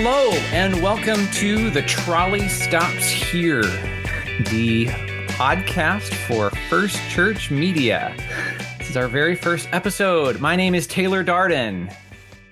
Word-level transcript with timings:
hello, 0.00 0.30
and 0.52 0.80
welcome 0.80 1.26
to 1.32 1.70
The 1.70 1.82
Trolley 1.82 2.48
Stops 2.48 3.08
Here, 3.08 3.62
the 4.44 4.86
podcast 5.26 6.14
for 6.28 6.50
First 6.70 7.00
Church 7.10 7.50
Media. 7.50 8.14
This 8.78 8.90
is 8.90 8.96
our 8.96 9.08
very 9.08 9.34
first 9.34 9.68
episode. 9.72 10.38
My 10.38 10.54
name 10.54 10.76
is 10.76 10.86
Taylor 10.86 11.24
Darden. 11.24 11.92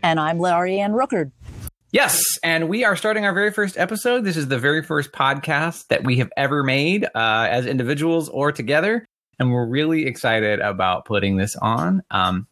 And 0.02 0.18
I'm 0.18 0.40
Laurie 0.40 0.80
Ann 0.80 0.90
Rookard. 0.90 1.30
Yes, 1.92 2.20
and 2.42 2.68
we 2.68 2.82
are 2.82 2.96
starting 2.96 3.24
our 3.24 3.32
very 3.32 3.52
first 3.52 3.78
episode. 3.78 4.24
This 4.24 4.36
is 4.36 4.48
the 4.48 4.58
very 4.58 4.82
first 4.82 5.12
podcast 5.12 5.86
that 5.86 6.02
we 6.02 6.16
have 6.16 6.32
ever 6.36 6.64
made 6.64 7.04
uh, 7.04 7.46
as 7.48 7.64
individuals 7.64 8.28
or 8.28 8.50
together, 8.50 9.06
and 9.38 9.52
we're 9.52 9.68
really 9.68 10.06
excited 10.06 10.58
about 10.58 11.04
putting 11.04 11.36
this 11.36 11.54
on. 11.54 12.02
Um, 12.10 12.48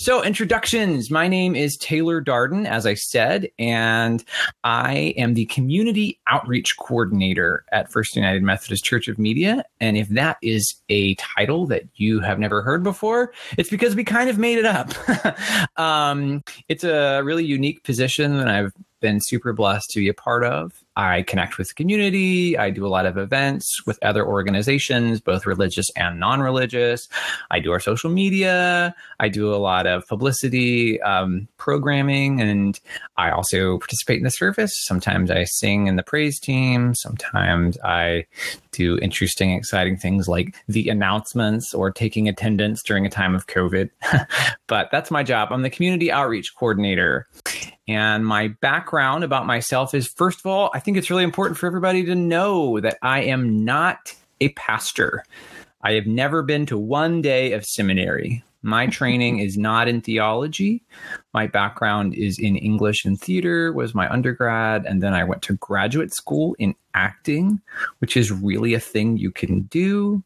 so, 0.00 0.22
introductions. 0.22 1.10
My 1.10 1.26
name 1.26 1.56
is 1.56 1.76
Taylor 1.76 2.22
Darden, 2.22 2.66
as 2.68 2.86
I 2.86 2.94
said, 2.94 3.48
and 3.58 4.22
I 4.62 5.12
am 5.16 5.34
the 5.34 5.46
community 5.46 6.20
outreach 6.28 6.76
coordinator 6.78 7.64
at 7.72 7.90
First 7.90 8.14
United 8.14 8.44
Methodist 8.44 8.84
Church 8.84 9.08
of 9.08 9.18
Media. 9.18 9.64
And 9.80 9.96
if 9.96 10.08
that 10.10 10.36
is 10.40 10.72
a 10.88 11.16
title 11.16 11.66
that 11.66 11.82
you 11.96 12.20
have 12.20 12.38
never 12.38 12.62
heard 12.62 12.84
before, 12.84 13.32
it's 13.56 13.70
because 13.70 13.96
we 13.96 14.04
kind 14.04 14.30
of 14.30 14.38
made 14.38 14.58
it 14.58 14.66
up. 14.66 14.92
um, 15.76 16.44
it's 16.68 16.84
a 16.84 17.20
really 17.22 17.44
unique 17.44 17.82
position 17.82 18.36
that 18.36 18.46
I've 18.46 18.72
been 19.00 19.20
super 19.20 19.52
blessed 19.52 19.90
to 19.90 19.98
be 19.98 20.08
a 20.08 20.14
part 20.14 20.44
of. 20.44 20.72
I 20.98 21.22
connect 21.22 21.58
with 21.58 21.68
the 21.68 21.74
community. 21.74 22.58
I 22.58 22.70
do 22.70 22.84
a 22.84 22.88
lot 22.88 23.06
of 23.06 23.16
events 23.16 23.86
with 23.86 24.00
other 24.02 24.26
organizations, 24.26 25.20
both 25.20 25.46
religious 25.46 25.86
and 25.94 26.18
non 26.18 26.40
religious. 26.40 27.08
I 27.52 27.60
do 27.60 27.70
our 27.70 27.78
social 27.78 28.10
media. 28.10 28.96
I 29.20 29.28
do 29.28 29.54
a 29.54 29.62
lot 29.62 29.86
of 29.86 30.04
publicity, 30.08 31.00
um, 31.02 31.46
programming, 31.56 32.40
and 32.40 32.80
I 33.16 33.30
also 33.30 33.78
participate 33.78 34.18
in 34.18 34.24
the 34.24 34.30
service. 34.30 34.72
Sometimes 34.86 35.30
I 35.30 35.44
sing 35.44 35.86
in 35.86 35.94
the 35.94 36.02
praise 36.02 36.40
team. 36.40 36.96
Sometimes 36.96 37.78
I 37.84 38.26
do 38.72 38.98
interesting, 38.98 39.52
exciting 39.52 39.98
things 39.98 40.26
like 40.26 40.56
the 40.66 40.88
announcements 40.88 41.72
or 41.74 41.92
taking 41.92 42.28
attendance 42.28 42.82
during 42.82 43.06
a 43.06 43.10
time 43.10 43.36
of 43.36 43.46
COVID. 43.46 43.88
but 44.66 44.88
that's 44.90 45.12
my 45.12 45.22
job. 45.22 45.52
I'm 45.52 45.62
the 45.62 45.70
community 45.70 46.10
outreach 46.10 46.56
coordinator. 46.56 47.28
And 47.88 48.26
my 48.26 48.48
background 48.48 49.24
about 49.24 49.46
myself 49.46 49.94
is 49.94 50.06
first 50.06 50.40
of 50.40 50.46
all, 50.46 50.70
I 50.74 50.80
think 50.80 50.98
it's 50.98 51.10
really 51.10 51.24
important 51.24 51.58
for 51.58 51.66
everybody 51.66 52.04
to 52.04 52.14
know 52.14 52.78
that 52.80 52.98
I 53.02 53.22
am 53.22 53.64
not 53.64 54.14
a 54.40 54.50
pastor. 54.50 55.24
I 55.82 55.92
have 55.92 56.06
never 56.06 56.42
been 56.42 56.66
to 56.66 56.76
one 56.76 57.22
day 57.22 57.52
of 57.52 57.64
seminary. 57.64 58.44
My 58.62 58.86
training 58.86 59.38
is 59.38 59.56
not 59.56 59.86
in 59.86 60.00
theology. 60.00 60.82
My 61.32 61.46
background 61.46 62.14
is 62.14 62.38
in 62.38 62.56
English 62.56 63.04
and 63.04 63.18
theater 63.18 63.72
was 63.72 63.94
my 63.94 64.10
undergrad 64.10 64.84
and 64.84 65.02
then 65.02 65.14
I 65.14 65.24
went 65.24 65.42
to 65.42 65.54
graduate 65.54 66.12
school 66.12 66.56
in 66.58 66.74
acting, 66.94 67.60
which 67.98 68.16
is 68.16 68.32
really 68.32 68.74
a 68.74 68.80
thing 68.80 69.16
you 69.16 69.30
can 69.30 69.62
do. 69.62 70.24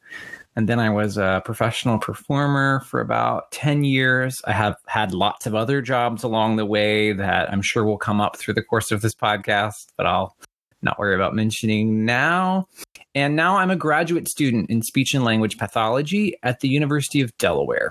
And 0.56 0.68
then 0.68 0.78
I 0.78 0.90
was 0.90 1.16
a 1.16 1.42
professional 1.44 1.98
performer 1.98 2.80
for 2.80 3.00
about 3.00 3.50
10 3.52 3.84
years. 3.84 4.40
I 4.46 4.52
have 4.52 4.76
had 4.86 5.14
lots 5.14 5.46
of 5.46 5.54
other 5.54 5.80
jobs 5.80 6.22
along 6.22 6.56
the 6.56 6.66
way 6.66 7.12
that 7.12 7.50
I'm 7.50 7.62
sure 7.62 7.84
will 7.84 7.98
come 7.98 8.20
up 8.20 8.36
through 8.36 8.54
the 8.54 8.62
course 8.62 8.90
of 8.90 9.00
this 9.00 9.14
podcast, 9.14 9.86
but 9.96 10.06
I'll 10.06 10.36
not 10.82 10.98
worry 10.98 11.14
about 11.14 11.34
mentioning 11.34 12.04
now. 12.04 12.66
And 13.14 13.36
now 13.36 13.58
I'm 13.58 13.70
a 13.70 13.76
graduate 13.76 14.28
student 14.28 14.68
in 14.70 14.82
speech 14.82 15.14
and 15.14 15.24
language 15.24 15.58
pathology 15.58 16.34
at 16.42 16.60
the 16.60 16.68
University 16.68 17.20
of 17.20 17.36
Delaware. 17.38 17.90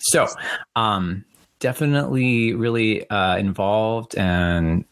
So, 0.00 0.26
um, 0.76 1.24
definitely 1.60 2.54
really 2.54 3.08
uh, 3.10 3.36
involved 3.36 4.16
and 4.16 4.84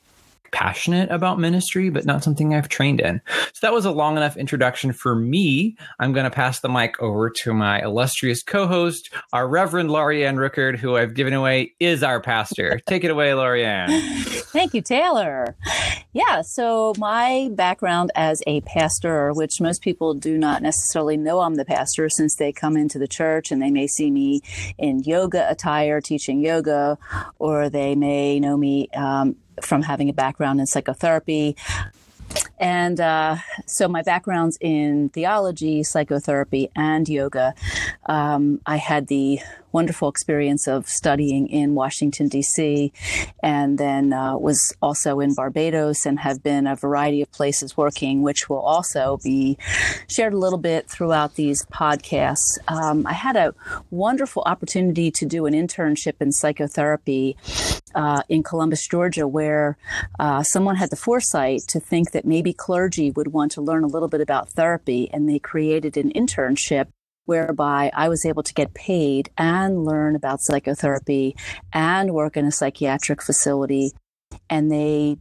passionate 0.53 1.11
about 1.11 1.39
ministry, 1.39 1.91
but 1.91 2.05
not 2.05 2.25
something 2.25 2.55
I've 2.55 2.69
trained 2.69 3.01
in. 3.01 3.21
So 3.53 3.61
that 3.63 3.73
was 3.73 3.85
a 3.85 3.91
long 3.91 4.17
enough 4.17 4.37
introduction 4.37 4.93
for 4.93 5.15
me. 5.15 5.77
I'm 5.99 6.13
going 6.13 6.25
to 6.25 6.31
pass 6.31 6.61
the 6.61 6.69
mic 6.69 7.01
over 7.01 7.31
to 7.31 7.55
my 7.55 7.81
illustrious 7.83 8.43
co-host, 8.43 9.13
our 9.33 9.49
Reverend 9.49 9.91
Lorianne 9.91 10.37
Rookard, 10.37 10.79
who 10.79 10.97
I've 10.97 11.15
given 11.15 11.33
away 11.33 11.75
is 11.81 12.03
our 12.03 12.21
pastor. 12.21 12.81
Take 12.87 13.05
it 13.05 13.11
away, 13.11 13.31
Lorianne. 13.31 13.89
Thank 14.53 14.75
you, 14.75 14.83
Taylor. 14.83 15.57
Yeah, 16.13 16.43
so 16.43 16.95
my 16.99 17.51
background 17.53 18.11
as 18.15 18.43
a 18.47 18.61
pastor, 18.63 19.33
which 19.33 19.61
most 19.61 19.83
people 19.83 20.15
do 20.15 20.39
not 20.39 20.63
necessarily 20.63 21.17
know 21.17 21.41
I'm 21.41 21.57
the 21.57 21.65
pastor 21.65 22.09
since 22.09 22.37
they 22.37 22.53
come 22.53 22.77
into 22.77 22.99
the 22.99 23.07
church 23.07 23.53
and 23.53 23.61
they 23.61 23.71
may 23.71 23.87
see 23.87 24.11
me 24.11 24.41
in 24.79 25.01
yoga 25.01 25.49
attire 25.51 26.01
teaching 26.01 26.41
yoga, 26.41 26.99
or 27.39 27.69
they 27.69 27.95
may 27.95 28.41
know 28.41 28.57
me 28.57 28.89
um, 28.95 29.37
from 29.63 29.83
having 29.83 30.09
a 30.09 30.13
background 30.13 30.61
in 30.61 30.67
psychotherapy. 30.67 31.57
And 32.59 33.01
uh, 33.01 33.37
so 33.67 33.89
my 33.89 34.03
background's 34.03 34.59
in 34.61 35.09
theology, 35.11 35.83
psychotherapy, 35.83 36.71
and 36.77 37.09
yoga. 37.09 37.55
Um, 38.07 38.61
I 38.67 38.77
had 38.77 39.07
the 39.07 39.41
wonderful 39.73 40.09
experience 40.09 40.67
of 40.67 40.89
studying 40.89 41.49
in 41.49 41.75
Washington, 41.75 42.29
D.C., 42.29 42.93
and 43.43 43.79
then 43.79 44.13
uh, 44.13 44.37
was 44.37 44.75
also 44.83 45.21
in 45.21 45.35
Barbados 45.35 46.07
and 46.07 46.19
have 46.21 46.43
been 46.43 46.67
a 46.67 46.77
variety 46.77 47.23
of 47.23 47.31
places 47.33 47.77
working, 47.77 48.23
which 48.23 48.49
will 48.49 48.61
also 48.61 49.19
be 49.23 49.59
shared 50.09 50.33
a 50.33 50.39
little 50.39 50.59
bit 50.59 50.89
throughout 50.89 51.35
these 51.35 51.65
podcasts. 51.67 52.59
Um, 52.67 53.07
I 53.07 53.13
had 53.13 53.37
a 53.37 53.55
wonderful 53.91 54.43
opportunity 54.47 55.11
to 55.13 55.27
do 55.27 55.47
an 55.47 55.55
internship 55.55 56.15
in 56.21 56.33
psychotherapy 56.33 57.37
uh, 57.95 58.23
in 58.29 58.43
Columbus, 58.43 58.87
Georgia, 58.87 59.27
where 59.27 59.77
uh, 60.19 60.43
someone 60.43 60.77
had 60.77 60.91
the 60.91 60.97
foresight 60.97 61.61
to 61.69 61.81
think 61.81 62.13
that 62.13 62.25
maybe 62.25 62.53
clergy 62.53 63.11
would 63.11 63.29
want 63.29 63.53
to 63.53 63.61
learn 63.61 63.85
a 63.85 63.89
little 63.89 64.09
bit 64.09 64.21
about 64.21 64.51
therapy, 64.51 65.09
and 65.13 65.29
they 65.29 65.39
created 65.39 65.97
an 65.97 66.11
internship 66.13 66.89
whereby 67.29 67.91
I 67.95 68.09
was 68.09 68.25
able 68.25 68.43
to 68.43 68.55
get 68.55 68.73
paid 68.73 69.31
and 69.37 69.85
learn 69.85 70.17
about 70.17 70.41
psychotherapy 70.41 71.37
and 71.73 72.15
work 72.15 72.37
in 72.39 72.47
a 72.47 72.51
psychiatric 72.51 73.23
facility. 73.23 73.93
And 74.49 74.73
they 74.73 75.19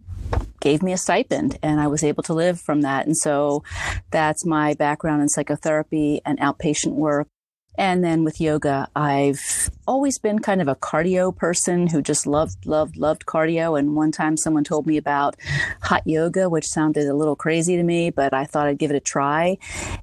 gave 0.62 0.81
me 0.81 0.94
a 0.94 0.97
stipend 0.97 1.59
and 1.62 1.79
I 1.79 1.88
was 1.88 2.03
able 2.03 2.23
to 2.23 2.34
live 2.34 2.59
from 2.62 2.81
that. 2.81 3.06
And 3.06 3.17
so 3.17 3.63
that's 4.09 4.46
my 4.46 4.73
background 4.73 5.22
in 5.22 5.28
psychotherapy 5.29 6.22
and 6.25 6.40
outpatient 6.40 6.94
work. 6.94 7.28
And 7.77 8.03
then 8.03 8.23
with 8.23 8.41
yoga, 8.41 8.88
I've 8.95 9.69
always 9.88 10.17
been 10.17 10.39
kind 10.39 10.61
of 10.61 10.67
a 10.67 10.75
cardio 10.75 11.35
person 11.35 11.88
who 11.88 12.01
just 12.01 12.25
loved, 12.25 12.65
loved, 12.65 12.97
loved 12.97 13.25
cardio. 13.25 13.77
And 13.77 13.95
one 13.95 14.11
time 14.11 14.38
someone 14.38 14.63
told 14.63 14.88
me 14.88 14.97
about 14.97 15.35
hot 15.81 16.01
yoga, 16.05 16.49
which 16.49 16.67
sounded 16.67 17.07
a 17.07 17.13
little 17.13 17.35
crazy 17.35 17.77
to 17.77 17.83
me, 17.83 18.09
but 18.09 18.33
I 18.33 18.45
thought 18.45 18.67
I'd 18.67 18.79
give 18.79 18.91
it 18.91 18.97
a 18.97 18.99
try. 18.99 19.57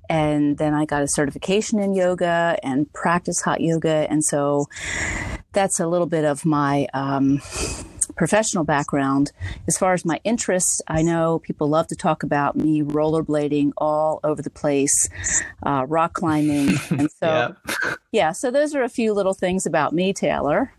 And 0.09 0.57
then 0.59 0.75
I 0.75 0.85
got 0.85 1.03
a 1.03 1.09
certification 1.09 1.79
in 1.79 1.95
yoga 1.95 2.59
and 2.63 2.93
practice 2.93 3.41
hot 3.41 3.61
yoga. 3.61 4.07
And 4.09 4.25
so 4.25 4.67
that's 5.53 5.81
a 5.81 5.87
little 5.87 6.07
bit 6.07 6.25
of 6.25 6.45
my, 6.45 6.87
um, 6.95 7.41
professional 8.17 8.65
background, 8.65 9.33
as 9.67 9.77
far 9.77 9.93
as 9.93 10.05
my 10.05 10.21
interests, 10.25 10.81
I 10.87 11.03
know 11.03 11.39
people 11.41 11.69
love 11.69 11.87
to 11.89 11.97
talk 11.97 12.23
about 12.23 12.57
me 12.57 12.83
rollerblading 12.83 13.73
all 13.77 14.21
over 14.25 14.43
the 14.43 14.51
place, 14.51 15.09
uh, 15.63 15.85
rock 15.89 16.15
climbing. 16.15 16.77
And 16.95 17.11
so, 17.11 17.55
yeah. 17.67 17.95
yeah, 18.13 18.33
so 18.33 18.51
those 18.51 18.75
are 18.75 18.83
a 18.83 18.89
few 18.89 19.15
little 19.15 19.35
things 19.35 19.67
about 19.67 19.93
me, 19.93 20.13
Taylor. 20.13 20.73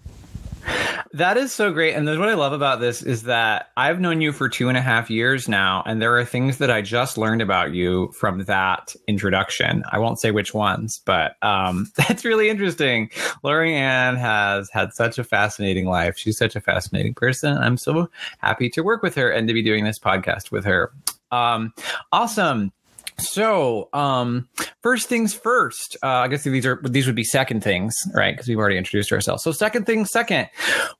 That 1.14 1.38
is 1.38 1.54
so 1.54 1.72
great. 1.72 1.94
And 1.94 2.06
what 2.20 2.28
I 2.28 2.34
love 2.34 2.52
about 2.52 2.82
this 2.82 3.02
is 3.02 3.24
that 3.24 3.70
I've 3.78 4.02
known 4.02 4.20
you 4.20 4.34
for 4.34 4.50
two 4.50 4.68
and 4.68 4.78
a 4.78 4.82
half 4.82 5.10
years 5.10 5.48
now, 5.48 5.82
and 5.86 6.02
there 6.02 6.18
are 6.18 6.26
things 6.26 6.58
that 6.58 6.70
I 6.70 6.82
just 6.82 7.18
learned 7.18 7.42
about 7.42 7.74
you 7.74 8.12
from 8.12 8.44
that 8.46 8.94
introduction. 9.08 9.84
I 9.92 10.00
won't 10.00 10.20
say 10.20 10.32
which 10.32 10.54
ones, 10.54 11.02
but 11.06 11.42
um, 11.42 11.90
that's 11.96 12.26
really 12.26 12.50
interesting. 12.50 13.10
Lorianne 13.44 14.18
has 14.18 14.70
had 14.72 14.94
such 14.94 15.18
a 15.18 15.24
fascinating 15.24 15.86
life. 15.86 16.18
She's 16.18 16.38
such 16.38 16.56
a 16.56 16.62
fascinating 16.62 17.14
person. 17.14 17.58
I'm 17.58 17.78
so 17.78 18.10
happy 18.40 18.70
to 18.72 18.82
work 18.82 19.02
with 19.02 19.16
her 19.16 19.30
and 19.30 19.48
to 19.48 19.54
be 19.54 19.64
doing 19.64 19.86
this 19.86 20.00
podcast 20.00 20.52
with 20.52 20.66
her. 20.66 20.92
Um, 21.32 21.74
awesome. 22.12 22.74
So, 23.18 23.90
um, 23.94 24.48
first 24.82 25.08
things 25.08 25.34
first. 25.34 25.98
Uh, 26.04 26.08
I 26.08 26.28
guess 26.28 26.44
these 26.44 26.66
are 26.66 26.82
these 26.84 27.06
would 27.06 27.16
be 27.16 27.24
second 27.24 27.64
things, 27.64 27.96
right? 28.14 28.34
Because 28.34 28.48
we've 28.48 28.58
already 28.58 28.78
introduced 28.78 29.12
ourselves. 29.12 29.44
So, 29.44 29.52
second 29.52 29.86
thing 29.86 30.06
second. 30.06 30.50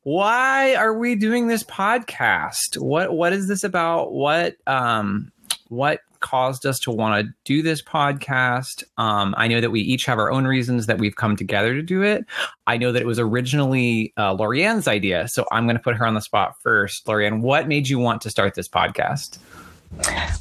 Why 0.04 0.76
are 0.76 0.94
we 0.94 1.16
doing 1.16 1.48
this 1.48 1.64
podcast? 1.64 2.78
What 2.78 3.14
what 3.14 3.34
is 3.34 3.48
this 3.48 3.64
about? 3.64 4.14
What 4.14 4.56
um 4.68 5.32
what 5.70 6.02
caused 6.26 6.66
us 6.66 6.80
to 6.80 6.92
want 6.92 7.24
to 7.24 7.34
do 7.44 7.62
this 7.62 7.84
podcast. 7.84 8.84
Um, 8.98 9.36
I 9.38 9.48
know 9.48 9.62
that 9.62 9.70
we 9.70 9.82
each 9.82 10.06
have 10.06 10.18
our 10.18 10.32
own 10.32 10.48
reasons 10.48 10.88
that 10.88 10.98
we've 10.98 11.16
come 11.16 11.36
together 11.36 11.76
to 11.76 11.84
do 11.84 12.02
it. 12.02 12.26
I 12.66 12.78
know 12.78 12.92
that 12.92 13.02
it 13.02 13.06
was 13.06 13.20
originally 13.20 14.12
uh, 14.18 14.36
Lorianne's 14.36 14.88
idea, 14.88 15.28
so 15.28 15.46
I'm 15.52 15.66
going 15.66 15.78
to 15.78 15.84
put 15.84 15.96
her 15.96 16.06
on 16.06 16.16
the 16.16 16.22
spot 16.22 16.56
first. 16.64 17.06
Lorianne, 17.06 17.42
what 17.42 17.68
made 17.68 17.90
you 17.90 18.00
want 18.00 18.22
to 18.24 18.32
start 18.32 18.56
this 18.56 18.68
podcast? 18.68 19.38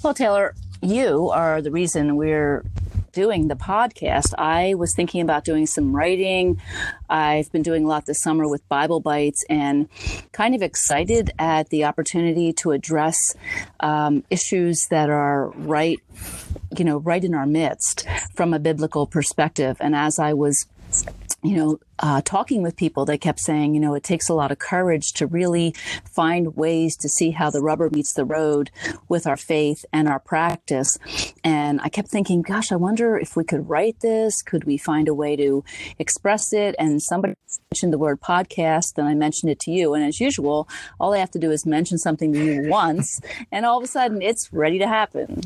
Well, 0.02 0.14
Taylor, 0.14 0.54
you 0.84 1.30
are 1.30 1.62
the 1.62 1.70
reason 1.70 2.16
we're 2.16 2.64
doing 3.12 3.48
the 3.48 3.54
podcast, 3.54 4.34
I 4.36 4.74
was 4.74 4.92
thinking 4.94 5.20
about 5.20 5.44
doing 5.44 5.66
some 5.66 5.94
writing. 5.94 6.60
I've 7.08 7.50
been 7.52 7.62
doing 7.62 7.84
a 7.84 7.88
lot 7.88 8.06
this 8.06 8.20
summer 8.20 8.48
with 8.48 8.68
Bible 8.68 9.00
Bites 9.00 9.44
and 9.48 9.88
kind 10.32 10.54
of 10.54 10.62
excited 10.62 11.30
at 11.38 11.70
the 11.70 11.84
opportunity 11.84 12.52
to 12.54 12.72
address 12.72 13.16
um, 13.80 14.24
issues 14.30 14.86
that 14.90 15.10
are 15.10 15.50
right, 15.50 16.00
you 16.76 16.84
know, 16.84 16.98
right 16.98 17.24
in 17.24 17.34
our 17.34 17.46
midst 17.46 18.06
from 18.34 18.52
a 18.52 18.58
biblical 18.58 19.06
perspective. 19.06 19.76
And 19.80 19.94
as 19.94 20.18
I 20.18 20.34
was 20.34 20.66
you 21.44 21.56
know, 21.56 21.78
uh, 21.98 22.22
talking 22.24 22.62
with 22.62 22.74
people, 22.74 23.04
they 23.04 23.18
kept 23.18 23.38
saying, 23.38 23.74
you 23.74 23.80
know, 23.80 23.94
it 23.94 24.02
takes 24.02 24.30
a 24.30 24.34
lot 24.34 24.50
of 24.50 24.58
courage 24.58 25.12
to 25.12 25.26
really 25.26 25.74
find 26.10 26.56
ways 26.56 26.96
to 26.96 27.08
see 27.08 27.32
how 27.32 27.50
the 27.50 27.60
rubber 27.60 27.90
meets 27.90 28.14
the 28.14 28.24
road 28.24 28.70
with 29.08 29.26
our 29.26 29.36
faith 29.36 29.84
and 29.92 30.08
our 30.08 30.18
practice. 30.18 30.98
And 31.44 31.82
I 31.82 31.90
kept 31.90 32.08
thinking, 32.08 32.40
gosh, 32.40 32.72
I 32.72 32.76
wonder 32.76 33.18
if 33.18 33.36
we 33.36 33.44
could 33.44 33.68
write 33.68 34.00
this. 34.00 34.42
Could 34.42 34.64
we 34.64 34.78
find 34.78 35.06
a 35.06 35.12
way 35.12 35.36
to 35.36 35.62
express 35.98 36.54
it? 36.54 36.74
And 36.78 37.02
somebody 37.02 37.34
mentioned 37.70 37.92
the 37.92 37.98
word 37.98 38.22
podcast, 38.22 38.96
and 38.96 39.06
I 39.06 39.14
mentioned 39.14 39.50
it 39.50 39.60
to 39.60 39.70
you. 39.70 39.92
And 39.92 40.02
as 40.02 40.20
usual, 40.20 40.66
all 40.98 41.12
I 41.12 41.18
have 41.18 41.30
to 41.32 41.38
do 41.38 41.50
is 41.50 41.66
mention 41.66 41.98
something 41.98 42.32
to 42.32 42.42
you 42.42 42.70
once, 42.70 43.20
and 43.52 43.66
all 43.66 43.76
of 43.76 43.84
a 43.84 43.88
sudden 43.88 44.22
it's 44.22 44.50
ready 44.50 44.78
to 44.78 44.88
happen. 44.88 45.42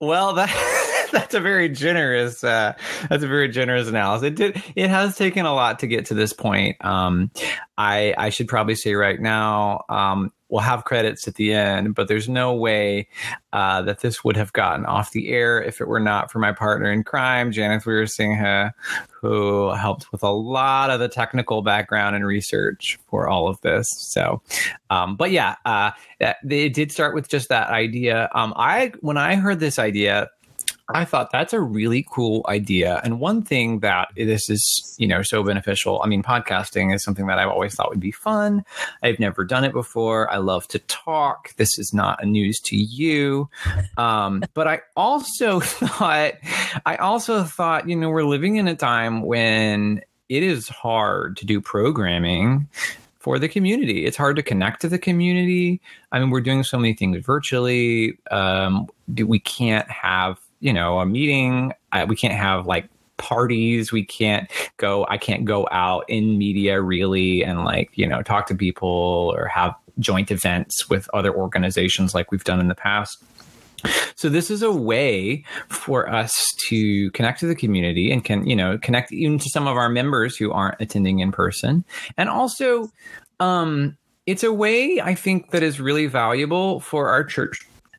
Well, 0.00 0.34
that 0.34 0.50
that's 1.14 1.34
a 1.34 1.40
very 1.40 1.68
generous 1.68 2.44
uh, 2.44 2.74
that's 3.08 3.22
a 3.22 3.28
very 3.28 3.48
generous 3.48 3.88
analysis. 3.88 4.26
It 4.26 4.34
did 4.34 4.62
it 4.74 4.90
has 4.90 5.16
taken 5.16 5.46
a 5.46 5.54
lot 5.54 5.78
to 5.78 5.86
get 5.86 6.06
to 6.06 6.14
this 6.14 6.32
point. 6.32 6.84
Um, 6.84 7.30
I 7.78 8.14
I 8.18 8.30
should 8.30 8.48
probably 8.48 8.74
say 8.74 8.94
right 8.94 9.20
now 9.20 9.84
um, 9.88 10.32
we'll 10.48 10.62
have 10.62 10.84
credits 10.84 11.26
at 11.26 11.34
the 11.34 11.52
end, 11.52 11.94
but 11.94 12.06
there's 12.06 12.28
no 12.28 12.54
way 12.54 13.08
uh, 13.52 13.82
that 13.82 14.00
this 14.00 14.22
would 14.22 14.36
have 14.36 14.52
gotten 14.52 14.84
off 14.86 15.12
the 15.12 15.30
air 15.30 15.62
if 15.62 15.80
it 15.80 15.88
were 15.88 16.00
not 16.00 16.30
for 16.30 16.38
my 16.38 16.52
partner 16.52 16.92
in 16.92 17.02
crime, 17.02 17.50
Janice 17.50 17.84
Weersingha, 17.84 18.72
who 19.10 19.70
helped 19.72 20.12
with 20.12 20.22
a 20.22 20.30
lot 20.30 20.90
of 20.90 21.00
the 21.00 21.08
technical 21.08 21.62
background 21.62 22.14
and 22.14 22.26
research 22.26 22.98
for 23.08 23.28
all 23.28 23.48
of 23.48 23.60
this. 23.62 23.90
So, 23.90 24.42
um, 24.90 25.16
but 25.16 25.30
yeah, 25.30 25.56
uh, 25.64 25.90
it 26.20 26.74
did 26.74 26.92
start 26.92 27.14
with 27.14 27.28
just 27.28 27.48
that 27.48 27.70
idea. 27.70 28.30
Um, 28.34 28.52
I 28.56 28.92
when 29.00 29.16
I 29.16 29.36
heard 29.36 29.60
this 29.60 29.78
idea 29.78 30.30
I 30.88 31.06
thought 31.06 31.32
that's 31.32 31.54
a 31.54 31.60
really 31.60 32.06
cool 32.10 32.44
idea. 32.46 33.00
And 33.04 33.18
one 33.18 33.42
thing 33.42 33.80
that 33.80 34.08
this 34.16 34.50
is, 34.50 34.94
you 34.98 35.06
know, 35.06 35.22
so 35.22 35.42
beneficial. 35.42 36.02
I 36.02 36.06
mean, 36.08 36.22
podcasting 36.22 36.94
is 36.94 37.02
something 37.02 37.26
that 37.26 37.38
I've 37.38 37.48
always 37.48 37.74
thought 37.74 37.88
would 37.88 38.00
be 38.00 38.10
fun. 38.10 38.64
I've 39.02 39.18
never 39.18 39.44
done 39.44 39.64
it 39.64 39.72
before. 39.72 40.30
I 40.30 40.36
love 40.36 40.68
to 40.68 40.78
talk. 40.80 41.56
This 41.56 41.78
is 41.78 41.94
not 41.94 42.22
a 42.22 42.26
news 42.26 42.60
to 42.66 42.76
you. 42.76 43.48
Um, 43.96 44.44
but 44.52 44.68
I 44.68 44.82
also 44.94 45.60
thought, 45.60 46.34
I 46.84 46.96
also 46.96 47.44
thought, 47.44 47.88
you 47.88 47.96
know, 47.96 48.10
we're 48.10 48.24
living 48.24 48.56
in 48.56 48.68
a 48.68 48.76
time 48.76 49.22
when 49.22 50.02
it 50.28 50.42
is 50.42 50.68
hard 50.68 51.38
to 51.38 51.46
do 51.46 51.62
programming 51.62 52.68
for 53.24 53.38
the 53.38 53.48
community. 53.48 54.04
It's 54.04 54.18
hard 54.18 54.36
to 54.36 54.42
connect 54.42 54.82
to 54.82 54.88
the 54.90 54.98
community. 54.98 55.80
I 56.12 56.18
mean, 56.18 56.28
we're 56.28 56.42
doing 56.42 56.62
so 56.62 56.78
many 56.78 56.92
things 56.92 57.24
virtually. 57.24 58.18
Um, 58.30 58.86
we 59.08 59.38
can't 59.38 59.90
have 59.90 60.38
you 60.64 60.72
know 60.72 60.98
a 60.98 61.06
meeting 61.06 61.72
I, 61.92 62.04
we 62.04 62.16
can't 62.16 62.34
have 62.34 62.66
like 62.66 62.88
parties. 63.16 63.92
We 63.92 64.04
can't 64.04 64.50
go 64.78 65.06
i 65.08 65.16
can't 65.16 65.44
go 65.44 65.68
out 65.70 66.04
in 66.08 66.36
media 66.36 66.80
really 66.80 67.44
and 67.44 67.64
like 67.64 67.90
you 67.94 68.08
know 68.08 68.22
talk 68.22 68.46
to 68.48 68.54
people 68.54 69.32
or 69.36 69.46
have 69.46 69.74
joint 70.00 70.30
events 70.32 70.88
with 70.88 71.08
other 71.14 71.32
organizations 71.32 72.14
like 72.14 72.32
we've 72.32 72.42
done 72.42 72.58
in 72.58 72.66
the 72.66 72.74
past. 72.74 73.22
So 74.16 74.28
this 74.30 74.50
is 74.50 74.62
a 74.62 74.72
way 74.72 75.44
for 75.68 76.08
us 76.10 76.34
to 76.68 77.10
connect 77.10 77.38
to 77.40 77.46
the 77.46 77.54
community 77.54 78.10
and 78.10 78.24
can 78.24 78.46
you 78.46 78.56
know 78.56 78.78
connect 78.78 79.12
even 79.12 79.38
to 79.38 79.50
some 79.50 79.68
of 79.68 79.76
our 79.76 79.90
members 79.90 80.36
who 80.36 80.50
aren't 80.50 80.80
attending 80.80 81.20
in 81.20 81.30
person. 81.30 81.84
And 82.16 82.30
also 82.30 82.90
um 83.38 83.98
it's 84.26 84.42
a 84.42 84.52
way 84.52 85.00
i 85.02 85.14
think 85.14 85.50
that 85.50 85.62
is 85.62 85.78
really 85.78 86.06
valuable 86.06 86.80
for 86.80 87.10
our 87.10 87.22
church. 87.22 87.58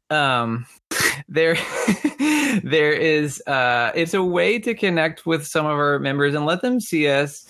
Um 0.09 0.65
there 1.27 1.55
there 2.63 2.91
is 2.91 3.41
uh 3.47 3.91
it's 3.95 4.13
a 4.13 4.23
way 4.23 4.59
to 4.59 4.73
connect 4.73 5.25
with 5.25 5.45
some 5.45 5.65
of 5.65 5.73
our 5.73 5.97
members 5.99 6.35
and 6.35 6.45
let 6.45 6.61
them 6.61 6.79
see 6.79 7.07
us 7.07 7.47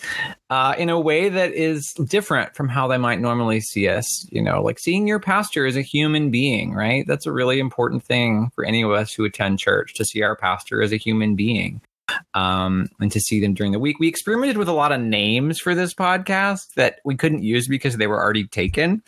uh 0.49 0.73
in 0.77 0.89
a 0.89 0.99
way 0.99 1.29
that 1.29 1.51
is 1.53 1.93
different 2.07 2.55
from 2.55 2.69
how 2.69 2.87
they 2.87 2.97
might 2.97 3.19
normally 3.19 3.59
see 3.59 3.87
us. 3.87 4.25
You 4.31 4.41
know 4.41 4.61
like 4.61 4.79
seeing 4.79 5.07
your 5.07 5.19
pastor 5.19 5.65
as 5.65 5.75
a 5.75 5.81
human 5.81 6.31
being 6.31 6.73
right? 6.73 7.05
That's 7.07 7.25
a 7.25 7.31
really 7.31 7.59
important 7.59 8.03
thing 8.03 8.51
for 8.55 8.63
any 8.63 8.81
of 8.81 8.91
us 8.91 9.13
who 9.13 9.25
attend 9.25 9.59
church 9.59 9.93
to 9.95 10.05
see 10.05 10.21
our 10.21 10.35
pastor 10.35 10.81
as 10.81 10.91
a 10.91 10.97
human 10.97 11.35
being 11.35 11.81
um, 12.33 12.87
and 12.99 13.11
to 13.11 13.19
see 13.19 13.39
them 13.39 13.53
during 13.53 13.71
the 13.71 13.79
week. 13.79 13.99
We 13.99 14.07
experimented 14.07 14.57
with 14.57 14.67
a 14.67 14.73
lot 14.73 14.91
of 14.91 15.01
names 15.01 15.59
for 15.59 15.75
this 15.75 15.93
podcast 15.93 16.73
that 16.75 16.99
we 17.03 17.15
couldn't 17.15 17.43
use 17.43 17.67
because 17.67 17.97
they 17.97 18.07
were 18.07 18.21
already 18.21 18.47
taken. 18.47 19.01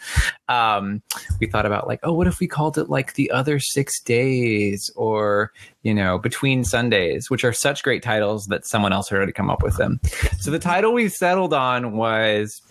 Um, 0.49 1.01
we 1.39 1.47
thought 1.47 1.65
about 1.65 1.87
like, 1.87 1.99
oh, 2.03 2.13
what 2.13 2.27
if 2.27 2.39
we 2.39 2.47
called 2.47 2.77
it 2.77 2.89
like 2.89 3.13
the 3.13 3.31
other 3.31 3.59
six 3.59 4.01
days 4.01 4.89
or, 4.95 5.51
you 5.83 5.93
know, 5.93 6.17
between 6.17 6.63
Sundays, 6.63 7.29
which 7.29 7.43
are 7.43 7.53
such 7.53 7.83
great 7.83 8.03
titles 8.03 8.47
that 8.47 8.65
someone 8.65 8.93
else 8.93 9.09
had 9.09 9.17
already 9.17 9.31
come 9.31 9.49
up 9.49 9.63
with 9.63 9.77
them. 9.77 9.99
So 10.39 10.51
the 10.51 10.59
title 10.59 10.93
we 10.93 11.09
settled 11.09 11.53
on 11.53 11.97
was 11.97 12.61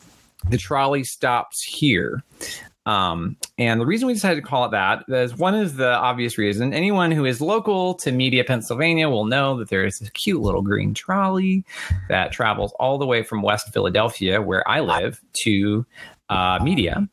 The 0.49 0.59
Trolley 0.59 1.05
Stops 1.05 1.63
Here. 1.63 2.23
Um, 2.87 3.37
and 3.59 3.81
the 3.81 3.87
reason 3.87 4.07
we 4.07 4.15
decided 4.15 4.37
to 4.37 4.49
call 4.49 4.65
it 4.65 4.71
that 4.71 5.05
is 5.09 5.35
one 5.37 5.57
is 5.57 5.75
the 5.75 5.91
obvious 5.91 6.39
reason. 6.39 6.73
Anyone 6.73 7.11
who 7.11 7.25
is 7.25 7.41
local 7.41 7.95
to 7.95 8.13
Media, 8.13 8.45
Pennsylvania 8.45 9.11
will 9.11 9.25
know 9.25 9.57
that 9.59 9.69
there 9.69 9.85
is 9.85 10.01
a 10.01 10.11
cute 10.13 10.41
little 10.41 10.63
green 10.63 10.95
trolley 10.95 11.65
that 12.09 12.31
travels 12.31 12.73
all 12.79 12.97
the 12.97 13.07
way 13.07 13.25
from 13.25 13.43
West 13.43 13.73
Philadelphia, 13.73 14.41
where 14.41 14.67
I 14.69 14.81
live, 14.81 15.21
to 15.43 15.85
uh, 16.29 16.61
Media. 16.63 17.09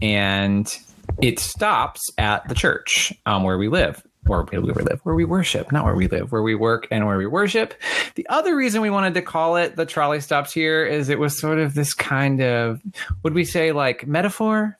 And 0.00 0.72
it 1.20 1.40
stops 1.40 2.00
at 2.16 2.48
the 2.48 2.54
church 2.54 3.12
um, 3.26 3.42
where 3.42 3.58
we 3.58 3.68
live 3.68 4.02
where 4.26 4.42
we 4.42 4.58
live, 4.58 5.00
where 5.02 5.14
we 5.14 5.24
worship, 5.24 5.72
not 5.72 5.84
where 5.84 5.94
we 5.94 6.08
live, 6.08 6.32
where 6.32 6.42
we 6.42 6.54
work 6.54 6.86
and 6.90 7.06
where 7.06 7.18
we 7.18 7.26
worship. 7.26 7.74
The 8.14 8.26
other 8.28 8.56
reason 8.56 8.80
we 8.80 8.90
wanted 8.90 9.14
to 9.14 9.22
call 9.22 9.56
it 9.56 9.76
the 9.76 9.86
trolley 9.86 10.20
stops 10.20 10.52
here 10.52 10.84
is 10.84 11.08
it 11.08 11.18
was 11.18 11.38
sort 11.38 11.58
of 11.58 11.74
this 11.74 11.94
kind 11.94 12.40
of, 12.40 12.80
would 13.22 13.34
we 13.34 13.44
say 13.44 13.72
like 13.72 14.06
metaphor? 14.06 14.78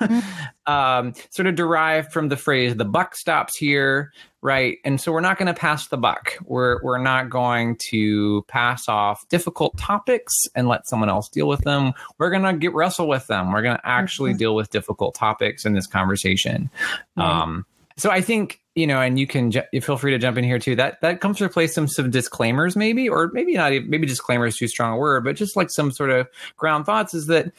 um, 0.66 1.14
sort 1.30 1.46
of 1.46 1.54
derived 1.54 2.12
from 2.12 2.28
the 2.28 2.36
phrase 2.36 2.76
the 2.76 2.84
buck 2.84 3.16
stops 3.16 3.56
here, 3.56 4.12
right? 4.40 4.78
And 4.84 5.00
so 5.00 5.12
we're 5.12 5.20
not 5.20 5.38
going 5.38 5.46
to 5.46 5.58
pass 5.58 5.88
the 5.88 5.96
buck. 5.96 6.34
We're, 6.44 6.82
we're 6.82 6.98
not 6.98 7.30
going 7.30 7.78
to 7.90 8.42
pass 8.48 8.88
off 8.88 9.26
difficult 9.28 9.76
topics 9.76 10.32
and 10.54 10.68
let 10.68 10.86
someone 10.86 11.08
else 11.08 11.28
deal 11.28 11.48
with 11.48 11.60
them. 11.60 11.92
We're 12.18 12.30
going 12.30 12.42
to 12.42 12.52
get 12.52 12.74
wrestle 12.74 13.08
with 13.08 13.26
them. 13.26 13.52
We're 13.52 13.62
going 13.62 13.76
to 13.76 13.86
actually 13.86 14.30
mm-hmm. 14.32 14.38
deal 14.38 14.54
with 14.54 14.70
difficult 14.70 15.14
topics 15.14 15.64
in 15.64 15.72
this 15.72 15.86
conversation. 15.86 16.70
Um, 17.16 17.66
so 17.96 18.10
I 18.10 18.20
think 18.20 18.60
you 18.74 18.88
know, 18.88 19.00
and 19.00 19.20
you 19.20 19.26
can 19.26 19.52
ju- 19.52 19.62
feel 19.80 19.96
free 19.96 20.10
to 20.10 20.18
jump 20.18 20.36
in 20.36 20.44
here 20.44 20.58
too. 20.58 20.74
That 20.74 21.00
that 21.00 21.20
comes 21.20 21.38
to 21.38 21.44
replace 21.44 21.74
some 21.74 21.86
some 21.86 22.10
disclaimers, 22.10 22.76
maybe, 22.76 23.08
or 23.08 23.30
maybe 23.32 23.54
not. 23.54 23.72
Maybe 23.72 24.06
disclaimer 24.06 24.46
is 24.46 24.56
too 24.56 24.68
strong 24.68 24.94
a 24.94 24.96
word, 24.96 25.24
but 25.24 25.36
just 25.36 25.56
like 25.56 25.70
some 25.70 25.92
sort 25.92 26.10
of 26.10 26.28
ground 26.56 26.86
thoughts 26.86 27.14
is 27.14 27.26
that 27.26 27.52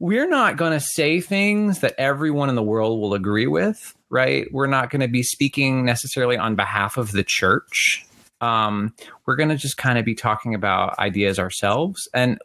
we're 0.00 0.28
not 0.28 0.56
going 0.56 0.72
to 0.72 0.80
say 0.80 1.20
things 1.20 1.80
that 1.80 1.94
everyone 1.98 2.48
in 2.48 2.54
the 2.54 2.62
world 2.62 3.00
will 3.00 3.14
agree 3.14 3.46
with, 3.46 3.94
right? 4.08 4.48
We're 4.50 4.66
not 4.66 4.90
going 4.90 5.02
to 5.02 5.08
be 5.08 5.22
speaking 5.22 5.84
necessarily 5.84 6.36
on 6.36 6.56
behalf 6.56 6.96
of 6.96 7.12
the 7.12 7.22
church. 7.22 8.04
Um, 8.40 8.94
we're 9.26 9.36
going 9.36 9.50
to 9.50 9.56
just 9.56 9.76
kind 9.76 9.98
of 9.98 10.04
be 10.06 10.14
talking 10.14 10.54
about 10.54 10.98
ideas 10.98 11.38
ourselves. 11.38 12.08
And 12.14 12.38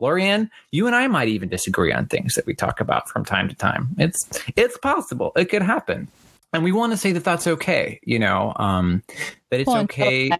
Lorianne, 0.00 0.48
you 0.72 0.86
and 0.86 0.96
I 0.96 1.06
might 1.06 1.28
even 1.28 1.50
disagree 1.50 1.92
on 1.92 2.06
things 2.06 2.34
that 2.34 2.46
we 2.46 2.54
talk 2.54 2.80
about 2.80 3.08
from 3.10 3.24
time 3.24 3.48
to 3.48 3.54
time. 3.54 3.94
It's 3.98 4.42
it's 4.56 4.78
possible. 4.78 5.32
It 5.36 5.50
could 5.50 5.62
happen 5.62 6.08
and 6.54 6.64
we 6.64 6.72
want 6.72 6.92
to 6.92 6.96
say 6.96 7.12
that 7.12 7.24
that's 7.24 7.46
okay 7.46 8.00
you 8.04 8.18
know 8.18 8.52
um, 8.56 9.02
that 9.50 9.60
it's 9.60 9.68
okay 9.68 10.30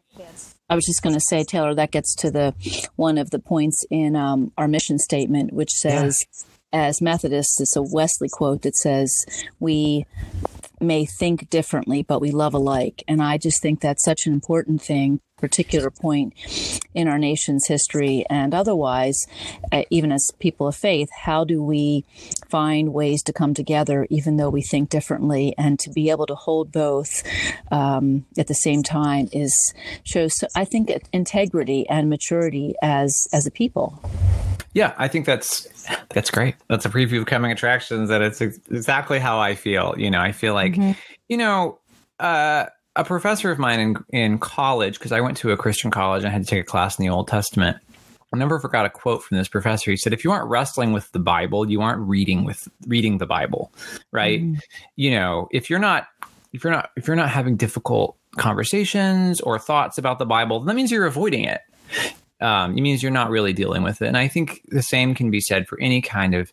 I 0.68 0.75
was 0.75 0.87
just 0.87 1.02
going 1.02 1.14
to 1.14 1.21
say, 1.21 1.44
Taylor, 1.44 1.75
that 1.75 1.90
gets 1.90 2.14
to 2.16 2.30
the 2.30 2.54
one 2.97 3.18
of 3.18 3.30
the 3.30 3.38
points 3.38 3.85
in 3.90 4.16
um, 4.16 4.50
our 4.56 4.66
mission 4.66 4.99
statement, 4.99 5.52
which 5.52 5.71
says, 5.71 6.25
yeah. 6.73 6.85
as 6.87 7.02
Methodists, 7.02 7.61
it's 7.61 7.76
a 7.76 7.83
Wesley 7.83 8.28
quote 8.33 8.62
that 8.62 8.75
says, 8.75 9.14
"We 9.61 10.06
may 10.80 11.04
think 11.04 11.50
differently, 11.50 12.02
but 12.02 12.21
we 12.21 12.30
love 12.30 12.54
alike." 12.54 13.04
And 13.06 13.23
I 13.23 13.37
just 13.37 13.61
think 13.61 13.80
that's 13.80 14.02
such 14.02 14.26
an 14.26 14.33
important 14.33 14.80
thing 14.80 15.21
particular 15.45 15.91
point 15.91 16.33
in 16.95 17.07
our 17.07 17.19
nation's 17.19 17.67
history 17.67 18.25
and 18.31 18.55
otherwise, 18.55 19.27
uh, 19.73 19.83
even 19.91 20.11
as 20.11 20.31
people 20.39 20.67
of 20.67 20.75
faith, 20.75 21.11
how 21.13 21.45
do 21.45 21.63
we 21.63 22.03
find 22.49 22.95
ways 22.95 23.23
to 23.23 23.33
come 23.33 23.53
together 23.53 24.07
even 24.09 24.39
though 24.39 24.49
we 24.49 24.63
think 24.63 24.89
differently 24.89 25.55
and 25.59 25.79
to 25.79 25.91
be 25.91 26.09
able 26.09 26.25
to 26.25 26.35
hold 26.35 26.73
both 26.73 27.23
um, 27.71 28.25
at 28.39 28.47
the 28.47 28.55
same 28.55 28.83
time 28.83 29.29
is 29.33 29.55
shows, 30.03 30.43
I 30.57 30.65
think, 30.65 30.91
integrity 31.13 31.87
and 31.91 32.09
maturity 32.09 32.75
as 32.81 33.29
as 33.33 33.47
a 33.47 33.51
people. 33.51 34.01
Yeah, 34.73 34.95
I 34.97 35.09
think 35.09 35.27
that's 35.27 35.69
that's 36.09 36.31
great. 36.31 36.55
That's 36.69 36.87
a 36.87 36.91
preview 36.91 37.21
of 37.21 37.27
coming 37.27 37.53
attractions. 37.53 38.09
That 38.09 38.23
it's 38.23 38.41
exactly 38.41 39.19
how 39.19 39.39
I 39.39 39.55
feel. 39.55 39.95
You 39.99 40.11
know, 40.11 40.21
I 40.21 40.33
feel 40.33 40.55
like, 40.55 40.73
mm-hmm. 40.73 40.93
you 41.29 41.37
know, 41.37 41.79
uh, 42.19 42.67
a 42.97 43.05
professor 43.05 43.51
of 43.51 43.59
mine 43.59 43.81
in 43.81 44.05
in 44.11 44.39
college 44.39 44.99
because 44.99 45.13
I 45.13 45.21
went 45.21 45.37
to 45.39 45.53
a 45.53 45.57
Christian 45.57 45.91
college 45.91 46.23
and 46.23 46.29
I 46.29 46.33
had 46.33 46.43
to 46.43 46.49
take 46.49 46.61
a 46.61 46.67
class 46.67 46.99
in 46.99 47.05
the 47.05 47.11
Old 47.11 47.29
Testament. 47.29 47.79
I 48.33 48.37
never 48.37 48.59
forgot 48.59 48.85
a 48.85 48.91
quote 48.91 49.23
from 49.23 49.37
this 49.37 49.49
professor. 49.49 49.91
He 49.91 49.97
said, 49.97 50.13
"If 50.13 50.25
you 50.25 50.33
aren't 50.33 50.49
wrestling 50.49 50.93
with 50.93 51.11
the 51.13 51.21
Bible, 51.21 51.71
you 51.71 51.83
aren't 51.83 52.01
reading 52.01 52.45
with 52.45 52.69
reading 52.87 53.19
the 53.19 53.27
Bible, 53.27 53.73
right? 54.11 54.43
Mm. 54.43 54.61
You 54.97 55.13
know, 55.13 55.49
if 55.53 55.71
you're 55.71 55.79
not 55.79 56.09
if 56.53 56.65
you're 56.65 56.73
not 56.73 56.91
if 56.97 57.07
you're 57.07 57.17
not 57.17 57.31
having 57.31 57.57
difficult 57.57 58.17
conversations 58.37 59.41
or 59.41 59.59
thoughts 59.59 59.99
about 59.99 60.19
the 60.19 60.27
Bible, 60.27 60.61
that 60.61 60.75
means 60.75 60.91
you're 60.91 61.07
avoiding 61.07 61.45
it. 61.45 61.61
Um, 62.41 62.77
it 62.77 62.81
means 62.81 63.03
you're 63.03 63.13
not 63.13 63.31
really 63.31 63.53
dealing 63.53 63.83
with 63.83 64.03
it. 64.03 64.09
And 64.09 64.17
I 64.17 64.29
think 64.29 64.63
the 64.69 64.83
same 64.83 65.15
can 65.15 65.31
be 65.31 65.41
said 65.41 65.69
for 65.69 65.81
any 65.81 66.03
kind 66.03 66.35
of, 66.35 66.53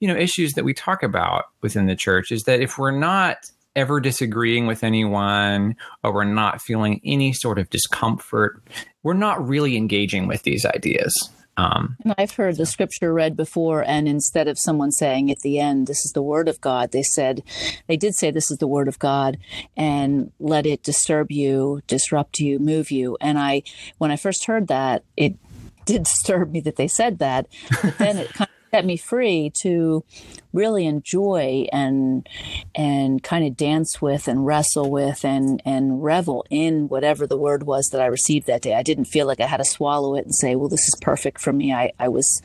you 0.00 0.08
know, 0.08 0.16
issues 0.16 0.54
that 0.54 0.64
we 0.64 0.72
talk 0.74 1.02
about 1.02 1.44
within 1.60 1.86
the 1.86 1.94
church. 1.94 2.32
Is 2.32 2.44
that 2.44 2.60
if 2.60 2.78
we're 2.78 2.90
not 2.90 3.50
ever 3.76 4.00
disagreeing 4.00 4.66
with 4.66 4.82
anyone 4.82 5.76
or 6.02 6.12
we're 6.12 6.24
not 6.24 6.60
feeling 6.60 7.00
any 7.04 7.32
sort 7.32 7.58
of 7.58 7.70
discomfort, 7.70 8.62
we're 9.02 9.14
not 9.14 9.46
really 9.46 9.76
engaging 9.76 10.26
with 10.26 10.42
these 10.42 10.64
ideas. 10.64 11.30
Um, 11.58 11.96
and 12.04 12.14
I've 12.16 12.30
heard 12.30 12.56
the 12.56 12.66
scripture 12.66 13.12
read 13.12 13.36
before, 13.36 13.82
and 13.82 14.08
instead 14.08 14.46
of 14.46 14.60
someone 14.60 14.92
saying 14.92 15.28
at 15.28 15.40
the 15.40 15.58
end, 15.58 15.88
"This 15.88 16.04
is 16.04 16.12
the 16.12 16.22
word 16.22 16.48
of 16.48 16.60
God," 16.60 16.92
they 16.92 17.02
said, 17.02 17.42
they 17.88 17.96
did 17.96 18.14
say, 18.14 18.30
"This 18.30 18.48
is 18.48 18.58
the 18.58 18.68
word 18.68 18.86
of 18.86 19.00
God," 19.00 19.38
and 19.76 20.30
let 20.38 20.66
it 20.66 20.84
disturb 20.84 21.32
you, 21.32 21.80
disrupt 21.88 22.38
you, 22.38 22.60
move 22.60 22.92
you. 22.92 23.18
And 23.20 23.40
I, 23.40 23.64
when 23.98 24.12
I 24.12 24.16
first 24.16 24.46
heard 24.46 24.68
that, 24.68 25.02
it 25.16 25.34
did 25.84 26.04
disturb 26.04 26.52
me 26.52 26.60
that 26.60 26.76
they 26.76 26.86
said 26.86 27.18
that, 27.18 27.48
but 27.82 27.98
then 27.98 28.18
it 28.18 28.32
kind 28.32 28.48
set 28.70 28.84
me 28.84 28.96
free 28.96 29.50
to 29.62 30.04
really 30.52 30.86
enjoy 30.86 31.66
and 31.72 32.28
and 32.74 33.22
kind 33.22 33.46
of 33.46 33.56
dance 33.56 34.00
with 34.00 34.28
and 34.28 34.46
wrestle 34.46 34.90
with 34.90 35.24
and 35.24 35.62
and 35.64 36.02
revel 36.02 36.44
in 36.50 36.88
whatever 36.88 37.26
the 37.26 37.36
word 37.36 37.64
was 37.64 37.88
that 37.92 38.00
I 38.00 38.06
received 38.06 38.46
that 38.46 38.62
day. 38.62 38.74
I 38.74 38.82
didn't 38.82 39.06
feel 39.06 39.26
like 39.26 39.40
I 39.40 39.46
had 39.46 39.58
to 39.58 39.64
swallow 39.64 40.14
it 40.16 40.24
and 40.24 40.34
say, 40.34 40.56
"Well, 40.56 40.68
this 40.68 40.86
is 40.86 40.96
perfect 41.00 41.40
for 41.40 41.52
me." 41.52 41.72
I 41.72 41.92
I 41.98 42.08
was 42.08 42.42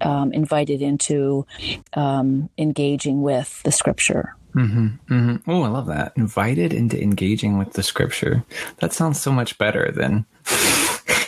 um, 0.00 0.32
invited 0.32 0.82
into 0.82 1.46
um, 1.94 2.48
engaging 2.58 3.22
with 3.22 3.62
the 3.62 3.72
scripture. 3.72 4.34
Mm-hmm, 4.54 5.14
mm-hmm. 5.14 5.50
Oh, 5.50 5.62
I 5.62 5.68
love 5.68 5.86
that. 5.86 6.12
Invited 6.16 6.74
into 6.74 7.00
engaging 7.00 7.56
with 7.56 7.72
the 7.72 7.82
scripture. 7.82 8.44
That 8.78 8.92
sounds 8.92 9.20
so 9.20 9.32
much 9.32 9.56
better 9.56 9.90
than 9.90 10.26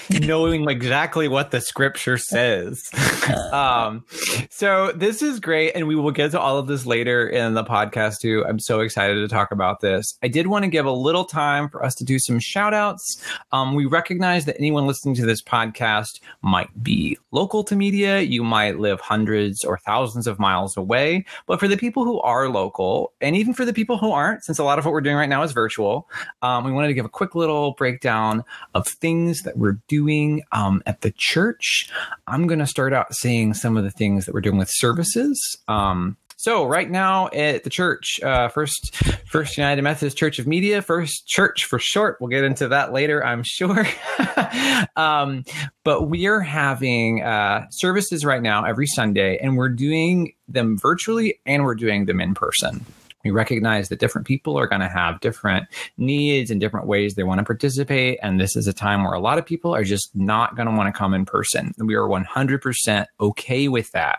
knowing 0.21 0.69
exactly 0.69 1.29
what 1.29 1.51
the 1.51 1.61
scripture 1.61 2.19
says. 2.19 2.91
um, 3.53 4.05
so 4.51 4.93
this 4.93 5.23
is 5.23 5.41
great, 5.41 5.73
and 5.73 5.87
we 5.89 5.97
will 5.97 6.11
get 6.11 6.33
to 6.33 6.41
all 6.41 6.59
of 6.59 6.67
this 6.67 6.87
later 6.87 7.29
in 7.29 7.55
the 7.55 7.65
podcast 7.65 8.21
too. 8.21 8.45
I'm 8.47 8.59
so 8.59 8.81
excited 8.81 9.15
to 9.15 9.29
talk 9.29 9.51
about 9.51 9.81
this. 9.81 10.19
I 10.23 10.29
did 10.29 10.47
want 10.47 10.65
to 10.65 10.71
give 10.71 10.87
a 10.87 10.93
little 10.93 11.25
time 11.25 11.69
for 11.69 11.85
us 11.85 11.95
to 11.97 12.05
do 12.05 12.19
some 12.19 12.39
shout 12.39 12.75
outs. 12.75 13.23
Um, 13.53 13.75
we 13.75 13.87
recognize 13.87 14.45
that 14.45 14.59
anyone 14.59 14.87
listening 14.87 15.15
to 15.17 15.27
this 15.27 15.43
podcast 15.43 16.21
might 16.43 16.83
be 16.83 17.19
local 17.31 17.65
to 17.65 17.77
media. 17.77 18.21
You 18.21 18.45
might 18.45 18.79
live 18.79 19.01
hundreds 19.01 19.65
or 19.65 19.79
thousands 19.79 20.27
of 20.27 20.39
miles 20.39 20.77
away. 20.77 21.25
But 21.47 21.61
for 21.61 21.69
the 21.69 21.77
people 21.77 22.05
who 22.05 22.21
are 22.21 22.49
local, 22.49 23.13
and 23.21 23.37
even 23.37 23.55
for 23.55 23.65
the 23.65 23.73
people 23.73 23.99
who 23.99 24.11
aren't, 24.13 24.45
since 24.45 24.59
a 24.59 24.65
lot 24.65 24.79
of 24.79 24.85
what 24.85 24.93
we're 24.93 25.01
doing 25.01 25.17
right 25.17 25.29
now 25.29 25.43
is 25.43 25.53
virtual, 25.53 26.09
um, 26.43 26.65
we 26.65 26.73
wanted 26.73 26.89
to 26.89 26.95
give 26.95 27.05
a 27.05 27.11
quick 27.11 27.35
little 27.35 27.73
breakdown 27.73 28.45
of 28.75 28.87
things 28.87 29.43
that 29.43 29.57
we're 29.57 29.79
doing 29.89 29.94
doing 29.95 30.43
um, 30.51 30.83
at 30.87 31.03
the 31.03 31.13
church. 31.17 31.89
I'm 32.27 32.47
going 32.49 32.59
to 32.59 32.67
start 32.67 32.93
out 32.93 33.15
saying 33.15 33.55
some 33.55 33.77
of 33.77 33.85
the 33.85 33.93
things 33.93 34.27
that 34.27 34.35
we're 34.35 34.41
doing 34.41 34.59
with 34.59 34.71
services. 34.71 35.39
Um, 35.69 36.17
so 36.37 36.67
right 36.67 36.91
now 36.91 37.29
at 37.29 37.63
the 37.63 37.71
church, 37.71 38.19
uh, 38.23 38.49
first 38.49 38.97
First 39.31 39.57
United 39.57 39.83
Methodist 39.83 40.17
Church 40.17 40.41
of 40.41 40.49
Media, 40.49 40.83
First 40.83 41.29
Church 41.29 41.65
for 41.65 41.79
short. 41.79 42.19
We'll 42.21 42.29
get 42.29 42.43
into 42.43 42.69
that 42.69 42.93
later, 42.93 43.25
I'm 43.25 43.45
sure. 43.45 43.87
um, 44.97 45.45
but 45.85 46.09
we 46.09 46.27
are 46.27 46.41
having 46.41 47.23
uh, 47.23 47.67
services 47.71 48.25
right 48.25 48.43
now 48.43 48.65
every 48.65 48.87
Sunday, 48.87 49.39
and 49.39 49.57
we're 49.57 49.69
doing 49.69 50.35
them 50.49 50.77
virtually 50.77 51.41
and 51.47 51.63
we're 51.63 51.77
doing 51.77 52.07
them 52.07 52.21
in 52.21 52.35
person 52.35 52.85
we 53.25 53.31
recognize 53.31 53.89
that 53.89 53.99
different 53.99 54.27
people 54.27 54.59
are 54.59 54.67
going 54.67 54.81
to 54.81 54.89
have 54.89 55.21
different 55.21 55.67
needs 55.97 56.51
and 56.51 56.61
different 56.61 56.87
ways 56.87 57.15
they 57.15 57.23
want 57.23 57.39
to 57.39 57.45
participate. 57.45 58.19
And 58.23 58.39
this 58.41 58.57
is 58.57 58.67
a 58.67 58.73
time 58.73 59.05
where 59.05 59.15
a 59.15 59.21
lot 59.21 59.39
of 59.39 59.47
people 59.47 59.75
are 59.75 59.85
just 59.85 60.15
not 60.15 60.57
going 60.57 60.69
to 60.69 60.75
want 60.75 60.93
to 60.93 60.99
come 60.99 61.15
in 61.15 61.25
person. 61.25 61.73
We 61.79 61.95
are 61.95 62.07
100% 62.07 63.07
okay 63.21 63.69
with 63.69 63.91
that. 63.93 64.19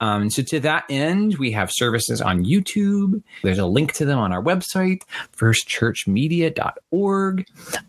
Um, 0.00 0.30
so, 0.30 0.42
to 0.42 0.60
that 0.60 0.84
end, 0.90 1.38
we 1.38 1.50
have 1.52 1.70
services 1.72 2.20
on 2.20 2.44
YouTube. 2.44 3.22
There's 3.42 3.58
a 3.58 3.66
link 3.66 3.94
to 3.94 4.04
them 4.04 4.18
on 4.18 4.32
our 4.32 4.42
website, 4.42 5.02
firstchurchmedia.org. 5.36 7.46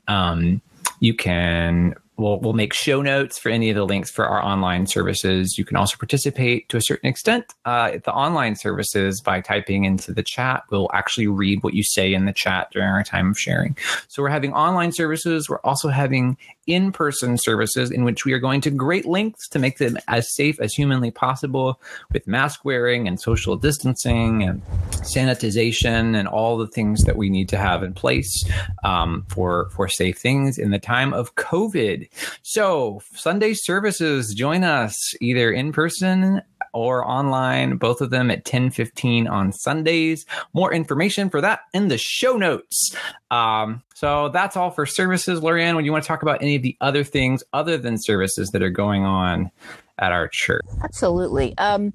Um, 0.08 0.62
you 1.00 1.14
can 1.14 1.96
we'll, 2.18 2.40
we'll 2.40 2.54
make 2.54 2.74
show 2.74 3.02
notes 3.02 3.38
for 3.38 3.50
any 3.50 3.70
of 3.70 3.76
the 3.76 3.86
links 3.86 4.10
for 4.10 4.26
our 4.26 4.44
online 4.44 4.88
services. 4.88 5.58
You 5.58 5.66
can 5.66 5.78
also 5.78 5.98
participate 5.98 6.70
to 6.70 6.78
a 6.78 6.82
certain 6.82 7.10
extent 7.10 7.54
uh, 7.66 7.92
at 7.94 8.04
the 8.04 8.14
online 8.14 8.56
services 8.56 9.22
by 9.22 9.42
typing 9.42 9.86
into 9.86 10.14
the 10.14 10.24
chat. 10.24 10.64
We'll 10.70 10.90
actually 10.94 11.28
read 11.28 11.64
what 11.64 11.74
you 11.74 11.84
say 11.84 12.14
in 12.14 12.26
the 12.26 12.34
chat 12.34 12.70
during 12.72 12.90
our 12.90 13.04
time 13.04 13.32
of 13.32 13.40
sharing. 13.40 13.78
So 14.08 14.24
we're 14.24 14.30
having 14.30 14.54
online 14.54 14.92
services. 14.92 15.50
We're 15.50 15.60
also 15.60 15.90
having 15.90 16.38
in 16.68 16.92
person 16.92 17.38
services 17.38 17.92
in 17.92 18.04
which 18.04 18.26
we 18.26 18.34
are 18.34 18.40
going 18.40 18.62
to 18.62 18.72
great 18.72 19.06
lengths 19.06 19.48
to 19.50 19.60
make 19.60 19.78
them 19.78 19.98
as 20.08 20.34
safe 20.34 20.60
as 20.60 20.74
humanly 20.74 21.12
possible 21.12 21.80
with 22.12 22.28
mask 22.28 22.66
wearing 22.66 23.08
and 23.08 23.20
social 23.20 23.56
distancing 23.56 24.44
and 24.44 24.62
sanitization 24.92 26.16
and 26.16 26.28
all 26.28 26.58
the 26.58 26.68
things 26.68 27.04
that 27.04 27.18
we 27.18 27.30
need 27.30 27.50
to 27.50 27.58
have 27.58 27.84
in 27.84 27.94
place 27.94 28.46
um, 28.84 29.26
for, 29.30 29.70
for 29.72 29.88
safe 29.88 30.18
things 30.18 30.58
in 30.58 30.72
the 30.72 30.80
time 30.80 31.14
of 31.14 31.36
COVID. 31.36 32.10
So, 32.42 33.02
Sunday 33.14 33.54
services, 33.54 34.34
join 34.34 34.64
us 34.64 34.96
either 35.22 35.52
in 35.52 35.72
person 35.72 36.42
or 36.76 37.10
online, 37.10 37.78
both 37.78 38.02
of 38.02 38.10
them 38.10 38.30
at 38.30 38.44
10:15 38.44 39.28
on 39.28 39.54
Sundays. 39.54 40.26
More 40.54 40.74
information 40.74 41.30
for 41.30 41.40
that 41.40 41.62
in 41.74 41.88
the 41.88 41.98
show 41.98 42.36
notes. 42.36 42.94
Um, 43.32 43.82
so 43.96 44.30
that's 44.30 44.58
all 44.58 44.72
for 44.72 44.86
services. 44.86 45.40
Lorianne, 45.40 45.76
would 45.76 45.86
you 45.86 45.94
want 45.94 46.04
to 46.04 46.08
talk 46.08 46.22
about 46.22 46.42
any 46.42 46.58
of 46.58 46.62
the 46.62 46.76
other 46.82 47.06
things 47.06 47.44
other 47.54 47.78
than 47.78 47.98
services 47.98 48.50
that 48.50 48.62
are 48.62 48.70
going 48.70 49.06
on 49.06 49.52
at 49.98 50.12
our 50.12 50.28
church? 50.28 50.62
Absolutely. 50.84 51.58
Um, 51.58 51.94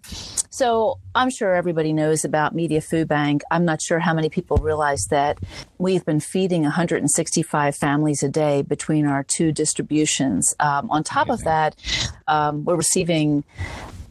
so 0.49 0.99
I'm 1.14 1.28
sure 1.28 1.54
everybody 1.54 1.92
knows 1.92 2.25
about 2.25 2.54
Media 2.54 2.80
Food 2.80 3.06
Bank. 3.06 3.42
I'm 3.50 3.66
not 3.66 3.82
sure 3.82 3.99
how 3.99 4.14
many 4.14 4.30
people 4.30 4.56
realize 4.56 5.04
that 5.10 5.38
we've 5.76 6.04
been 6.06 6.20
feeding 6.20 6.62
165 6.62 7.76
families 7.76 8.22
a 8.22 8.30
day 8.30 8.62
between 8.62 9.06
our 9.06 9.22
two 9.25 9.52
distributions. 9.52 10.54
Um, 10.58 10.90
on 10.90 11.04
top 11.04 11.28
Amazing. 11.28 11.40
of 11.40 11.44
that, 11.44 11.76
um, 12.26 12.64
we're 12.64 12.76
receiving 12.76 13.44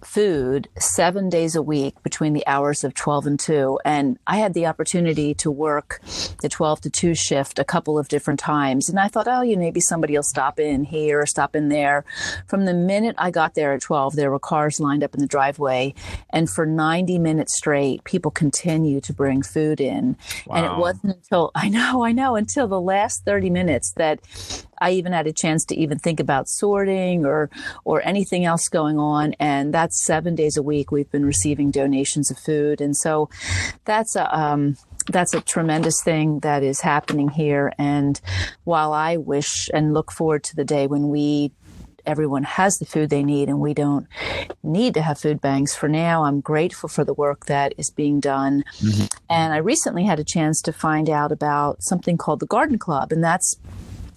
food 0.10 0.68
seven 0.80 1.30
days 1.30 1.56
a 1.56 1.62
week 1.62 2.01
between 2.01 2.34
the 2.34 2.46
hours 2.48 2.84
of 2.84 2.96
12 2.96 3.28
and 3.28 3.39
2. 3.39 3.80
And 3.86 4.18
I 4.25 4.38
had 4.38 4.56
the 4.56 4.66
opportunity 4.66 5.36
to 5.36 5.51
work 5.51 6.01
the 6.42 6.50
12 6.50 6.82
to 6.82 6.89
2 6.89 7.13
shift 7.13 7.60
a 7.60 7.63
couple 7.63 8.00
of 8.00 8.08
different 8.08 8.39
times. 8.39 8.89
And 8.89 9.00
I 9.00 9.08
thought, 9.08 9.28
oh, 9.28 9.42
you 9.42 9.56
know, 9.56 9.62
maybe 9.62 9.80
somebody 9.80 10.16
will 10.16 10.24
stop 10.24 10.60
in 10.60 10.84
here 10.84 11.22
or 11.22 11.28
stop 11.28 11.56
in 11.56 11.70
there. 11.70 12.06
From 12.48 12.66
the 12.66 12.74
minute 12.74 13.16
I 13.20 13.30
got 13.30 13.54
there 13.54 13.74
at 13.74 13.82
12, 13.82 14.16
there 14.16 14.32
were 14.32 14.39
cars 14.39 14.80
lined 14.80 15.04
up 15.04 15.13
in 15.13 15.20
the 15.20 15.28
driveway. 15.28 15.94
And 16.32 16.50
for 16.50 16.66
90 16.66 17.20
minutes 17.20 17.56
straight, 17.56 18.04
people 18.04 18.32
continued 18.32 19.04
to 19.04 19.13
bring 19.13 19.44
food 19.44 19.80
in. 19.80 20.18
Wow. 20.48 20.56
And 20.56 20.66
it 20.66 20.78
wasn't 20.78 21.16
until, 21.18 21.51
I 21.56 21.70
know, 21.70 22.04
I 22.04 22.13
know, 22.13 22.36
until 22.36 22.68
the 22.68 22.82
last 22.82 23.25
30 23.25 23.51
minutes 23.51 23.94
that 23.98 24.22
I 24.82 24.92
even 24.92 25.12
had 25.13 25.28
a 25.28 25.34
chance 25.34 25.66
to 25.66 25.75
even 25.75 26.00
think 26.00 26.20
about 26.20 26.48
sorting 26.48 27.25
or 27.25 27.50
or 27.84 28.01
anything 28.06 28.46
else 28.46 28.70
going 28.70 28.98
on. 28.98 29.34
And 29.39 29.74
that's 29.74 29.99
seven 30.03 30.36
days 30.36 30.58
a 30.58 30.63
week 30.63 30.91
we've 30.91 31.12
been 31.12 31.25
receiving 31.25 31.72
donations 31.72 32.32
of 32.32 32.38
food, 32.38 32.82
and 32.82 32.96
so 32.96 33.29
that's 33.86 34.15
a 34.15 34.38
um, 34.38 34.77
that's 35.08 35.34
a 35.34 35.41
tremendous 35.41 36.01
thing 36.03 36.39
that 36.39 36.63
is 36.63 36.82
happening 36.82 37.29
here. 37.29 37.74
And 37.77 38.20
while 38.63 38.94
I 38.94 39.18
wish 39.18 39.70
and 39.74 39.94
look 39.94 40.12
forward 40.12 40.44
to 40.46 40.56
the 40.56 40.65
day 40.65 40.88
when 40.88 41.10
we 41.10 41.51
everyone 42.06 42.44
has 42.44 42.75
the 42.77 42.86
food 42.86 43.10
they 43.10 43.24
need 43.24 43.50
and 43.50 43.60
we 43.60 43.74
don't 43.74 44.08
need 44.63 44.94
to 44.96 45.01
have 45.01 45.20
food 45.20 45.39
banks 45.41 45.75
for 45.75 45.88
now. 45.88 46.24
I'm 46.24 46.41
grateful 46.41 46.89
for 46.89 47.03
the 47.03 47.13
work 47.13 47.46
that 47.46 47.74
is 47.77 47.91
being 47.91 48.20
done. 48.20 48.63
Mm-hmm. 48.79 49.06
And 49.29 49.53
I 49.53 49.58
recently 49.58 50.06
had 50.06 50.20
a 50.20 50.24
chance 50.24 50.62
to 50.63 50.74
find 50.74 51.10
out 51.10 51.32
about 51.32 51.84
something 51.84 52.18
called 52.18 52.39
the 52.39 52.48
Garden 52.48 52.79
Club, 52.79 53.12
and 53.12 53.24
that's 53.24 53.56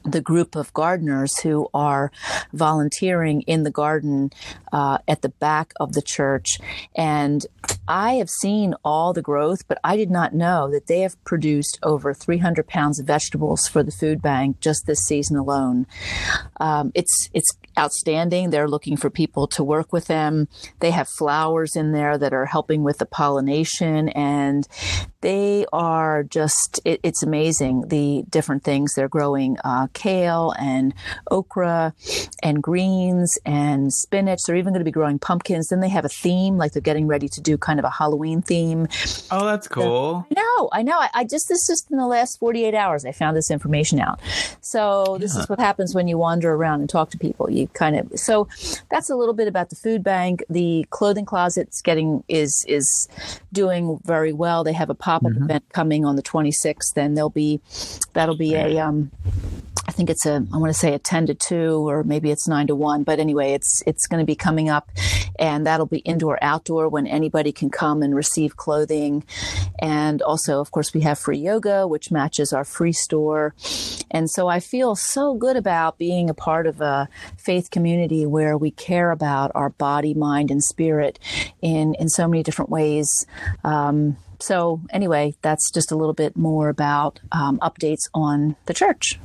the 0.05 0.21
group 0.21 0.57
of 0.57 0.73
gardeners 0.75 1.39
who 1.41 1.69
are 1.75 2.11
volunteering 2.53 3.43
in 3.43 3.63
the 3.63 3.71
garden 3.71 4.31
uh, 4.73 4.99
at 5.09 5.23
the 5.23 5.29
back 5.29 5.73
of 5.79 5.93
the 5.93 6.03
church. 6.03 6.59
And 6.95 7.47
I 7.89 8.15
have 8.15 8.31
seen 8.31 8.75
all 8.85 9.13
the 9.13 9.23
growth, 9.23 9.67
but 9.69 9.79
I 9.85 9.97
did 9.97 10.11
not 10.11 10.35
know 10.35 10.71
that 10.71 10.87
they 10.87 11.01
have 11.01 11.23
produced 11.25 11.79
over 11.83 12.15
300 12.15 12.67
pounds 12.67 12.99
of 12.99 13.07
vegetables 13.07 13.67
for 13.67 13.83
the 13.83 13.93
food 13.93 14.23
bank 14.23 14.61
just 14.61 14.87
this 14.87 15.01
season 15.01 15.37
alone. 15.37 15.87
Um, 16.61 16.93
it's 16.95 17.29
it's 17.33 17.51
outstanding. 17.79 18.51
They're 18.51 18.69
looking 18.69 18.97
for 18.97 19.11
people 19.11 19.47
to 19.49 19.65
work 19.65 19.93
with 19.93 20.07
them. 20.07 20.49
They 20.81 20.91
have 20.91 21.09
flowers 21.19 21.75
in 21.77 21.93
there 21.93 22.19
that 22.19 22.33
are 22.33 22.47
helping 22.47 22.83
with 22.83 22.99
the 22.99 23.07
pollination 23.07 24.09
and 24.11 24.67
they 25.23 25.65
are 25.73 26.25
just, 26.25 26.81
it, 26.85 27.01
it's 27.03 27.23
amazing 27.23 27.89
the 27.89 28.25
different 28.29 28.65
things. 28.65 28.95
They're 28.95 29.09
growing 29.09 29.57
uh, 29.65 29.87
kale 29.95 30.53
and 30.59 30.93
okra 31.31 31.95
and 32.43 32.63
greens 32.63 33.39
and 33.47 33.93
spinach. 33.93 34.41
They're 34.47 34.57
even 34.57 34.73
going 34.73 34.81
to 34.81 34.85
be 34.85 34.91
growing 34.91 35.19
pumpkins. 35.19 35.69
Then 35.69 35.81
they 35.81 35.89
have 35.89 36.05
a 36.05 36.09
theme, 36.09 36.59
like 36.59 36.73
they're 36.73 36.83
getting 36.83 37.07
ready 37.07 37.29
to 37.29 37.41
do 37.41 37.57
kind 37.57 37.79
of 37.79 37.85
a 37.85 37.91
Halloween 37.91 38.43
theme. 38.43 38.89
Oh, 39.31 39.47
that's 39.47 39.69
cool. 39.69 40.27
So, 40.29 40.37
I 40.37 40.41
know, 40.41 40.69
I 40.73 40.83
know. 40.83 40.99
I, 40.99 41.09
I, 41.15 41.25
just, 41.25 41.49
this 41.49 41.67
just 41.67 41.91
in 41.91 41.97
the 41.97 42.07
last 42.07 42.39
48 42.41 42.75
hours, 42.75 43.05
I 43.05 43.13
found 43.13 43.37
this 43.37 43.51
information 43.51 44.01
out. 44.01 44.21
So 44.61 45.19
this 45.21 45.35
yeah. 45.35 45.43
is 45.43 45.49
what 45.49 45.61
happens 45.61 45.95
when 45.95 46.09
you 46.09 46.19
wander 46.19 46.53
around 46.53 46.81
and 46.81 46.91
talk 46.91 47.11
to 47.11 47.19
people. 47.19 47.49
You 47.49 47.69
kind 47.69 47.97
of, 47.97 48.19
so 48.19 48.49
that's 48.91 49.09
a 49.09 49.15
little 49.15 49.35
bit 49.35 49.47
about 49.47 49.71
the 49.71 49.77
food 49.77 50.03
bank. 50.03 50.45
The 50.51 50.85
clothing 50.91 51.25
closet's 51.25 51.81
getting, 51.81 52.25
is, 52.29 52.65
is 52.69 53.09
doing 53.53 54.01
very 54.05 54.33
well. 54.33 54.65
They 54.65 54.73
have 54.73 54.91
a 54.91 54.95
pop 55.13 55.25
up 55.25 55.33
mm-hmm. 55.33 55.45
event 55.45 55.65
coming 55.73 56.05
on 56.05 56.17
the 56.17 56.23
26th, 56.23 56.97
and 56.97 57.17
there'll 57.17 57.31
be 57.31 57.61
that'll 58.13 58.37
be 58.37 58.55
a 58.55 58.79
um, 58.79 59.11
I 59.87 59.93
think 59.93 60.11
it's 60.11 60.27
a 60.27 60.47
I 60.53 60.57
want 60.57 60.73
to 60.73 60.79
say 60.79 60.95
a 60.95 60.99
10 60.99 61.27
to 61.27 61.35
2 61.35 61.89
or 61.89 62.05
maybe 62.05 62.31
it's 62.31 62.47
9 62.47 62.69
to 62.69 62.75
1 62.75 63.03
but 63.03 63.19
anyway 63.19 63.53
it's 63.53 63.83
it's 63.87 64.07
going 64.07 64.21
to 64.21 64.27
be 64.27 64.37
coming 64.37 64.69
up 64.71 64.89
and 65.39 65.67
that'll 65.67 65.87
be 65.87 65.99
indoor 65.99 66.39
outdoor 66.43 66.89
when 66.89 67.07
anybody 67.07 67.53
can 67.53 67.69
come 67.69 68.03
and 68.03 68.15
receive 68.15 68.57
clothing. 68.57 69.25
And 69.81 70.23
also 70.23 70.61
of 70.61 70.71
course 70.71 70.95
we 70.95 71.01
have 71.01 71.19
free 71.19 71.39
yoga 71.39 71.87
which 71.87 72.11
matches 72.11 72.53
our 72.53 72.65
free 72.65 72.93
store. 72.93 73.55
And 74.11 74.31
so 74.31 74.47
I 74.47 74.61
feel 74.61 74.95
so 74.95 75.35
good 75.35 75.57
about 75.57 75.99
being 75.99 76.31
a 76.31 76.35
part 76.35 76.67
of 76.67 76.81
a 76.81 77.09
faith 77.37 77.71
community 77.71 78.25
where 78.25 78.57
we 78.57 78.71
care 78.71 79.11
about 79.11 79.51
our 79.55 79.71
body 79.71 80.15
mind 80.15 80.51
and 80.51 80.63
spirit 80.63 81.19
in 81.61 81.95
in 81.97 82.09
so 82.09 82.29
many 82.29 82.43
different 82.43 82.71
ways. 82.71 83.27
Um, 83.65 84.17
so 84.43 84.81
anyway, 84.91 85.35
that's 85.43 85.71
just 85.71 85.93
a 85.93 85.97
little 85.97 86.15
bit 86.15 86.37
more 86.37 86.69
about 86.69 87.21
um, 87.31 87.59
updates 87.61 88.09
on 88.13 88.57
the 88.67 88.75
church. 88.75 89.19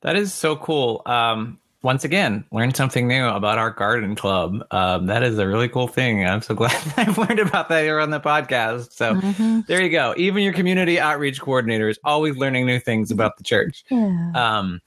That 0.00 0.16
is 0.16 0.32
so 0.32 0.56
cool. 0.56 1.02
Um, 1.06 1.58
once 1.82 2.04
again, 2.04 2.44
learned 2.50 2.76
something 2.76 3.06
new 3.06 3.26
about 3.26 3.58
our 3.58 3.70
garden 3.70 4.16
club. 4.16 4.64
Um, 4.72 5.06
that 5.06 5.22
is 5.22 5.38
a 5.38 5.46
really 5.46 5.68
cool 5.68 5.86
thing. 5.86 6.24
I'm 6.26 6.42
so 6.42 6.54
glad 6.56 6.76
I've 6.96 7.16
learned 7.16 7.38
about 7.38 7.68
that 7.68 7.84
here 7.84 8.00
on 8.00 8.10
the 8.10 8.20
podcast. 8.20 8.92
So 8.92 9.14
mm-hmm. 9.14 9.60
there 9.68 9.82
you 9.82 9.90
go. 9.90 10.14
Even 10.16 10.42
your 10.42 10.52
community 10.52 10.98
outreach 10.98 11.40
coordinator 11.40 11.88
is 11.88 11.98
always 12.04 12.36
learning 12.36 12.66
new 12.66 12.80
things 12.80 13.10
about 13.10 13.36
the 13.36 13.44
church. 13.44 13.84
Yeah. 13.90 14.32
Um, 14.34 14.80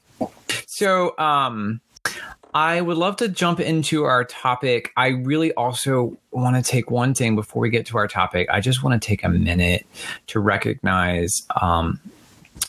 so 0.68 1.18
um, 1.18 1.80
I 2.54 2.82
would 2.82 2.98
love 2.98 3.16
to 3.18 3.28
jump 3.28 3.60
into 3.60 4.04
our 4.04 4.26
topic. 4.26 4.92
I 4.98 5.08
really 5.10 5.54
also 5.54 6.18
want 6.32 6.58
to 6.58 6.70
take 6.70 6.92
one 6.92 7.14
thing 7.14 7.36
before 7.36 7.62
we 7.62 7.70
get 7.70 7.86
to 7.88 7.98
our 7.98 8.08
topic. 8.08 8.48
I 8.52 8.60
just 8.60 8.84
want 8.84 9.02
to 9.02 9.06
take 9.06 9.24
a 9.24 9.30
minute 9.30 9.86
to 10.28 10.40
recognize 10.40 11.44
um, 11.62 12.00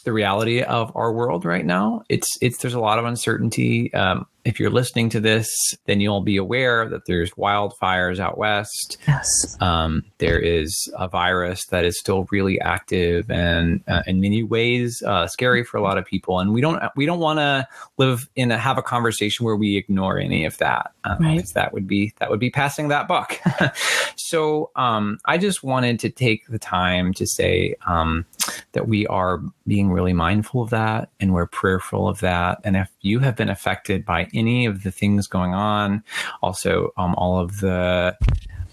the 0.04 0.12
reality 0.12 0.62
of 0.62 0.94
our 0.96 1.12
world 1.12 1.44
right 1.44 1.64
now. 1.64 2.04
It's 2.08 2.38
it's 2.40 2.58
there's 2.58 2.74
a 2.74 2.80
lot 2.80 2.98
of 2.98 3.04
uncertainty. 3.04 3.92
Um, 3.92 4.26
if 4.44 4.58
you're 4.58 4.70
listening 4.70 5.08
to 5.11 5.20
this, 5.20 5.49
then 5.87 6.00
you'll 6.00 6.22
be 6.22 6.37
aware 6.37 6.88
that 6.88 7.06
there's 7.06 7.30
wildfires 7.32 8.18
out 8.18 8.38
west. 8.38 8.96
Yes. 9.06 9.26
Um, 9.61 10.04
there 10.18 10.38
is 10.38 10.92
a 10.99 11.08
virus 11.08 11.66
that 11.66 11.84
is 11.84 11.99
still 11.99 12.26
really 12.30 12.61
active 12.61 13.30
and 13.30 13.82
uh, 13.87 14.02
in 14.06 14.20
many 14.20 14.42
ways 14.42 15.02
uh, 15.06 15.26
scary 15.26 15.64
for 15.64 15.76
a 15.76 15.82
lot 15.82 15.99
of 15.99 16.04
people. 16.04 16.40
And 16.40 16.52
we 16.52 16.61
don't 16.61 16.82
we 16.96 17.06
don't 17.06 17.20
want 17.20 17.38
to 17.38 17.66
live 17.99 18.28
in 18.34 18.50
a 18.50 18.58
have 18.58 18.78
a 18.78 18.82
conversation 18.82 19.46
where 19.46 19.56
we 19.56 19.76
ignore 19.76 20.18
any 20.18 20.44
of 20.44 20.58
that. 20.58 20.92
Um, 21.04 21.18
right. 21.20 21.46
That 21.54 21.72
would 21.72 21.87
be 21.87 22.12
that 22.18 22.30
would 22.30 22.40
be 22.40 22.50
passing 22.50 22.88
that 22.88 23.06
buck. 23.06 23.40
so 24.16 24.70
um, 24.76 25.18
I 25.25 25.38
just 25.38 25.62
wanted 25.62 26.00
to 26.00 26.11
take 26.11 26.46
the 26.49 26.58
time 26.58 27.12
to 27.14 27.26
say 27.26 27.76
um, 27.87 28.26
that 28.72 28.88
we 28.88 29.06
are 29.06 29.40
being 29.66 29.90
really 29.90 30.12
mindful 30.12 30.62
of 30.62 30.70
that 30.70 31.11
and 31.20 31.32
we're 31.32 31.46
prayerful 31.46 32.09
of 32.09 32.20
that. 32.20 32.61
And 32.64 32.76
if 32.76 32.90
you 33.00 33.20
have 33.20 33.37
been 33.37 33.48
affected 33.48 34.05
by 34.05 34.28
any 34.35 34.66
of 34.66 34.83
the 34.83 34.90
things 34.90 35.27
going 35.27 35.55
on. 35.55 36.03
Also, 36.42 36.92
um, 36.97 37.14
all 37.16 37.38
of 37.38 37.61
the 37.61 38.16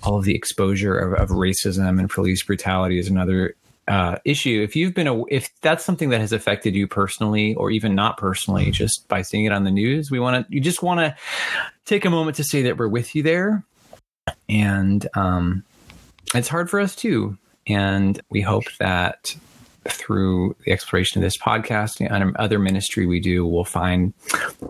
all 0.03 0.17
of 0.17 0.23
the 0.23 0.35
exposure 0.35 0.97
of, 0.97 1.13
of 1.19 1.29
racism 1.29 1.99
and 1.99 2.09
police 2.09 2.43
brutality 2.43 2.99
is 2.99 3.09
another 3.09 3.55
uh, 3.89 4.17
issue. 4.23 4.61
If 4.63 4.75
you've 4.75 4.93
been 4.93 5.07
a, 5.07 5.25
if 5.25 5.49
that's 5.61 5.83
something 5.83 6.09
that 6.09 6.21
has 6.21 6.31
affected 6.31 6.75
you 6.75 6.87
personally 6.87 7.55
or 7.55 7.71
even 7.71 7.95
not 7.95 8.17
personally, 8.17 8.71
just 8.71 9.07
by 9.07 9.23
seeing 9.23 9.45
it 9.45 9.51
on 9.51 9.63
the 9.63 9.71
news, 9.71 10.11
we 10.11 10.19
want 10.19 10.47
to 10.47 10.53
you 10.53 10.61
just 10.61 10.83
want 10.83 10.99
to 10.99 11.15
take 11.85 12.05
a 12.05 12.09
moment 12.09 12.37
to 12.37 12.43
say 12.43 12.61
that 12.63 12.77
we're 12.77 12.87
with 12.87 13.15
you 13.15 13.23
there, 13.23 13.63
and 14.47 15.07
um, 15.15 15.63
it's 16.35 16.47
hard 16.47 16.69
for 16.69 16.79
us 16.79 16.95
too. 16.95 17.37
And 17.67 18.19
we 18.29 18.41
hope 18.41 18.65
that 18.79 19.35
through 19.87 20.55
the 20.65 20.71
exploration 20.71 21.19
of 21.19 21.23
this 21.23 21.37
podcast 21.37 21.99
and 22.05 22.35
other 22.37 22.59
ministry 22.59 23.05
we 23.05 23.19
do, 23.19 23.45
we'll 23.45 23.63
find 23.63 24.13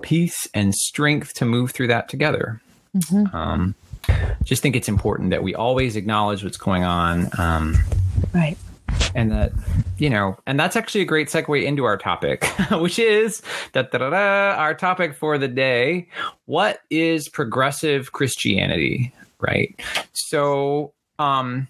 peace 0.02 0.48
and 0.54 0.74
strength 0.74 1.34
to 1.36 1.46
move 1.46 1.72
through 1.72 1.88
that 1.88 2.10
together. 2.10 2.62
Mm-hmm. 2.96 3.36
Um, 3.36 3.76
just 4.44 4.62
think 4.62 4.76
it's 4.76 4.90
important 4.90 5.32
that 5.32 5.44
we 5.44 5.54
always 5.56 5.96
acknowledge 5.96 6.44
what's 6.44 6.58
going 6.58 6.84
on. 6.84 7.30
Um, 7.38 7.78
right. 8.34 8.58
And 9.16 9.32
that, 9.32 9.52
you 9.98 10.10
know, 10.10 10.38
and 10.48 10.60
that's 10.60 10.76
actually 10.76 11.02
a 11.02 11.06
great 11.06 11.28
segue 11.28 11.64
into 11.64 11.86
our 11.86 11.98
topic, 11.98 12.46
which 12.72 13.00
is 13.00 13.42
our 13.76 14.74
topic 14.74 15.16
for 15.16 15.38
the 15.38 15.48
day. 15.48 16.08
What 16.46 16.82
is 16.90 17.30
progressive 17.30 18.12
Christianity? 18.12 19.14
Right. 19.40 19.80
So, 20.14 20.94
um, 21.18 21.68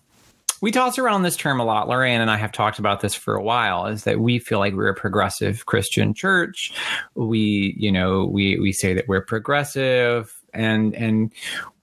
we 0.61 0.71
toss 0.71 0.97
around 0.97 1.23
this 1.23 1.35
term 1.35 1.59
a 1.59 1.65
lot. 1.65 1.87
Lorraine 1.87 2.21
and 2.21 2.29
I 2.29 2.37
have 2.37 2.51
talked 2.51 2.79
about 2.79 3.01
this 3.01 3.15
for 3.15 3.35
a 3.35 3.43
while. 3.43 3.85
Is 3.85 4.03
that 4.03 4.19
we 4.19 4.39
feel 4.39 4.59
like 4.59 4.73
we're 4.73 4.89
a 4.89 4.95
progressive 4.95 5.65
Christian 5.65 6.13
church. 6.13 6.71
We, 7.15 7.75
you 7.77 7.91
know, 7.91 8.25
we 8.25 8.59
we 8.59 8.71
say 8.71 8.93
that 8.93 9.07
we're 9.07 9.25
progressive, 9.25 10.33
and 10.53 10.93
and 10.95 11.33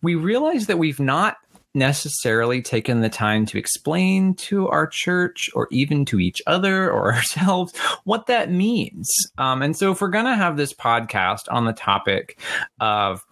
we 0.02 0.14
realize 0.14 0.66
that 0.66 0.78
we've 0.78 1.00
not 1.00 1.36
necessarily 1.76 2.62
taken 2.62 3.02
the 3.02 3.08
time 3.08 3.44
to 3.44 3.58
explain 3.58 4.34
to 4.34 4.66
our 4.68 4.86
church 4.86 5.50
or 5.54 5.68
even 5.70 6.06
to 6.06 6.18
each 6.18 6.40
other 6.46 6.90
or 6.90 7.12
ourselves 7.14 7.76
what 8.04 8.26
that 8.26 8.50
means. 8.50 9.08
Um, 9.38 9.62
and 9.62 9.76
so, 9.76 9.92
if 9.92 10.00
we're 10.00 10.08
going 10.08 10.24
to 10.24 10.34
have 10.34 10.56
this 10.56 10.72
podcast 10.72 11.42
on 11.50 11.66
the 11.66 11.72
topic 11.72 12.38
of 12.80 13.24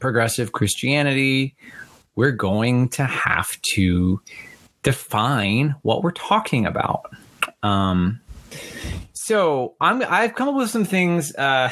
progressive 0.00 0.52
Christianity, 0.52 1.56
we're 2.14 2.30
going 2.30 2.88
to 2.90 3.04
have 3.04 3.48
to 3.74 4.20
define 4.82 5.74
what 5.82 6.02
we're 6.02 6.12
talking 6.12 6.66
about. 6.66 7.12
Um, 7.62 8.20
so 9.14 9.74
I'm 9.80 10.02
I've 10.02 10.34
come 10.34 10.48
up 10.48 10.54
with 10.56 10.70
some 10.70 10.84
things 10.84 11.34
uh, 11.36 11.70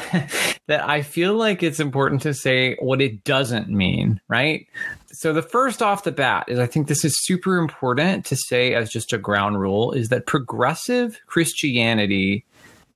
that 0.67 0.87
I 0.87 1.01
feel 1.01 1.33
like 1.33 1.63
it's 1.63 1.79
important 1.79 2.21
to 2.21 2.33
say 2.33 2.75
what 2.79 3.01
it 3.01 3.23
doesn't 3.23 3.69
mean, 3.69 4.21
right? 4.27 4.67
So 5.07 5.33
the 5.33 5.41
first 5.41 5.81
off 5.81 6.03
the 6.03 6.11
bat 6.11 6.45
is 6.47 6.59
I 6.59 6.67
think 6.67 6.87
this 6.87 7.03
is 7.03 7.25
super 7.25 7.57
important 7.57 8.25
to 8.27 8.35
say 8.35 8.75
as 8.75 8.89
just 8.89 9.11
a 9.13 9.17
ground 9.17 9.59
rule 9.59 9.91
is 9.91 10.09
that 10.09 10.25
progressive 10.25 11.19
Christianity 11.25 12.45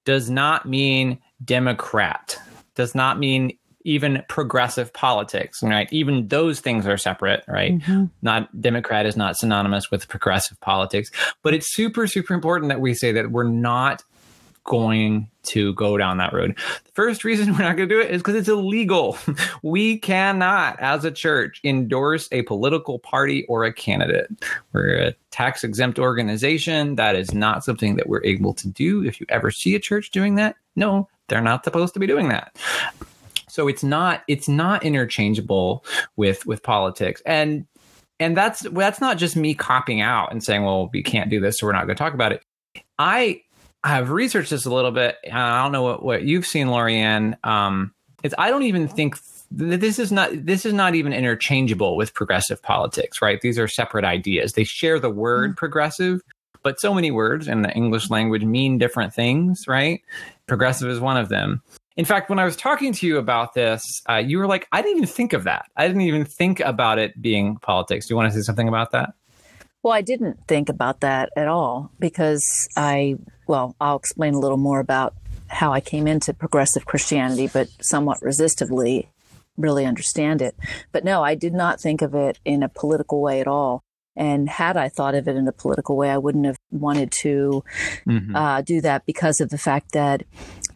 does 0.06 0.30
not 0.30 0.68
mean 0.68 1.20
Democrat, 1.44 2.40
does 2.76 2.94
not 2.94 3.20
mean 3.20 3.58
even 3.84 4.24
progressive 4.28 4.94
politics, 4.94 5.62
right? 5.62 5.92
Even 5.92 6.28
those 6.28 6.60
things 6.60 6.88
are 6.88 6.98
separate, 6.98 7.44
right? 7.48 7.78
Mm-hmm. 7.80 8.06
Not 8.22 8.62
Democrat 8.62 9.06
is 9.06 9.18
not 9.18 9.38
synonymous 9.38 9.92
with 9.92 10.08
progressive 10.08 10.60
politics, 10.62 11.12
but 11.42 11.54
it's 11.54 11.74
super, 11.74 12.08
super 12.08 12.34
important 12.34 12.70
that 12.70 12.82
we 12.82 12.94
say 12.94 13.12
that 13.12 13.32
we're 13.32 13.44
not 13.44 14.04
going 14.66 15.30
to 15.44 15.74
go 15.74 15.98
down 15.98 16.18
that 16.18 16.32
road. 16.32 16.58
The 16.86 16.92
first 16.94 17.26
reason 17.26 17.48
we're 17.52 17.60
not 17.60 17.76
going 17.76 17.90
to 17.90 17.96
do 17.96 18.00
it 18.00 18.12
is 18.12 18.22
because 18.22 18.36
it's 18.36 18.48
illegal. 18.48 19.18
we 19.64 19.98
cannot, 19.98 20.80
as 20.80 21.04
a 21.04 21.12
church, 21.12 21.60
endorse 21.64 22.30
a 22.32 22.44
political 22.44 23.00
party 23.00 23.46
or 23.48 23.66
a 23.66 23.74
candidate. 23.74 24.28
We're 24.72 24.96
a 24.96 25.16
tax 25.32 25.64
exempt 25.64 26.00
organization. 26.00 26.96
That 26.96 27.16
is 27.16 27.34
not 27.34 27.64
something 27.64 27.98
that 27.98 28.08
we're 28.08 28.24
able 28.24 28.54
to 28.56 28.68
do. 28.70 29.04
If 29.04 29.20
you 29.20 29.26
ever 29.30 29.52
see 29.52 29.76
a 29.76 29.80
church 29.80 30.12
doing 30.12 30.36
that, 30.36 30.56
no, 30.76 31.10
they're 31.28 31.42
not 31.42 31.66
supposed 31.66 31.94
to 31.96 32.00
be 32.00 32.08
doing 32.08 32.30
that 32.30 32.56
so 33.54 33.68
it's 33.68 33.84
not 33.84 34.24
it's 34.28 34.48
not 34.48 34.84
interchangeable 34.84 35.86
with 36.16 36.44
with 36.48 36.64
politics. 36.64 37.22
And 37.24 37.68
and 38.20 38.36
that's 38.36 38.62
that's 38.62 39.00
not 39.00 39.20
just 39.20 39.36
me 39.36 39.54
copying 39.54 40.02
out 40.02 40.32
and 40.32 40.44
saying 40.44 40.64
well 40.64 40.90
we 40.92 41.04
can't 41.04 41.30
do 41.30 41.40
this 41.40 41.60
so 41.60 41.68
we're 41.68 41.74
not 41.74 41.86
going 41.86 41.96
to 41.96 42.04
talk 42.04 42.16
about 42.16 42.32
it. 42.32 42.42
I 42.98 43.44
have 43.84 44.10
researched 44.10 44.50
this 44.50 44.66
a 44.66 44.74
little 44.74 44.90
bit. 44.90 45.18
I 45.32 45.62
don't 45.62 45.72
know 45.72 45.84
what, 45.84 46.04
what 46.04 46.24
you've 46.24 46.48
seen 46.48 46.66
lorianne. 46.66 47.38
Um 47.46 47.94
it's 48.24 48.34
i 48.40 48.50
don't 48.50 48.64
even 48.64 48.88
think 48.88 49.18
this 49.52 50.00
is 50.00 50.12
not 50.12 50.32
this 50.34 50.66
is 50.66 50.74
not 50.74 50.96
even 50.96 51.14
interchangeable 51.14 51.96
with 51.96 52.16
progressive 52.16 52.60
politics 52.64 53.22
right? 53.22 53.40
These 53.42 53.60
are 53.60 53.68
separate 53.68 54.04
ideas. 54.04 54.54
They 54.54 54.64
share 54.64 55.00
the 55.00 55.12
word 55.12 55.52
mm-hmm. 55.52 55.58
progressive 55.58 56.22
but 56.64 56.80
so 56.80 56.92
many 56.92 57.12
words 57.12 57.48
in 57.48 57.62
the 57.62 57.72
english 57.74 58.10
language 58.10 58.44
mean 58.44 58.80
different 58.80 59.14
things 59.14 59.68
right? 59.68 60.02
Progressive 60.48 60.90
is 60.90 61.00
one 61.00 61.18
of 61.18 61.30
them 61.30 61.62
in 61.96 62.06
fact, 62.06 62.30
when 62.30 62.40
I 62.40 62.46
was 62.46 62.56
talking 62.56 62.92
to 62.94 63.08
you 63.08 63.18
about 63.18 63.54
this, 63.54 64.02
uh, 64.10 64.16
you 64.16 64.40
were 64.40 64.48
like, 64.48 64.68
I 64.72 64.82
didn't 64.82 64.98
even 64.98 65.08
think 65.08 65.34
of 65.34 65.44
that. 65.44 65.66
I 65.76 65.88
didn't 65.88 66.02
even 66.02 66.26
think 66.26 66.60
about 66.60 66.98
it 66.98 67.22
being 67.22 67.58
politics. 67.58 68.08
Do 68.08 68.14
you 68.14 68.16
want 68.16 68.32
to 68.32 68.38
say 68.38 68.44
something 68.44 68.68
about 68.68 68.92
that? 68.92 69.14
Well, 69.84 69.94
I 69.94 70.02
didn't 70.02 70.48
think 70.48 70.70
about 70.70 71.02
that 71.02 71.30
at 71.36 71.48
all 71.48 71.92
because 72.00 72.44
I, 72.76 73.18
well, 73.48 73.76
I'll 73.82 73.98
explain 73.98 74.34
a 74.34 74.40
little 74.40 74.58
more 74.58 74.80
about 74.80 75.14
how 75.48 75.72
I 75.74 75.82
came 75.82 76.08
into 76.08 76.34
progressive 76.34 76.86
Christianity, 76.86 77.48
but 77.52 77.68
somewhat 77.82 78.20
resistively 78.22 79.08
really 79.58 79.86
understand 79.86 80.42
it. 80.42 80.56
But 80.92 81.04
no, 81.04 81.24
I 81.24 81.36
did 81.36 81.54
not 81.54 81.80
think 81.80 82.02
of 82.02 82.16
it 82.16 82.40
in 82.44 82.64
a 82.64 82.70
political 82.70 83.22
way 83.22 83.40
at 83.40 83.48
all. 83.48 83.84
And 84.16 84.48
had 84.48 84.78
I 84.78 84.90
thought 84.90 85.16
of 85.16 85.28
it 85.28 85.36
in 85.36 85.48
a 85.48 85.52
political 85.52 85.98
way, 85.98 86.10
I 86.12 86.18
wouldn't 86.18 86.46
have 86.46 86.58
wanted 86.72 87.12
to 87.24 87.64
mm-hmm. 88.08 88.36
uh, 88.36 88.62
do 88.62 88.80
that 88.82 89.06
because 89.06 89.42
of 89.42 89.50
the 89.50 89.58
fact 89.58 89.92
that 89.94 90.24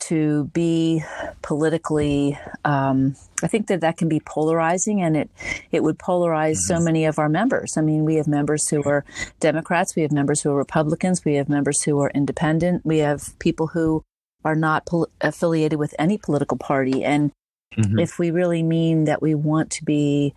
to 0.07 0.45
be 0.53 1.03
politically, 1.41 2.37
um, 2.65 3.15
I 3.43 3.47
think 3.47 3.67
that 3.67 3.81
that 3.81 3.97
can 3.97 4.09
be 4.09 4.19
polarizing, 4.19 5.01
and 5.01 5.15
it 5.17 5.29
it 5.71 5.83
would 5.83 5.97
polarize 5.97 6.57
mm-hmm. 6.57 6.77
so 6.77 6.79
many 6.79 7.05
of 7.05 7.19
our 7.19 7.29
members. 7.29 7.77
I 7.77 7.81
mean, 7.81 8.05
we 8.05 8.15
have 8.15 8.27
members 8.27 8.67
who 8.69 8.83
are 8.83 9.05
Democrats, 9.39 9.95
we 9.95 10.01
have 10.01 10.11
members 10.11 10.41
who 10.41 10.51
are 10.51 10.55
Republicans, 10.55 11.23
we 11.25 11.35
have 11.35 11.49
members 11.49 11.81
who 11.83 11.99
are 11.99 12.11
independent, 12.13 12.85
we 12.85 12.99
have 12.99 13.37
people 13.39 13.67
who 13.67 14.03
are 14.45 14.55
not 14.55 14.85
pol- 14.85 15.09
affiliated 15.21 15.79
with 15.79 15.93
any 15.99 16.17
political 16.17 16.57
party, 16.57 17.03
and 17.03 17.31
Mm-hmm. 17.77 17.99
If 17.99 18.17
we 18.17 18.31
really 18.31 18.63
mean 18.63 19.03
that 19.03 19.21
we 19.21 19.35
want 19.35 19.69
to 19.71 19.85
be 19.85 20.33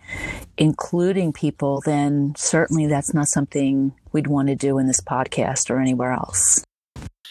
including 0.57 1.33
people, 1.33 1.81
then 1.85 2.33
certainly 2.37 2.85
that's 2.85 3.13
not 3.13 3.27
something 3.29 3.93
we'd 4.11 4.27
want 4.27 4.49
to 4.49 4.55
do 4.55 4.77
in 4.77 4.85
this 4.85 5.01
podcast 5.01 5.69
or 5.71 5.79
anywhere 5.79 6.11
else. 6.11 6.63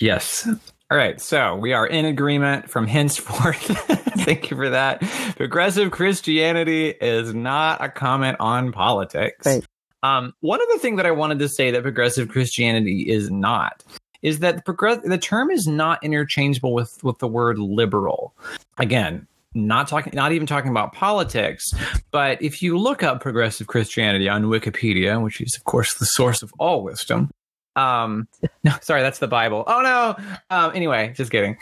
Yes. 0.00 0.48
All 0.90 0.96
right. 0.96 1.20
So 1.20 1.54
we 1.54 1.72
are 1.72 1.86
in 1.86 2.04
agreement 2.04 2.68
from 2.68 2.86
henceforth. 2.86 3.62
Thank 4.24 4.50
you 4.50 4.56
for 4.56 4.70
that. 4.70 5.00
Progressive 5.36 5.92
Christianity 5.92 6.88
is 6.88 7.32
not 7.32 7.82
a 7.82 7.88
comment 7.88 8.38
on 8.40 8.72
politics. 8.72 9.46
Right. 9.46 9.64
Um, 10.02 10.34
one 10.40 10.60
other 10.60 10.78
thing 10.78 10.96
that 10.96 11.06
I 11.06 11.12
wanted 11.12 11.38
to 11.40 11.48
say 11.48 11.70
that 11.70 11.82
progressive 11.82 12.28
Christianity 12.28 13.08
is 13.08 13.30
not 13.30 13.84
is 14.22 14.40
that 14.40 14.56
the, 14.56 14.62
progress- 14.62 15.00
the 15.04 15.18
term 15.18 15.50
is 15.50 15.66
not 15.66 16.02
interchangeable 16.02 16.74
with, 16.74 17.02
with 17.04 17.18
the 17.18 17.28
word 17.28 17.58
liberal. 17.58 18.34
Again, 18.78 19.26
not 19.54 19.88
talking 19.88 20.12
not 20.14 20.30
even 20.30 20.46
talking 20.46 20.70
about 20.70 20.92
politics 20.92 21.72
but 22.12 22.40
if 22.40 22.62
you 22.62 22.78
look 22.78 23.02
up 23.02 23.20
progressive 23.20 23.66
christianity 23.66 24.28
on 24.28 24.44
wikipedia 24.44 25.20
which 25.20 25.40
is 25.40 25.56
of 25.56 25.64
course 25.64 25.94
the 25.94 26.04
source 26.04 26.40
of 26.40 26.52
all 26.60 26.84
wisdom 26.84 27.28
um 27.76 28.28
no 28.64 28.72
sorry 28.80 29.02
that's 29.02 29.18
the 29.18 29.28
bible. 29.28 29.64
Oh 29.66 29.82
no. 29.82 30.16
Um 30.50 30.72
anyway 30.74 31.12
just 31.14 31.30
kidding. 31.30 31.56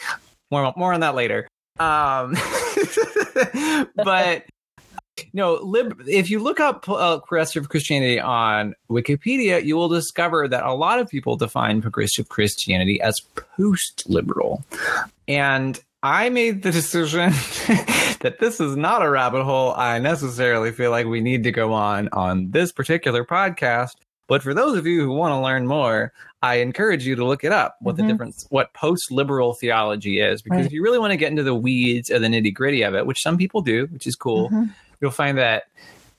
More 0.50 0.72
more 0.76 0.92
on 0.92 1.00
that 1.00 1.14
later. 1.14 1.48
Um 1.78 2.36
but 3.96 4.44
no 5.32 5.54
lib- 5.54 6.02
if 6.06 6.30
you 6.30 6.38
look 6.38 6.60
up 6.60 6.88
uh, 6.88 7.18
progressive 7.18 7.68
christianity 7.68 8.20
on 8.20 8.72
wikipedia 8.88 9.64
you 9.64 9.74
will 9.76 9.88
discover 9.88 10.46
that 10.46 10.64
a 10.64 10.72
lot 10.72 11.00
of 11.00 11.08
people 11.08 11.36
define 11.36 11.82
progressive 11.82 12.28
christianity 12.28 13.00
as 13.00 13.20
post 13.56 14.08
liberal 14.08 14.64
and 15.26 15.82
I 16.02 16.28
made 16.28 16.62
the 16.62 16.70
decision 16.70 17.30
that 18.20 18.36
this 18.38 18.60
is 18.60 18.76
not 18.76 19.02
a 19.02 19.10
rabbit 19.10 19.42
hole. 19.42 19.74
I 19.76 19.98
necessarily 19.98 20.70
feel 20.70 20.92
like 20.92 21.06
we 21.06 21.20
need 21.20 21.42
to 21.42 21.50
go 21.50 21.72
on 21.72 22.08
on 22.12 22.52
this 22.52 22.70
particular 22.70 23.24
podcast. 23.24 23.96
But 24.28 24.42
for 24.42 24.54
those 24.54 24.78
of 24.78 24.86
you 24.86 25.00
who 25.00 25.12
want 25.12 25.32
to 25.32 25.40
learn 25.40 25.66
more, 25.66 26.12
I 26.42 26.56
encourage 26.56 27.04
you 27.04 27.16
to 27.16 27.24
look 27.24 27.42
it 27.42 27.50
up 27.50 27.76
what 27.80 27.96
mm-hmm. 27.96 28.06
the 28.06 28.12
difference, 28.12 28.46
what 28.50 28.72
post 28.74 29.10
liberal 29.10 29.54
theology 29.54 30.20
is. 30.20 30.42
Because 30.42 30.58
right. 30.58 30.66
if 30.66 30.72
you 30.72 30.82
really 30.82 30.98
want 30.98 31.10
to 31.10 31.16
get 31.16 31.30
into 31.30 31.42
the 31.42 31.54
weeds 31.54 32.10
of 32.10 32.22
the 32.22 32.28
nitty 32.28 32.54
gritty 32.54 32.82
of 32.82 32.94
it, 32.94 33.06
which 33.06 33.22
some 33.22 33.36
people 33.36 33.62
do, 33.62 33.86
which 33.86 34.06
is 34.06 34.14
cool, 34.14 34.48
mm-hmm. 34.48 34.64
you'll 35.00 35.10
find 35.10 35.36
that 35.38 35.64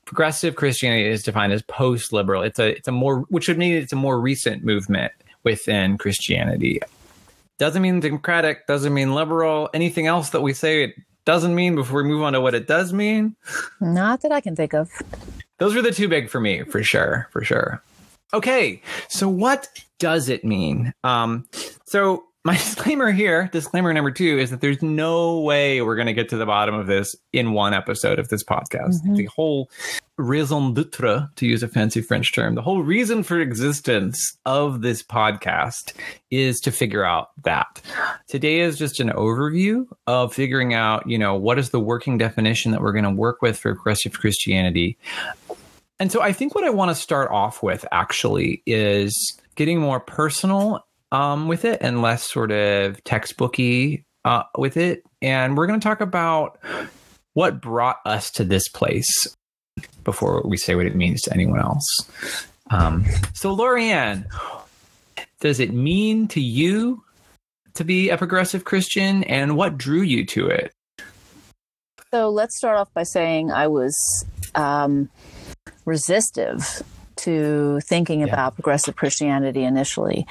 progressive 0.05 0.55
Christianity 0.55 1.07
is 1.07 1.23
defined 1.23 1.53
as 1.53 1.61
post 1.61 2.11
liberal. 2.11 2.41
It's 2.41 2.59
a, 2.59 2.75
it's 2.75 2.87
a 2.87 2.91
more, 2.91 3.19
which 3.29 3.47
would 3.47 3.59
mean 3.59 3.75
it's 3.75 3.93
a 3.93 3.95
more 3.95 4.19
recent 4.19 4.63
movement 4.65 5.13
within 5.43 5.97
Christianity. 5.97 6.81
Doesn't 7.59 7.81
mean 7.81 7.99
democratic, 7.99 8.65
doesn't 8.65 8.93
mean 8.93 9.13
liberal. 9.13 9.69
Anything 9.73 10.07
else 10.07 10.31
that 10.31 10.41
we 10.41 10.53
say 10.53 10.83
it 10.83 10.95
doesn't 11.25 11.53
mean 11.53 11.75
before 11.75 12.01
we 12.01 12.09
move 12.09 12.23
on 12.23 12.33
to 12.33 12.41
what 12.41 12.55
it 12.55 12.67
does 12.67 12.91
mean? 12.91 13.35
Not 13.79 14.21
that 14.21 14.31
I 14.31 14.41
can 14.41 14.55
think 14.55 14.73
of. 14.73 14.89
Those 15.59 15.75
were 15.75 15.81
the 15.81 15.91
two 15.91 16.07
big 16.07 16.29
for 16.29 16.39
me, 16.39 16.63
for 16.63 16.81
sure, 16.81 17.27
for 17.31 17.43
sure. 17.43 17.83
Okay, 18.33 18.81
so 19.07 19.27
what 19.27 19.67
does 19.97 20.29
it 20.29 20.45
mean? 20.45 20.93
Um, 21.03 21.47
so 21.85 22.25
my 22.45 22.53
disclaimer 22.57 23.11
here, 23.11 23.49
disclaimer 23.51 23.91
number 23.93 24.11
two, 24.11 24.37
is 24.37 24.51
that 24.51 24.61
there's 24.61 24.81
no 24.81 25.39
way 25.41 25.81
we're 25.81 25.95
going 25.95 26.07
to 26.07 26.13
get 26.13 26.29
to 26.29 26.37
the 26.37 26.45
bottom 26.45 26.75
of 26.75 26.87
this 26.87 27.15
in 27.33 27.53
one 27.53 27.73
episode 27.73 28.19
of 28.19 28.29
this 28.29 28.43
podcast. 28.43 29.01
Mm-hmm. 29.01 29.15
The 29.15 29.25
whole 29.25 29.69
raison 30.17 30.73
d'etre, 30.73 31.29
to 31.35 31.45
use 31.47 31.63
a 31.63 31.67
fancy 31.67 32.01
French 32.01 32.33
term, 32.33 32.55
the 32.55 32.61
whole 32.61 32.83
reason 32.83 33.23
for 33.23 33.39
existence 33.39 34.37
of 34.45 34.81
this 34.81 35.01
podcast 35.01 35.93
is 36.29 36.59
to 36.59 36.71
figure 36.71 37.05
out 37.05 37.29
that. 37.43 37.81
Today 38.27 38.59
is 38.59 38.77
just 38.77 38.99
an 38.99 39.09
overview 39.09 39.87
of 40.07 40.33
figuring 40.33 40.73
out, 40.73 41.09
you 41.09 41.17
know, 41.17 41.35
what 41.35 41.57
is 41.57 41.71
the 41.71 41.79
working 41.79 42.17
definition 42.17 42.71
that 42.71 42.81
we're 42.81 42.93
going 42.93 43.05
to 43.05 43.11
work 43.11 43.41
with 43.41 43.57
for 43.57 43.73
progressive 43.73 44.13
Christianity. 44.13 44.97
And 45.99 46.11
so 46.11 46.21
I 46.21 46.31
think 46.31 46.55
what 46.55 46.63
I 46.63 46.69
want 46.69 46.89
to 46.89 46.95
start 46.95 47.29
off 47.31 47.61
with 47.61 47.85
actually 47.91 48.63
is 48.65 49.39
getting 49.55 49.79
more 49.79 49.99
personal 49.99 50.85
um, 51.11 51.47
with 51.47 51.65
it 51.65 51.79
and 51.81 52.01
less 52.01 52.23
sort 52.23 52.51
of 52.51 53.03
textbooky 53.03 54.05
uh, 54.23 54.43
with 54.57 54.77
it. 54.77 55.03
And 55.21 55.57
we're 55.57 55.67
going 55.67 55.79
to 55.79 55.83
talk 55.83 55.99
about 55.99 56.59
what 57.33 57.61
brought 57.61 57.97
us 58.05 58.31
to 58.31 58.45
this 58.45 58.67
place 58.69 59.07
before 60.03 60.41
we 60.45 60.57
say 60.57 60.75
what 60.75 60.85
it 60.85 60.95
means 60.95 61.21
to 61.23 61.33
anyone 61.33 61.59
else. 61.59 61.85
Um, 62.71 63.05
so, 63.33 63.55
Lorianne, 63.55 64.25
does 65.39 65.59
it 65.59 65.73
mean 65.73 66.27
to 66.29 66.39
you 66.39 67.03
to 67.75 67.83
be 67.83 68.09
a 68.09 68.17
progressive 68.17 68.65
Christian, 68.65 69.23
and 69.23 69.55
what 69.55 69.77
drew 69.77 70.01
you 70.01 70.25
to 70.27 70.47
it? 70.47 70.73
So, 72.11 72.29
let's 72.29 72.57
start 72.57 72.77
off 72.77 72.93
by 72.93 73.03
saying 73.03 73.51
I 73.51 73.67
was 73.67 73.95
um, 74.55 75.09
resistive 75.85 76.83
to 77.17 77.79
thinking 77.81 78.21
yeah. 78.21 78.27
about 78.27 78.55
progressive 78.55 78.95
Christianity 78.95 79.63
initially. 79.63 80.25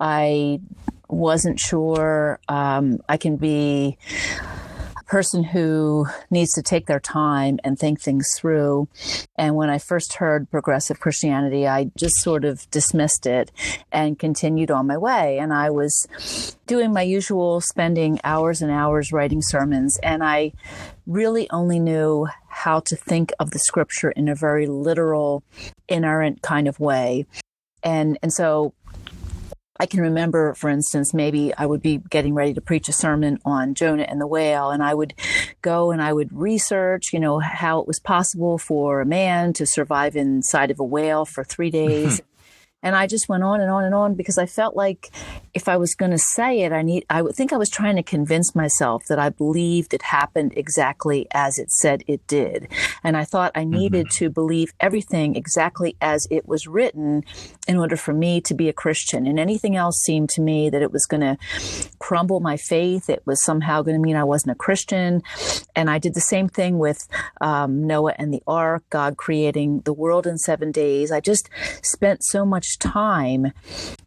I 0.00 0.60
wasn't 1.08 1.58
sure 1.58 2.40
um, 2.48 3.00
I 3.08 3.16
can 3.16 3.36
be 3.36 3.98
a 4.96 5.04
person 5.04 5.42
who 5.42 6.06
needs 6.30 6.52
to 6.52 6.62
take 6.62 6.86
their 6.86 7.00
time 7.00 7.58
and 7.64 7.78
think 7.78 8.00
things 8.00 8.28
through. 8.38 8.88
And 9.36 9.56
when 9.56 9.68
I 9.68 9.78
first 9.78 10.14
heard 10.14 10.50
progressive 10.50 11.00
Christianity, 11.00 11.66
I 11.66 11.90
just 11.96 12.14
sort 12.20 12.44
of 12.44 12.70
dismissed 12.70 13.26
it 13.26 13.50
and 13.92 14.18
continued 14.18 14.70
on 14.70 14.86
my 14.86 14.96
way. 14.96 15.38
And 15.38 15.52
I 15.52 15.70
was 15.70 16.56
doing 16.66 16.92
my 16.92 17.02
usual 17.02 17.60
spending 17.60 18.20
hours 18.24 18.62
and 18.62 18.70
hours 18.70 19.12
writing 19.12 19.42
sermons. 19.42 19.98
And 20.02 20.22
I 20.22 20.52
really 21.06 21.50
only 21.50 21.80
knew 21.80 22.28
how 22.50 22.80
to 22.80 22.96
think 22.96 23.32
of 23.38 23.52
the 23.52 23.58
scripture 23.58 24.10
in 24.10 24.28
a 24.28 24.34
very 24.34 24.66
literal, 24.66 25.42
inerrant 25.88 26.42
kind 26.42 26.68
of 26.68 26.78
way. 26.78 27.26
And, 27.82 28.18
and 28.22 28.32
so 28.32 28.74
I 29.80 29.86
can 29.86 30.00
remember, 30.00 30.52
for 30.52 30.68
instance, 30.68 31.14
maybe 31.14 31.54
I 31.56 31.64
would 31.64 31.80
be 31.80 32.02
getting 32.10 32.34
ready 32.34 32.52
to 32.52 32.60
preach 32.60 32.90
a 32.90 32.92
sermon 32.92 33.38
on 33.46 33.72
Jonah 33.72 34.02
and 34.02 34.20
the 34.20 34.26
whale, 34.26 34.70
and 34.70 34.82
I 34.82 34.92
would 34.92 35.14
go 35.62 35.90
and 35.90 36.02
I 36.02 36.12
would 36.12 36.28
research, 36.32 37.14
you 37.14 37.18
know, 37.18 37.38
how 37.38 37.80
it 37.80 37.86
was 37.86 37.98
possible 37.98 38.58
for 38.58 39.00
a 39.00 39.06
man 39.06 39.54
to 39.54 39.64
survive 39.64 40.16
inside 40.16 40.70
of 40.70 40.80
a 40.80 40.84
whale 40.84 41.24
for 41.24 41.44
three 41.44 41.70
days. 41.70 42.20
And 42.82 42.96
I 42.96 43.06
just 43.06 43.28
went 43.28 43.42
on 43.42 43.60
and 43.60 43.70
on 43.70 43.84
and 43.84 43.94
on 43.94 44.14
because 44.14 44.38
I 44.38 44.46
felt 44.46 44.74
like 44.74 45.10
if 45.52 45.68
I 45.68 45.76
was 45.76 45.94
going 45.94 46.12
to 46.12 46.18
say 46.18 46.60
it, 46.62 46.72
I 46.72 46.82
need, 46.82 47.04
I 47.10 47.20
would 47.20 47.34
think 47.34 47.52
I 47.52 47.58
was 47.58 47.68
trying 47.68 47.96
to 47.96 48.02
convince 48.02 48.54
myself 48.54 49.02
that 49.08 49.18
I 49.18 49.28
believed 49.28 49.92
it 49.92 50.02
happened 50.02 50.54
exactly 50.56 51.26
as 51.32 51.58
it 51.58 51.70
said 51.70 52.04
it 52.06 52.26
did. 52.26 52.68
And 53.04 53.16
I 53.16 53.24
thought 53.24 53.52
I 53.54 53.64
needed 53.64 54.06
mm-hmm. 54.06 54.24
to 54.24 54.30
believe 54.30 54.72
everything 54.80 55.36
exactly 55.36 55.96
as 56.00 56.26
it 56.30 56.48
was 56.48 56.66
written 56.66 57.24
in 57.68 57.76
order 57.76 57.96
for 57.96 58.14
me 58.14 58.40
to 58.42 58.54
be 58.54 58.68
a 58.68 58.72
Christian. 58.72 59.26
And 59.26 59.38
anything 59.38 59.76
else 59.76 59.96
seemed 59.98 60.30
to 60.30 60.40
me 60.40 60.70
that 60.70 60.82
it 60.82 60.92
was 60.92 61.04
going 61.04 61.20
to 61.20 61.36
crumble 61.98 62.40
my 62.40 62.56
faith. 62.56 63.10
It 63.10 63.22
was 63.26 63.44
somehow 63.44 63.82
going 63.82 63.96
to 63.96 64.02
mean 64.02 64.16
I 64.16 64.24
wasn't 64.24 64.52
a 64.52 64.56
Christian. 64.56 65.22
And 65.76 65.90
I 65.90 65.98
did 65.98 66.14
the 66.14 66.20
same 66.20 66.48
thing 66.48 66.78
with 66.78 67.06
um, 67.40 67.86
Noah 67.86 68.14
and 68.18 68.32
the 68.32 68.42
ark, 68.46 68.84
God 68.88 69.16
creating 69.16 69.80
the 69.80 69.92
world 69.92 70.26
in 70.26 70.38
seven 70.38 70.72
days. 70.72 71.12
I 71.12 71.20
just 71.20 71.50
spent 71.82 72.24
so 72.24 72.46
much 72.46 72.69
time 72.76 73.52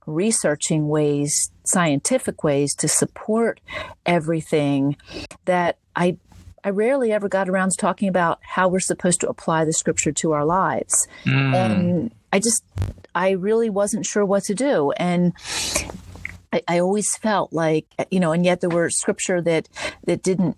researching 0.05 0.87
ways, 0.87 1.51
scientific 1.65 2.43
ways 2.43 2.75
to 2.75 2.87
support 2.87 3.59
everything 4.05 4.97
that 5.45 5.77
I 5.95 6.17
I 6.63 6.69
rarely 6.69 7.11
ever 7.11 7.27
got 7.27 7.49
around 7.49 7.71
to 7.71 7.77
talking 7.77 8.07
about 8.07 8.39
how 8.41 8.69
we're 8.69 8.79
supposed 8.79 9.19
to 9.21 9.27
apply 9.27 9.65
the 9.65 9.73
scripture 9.73 10.13
to 10.13 10.31
our 10.31 10.45
lives. 10.45 11.07
Mm. 11.25 11.53
And 11.53 12.13
I 12.31 12.39
just 12.39 12.63
I 13.13 13.31
really 13.31 13.69
wasn't 13.69 14.05
sure 14.05 14.25
what 14.25 14.43
to 14.43 14.55
do. 14.55 14.91
And 14.91 15.33
I, 16.53 16.61
I 16.67 16.79
always 16.79 17.15
felt 17.17 17.51
like 17.51 17.85
you 18.11 18.19
know, 18.19 18.31
and 18.31 18.45
yet 18.45 18.61
there 18.61 18.69
were 18.69 18.89
scripture 18.89 19.41
that 19.41 19.67
that 20.05 20.23
didn't 20.23 20.57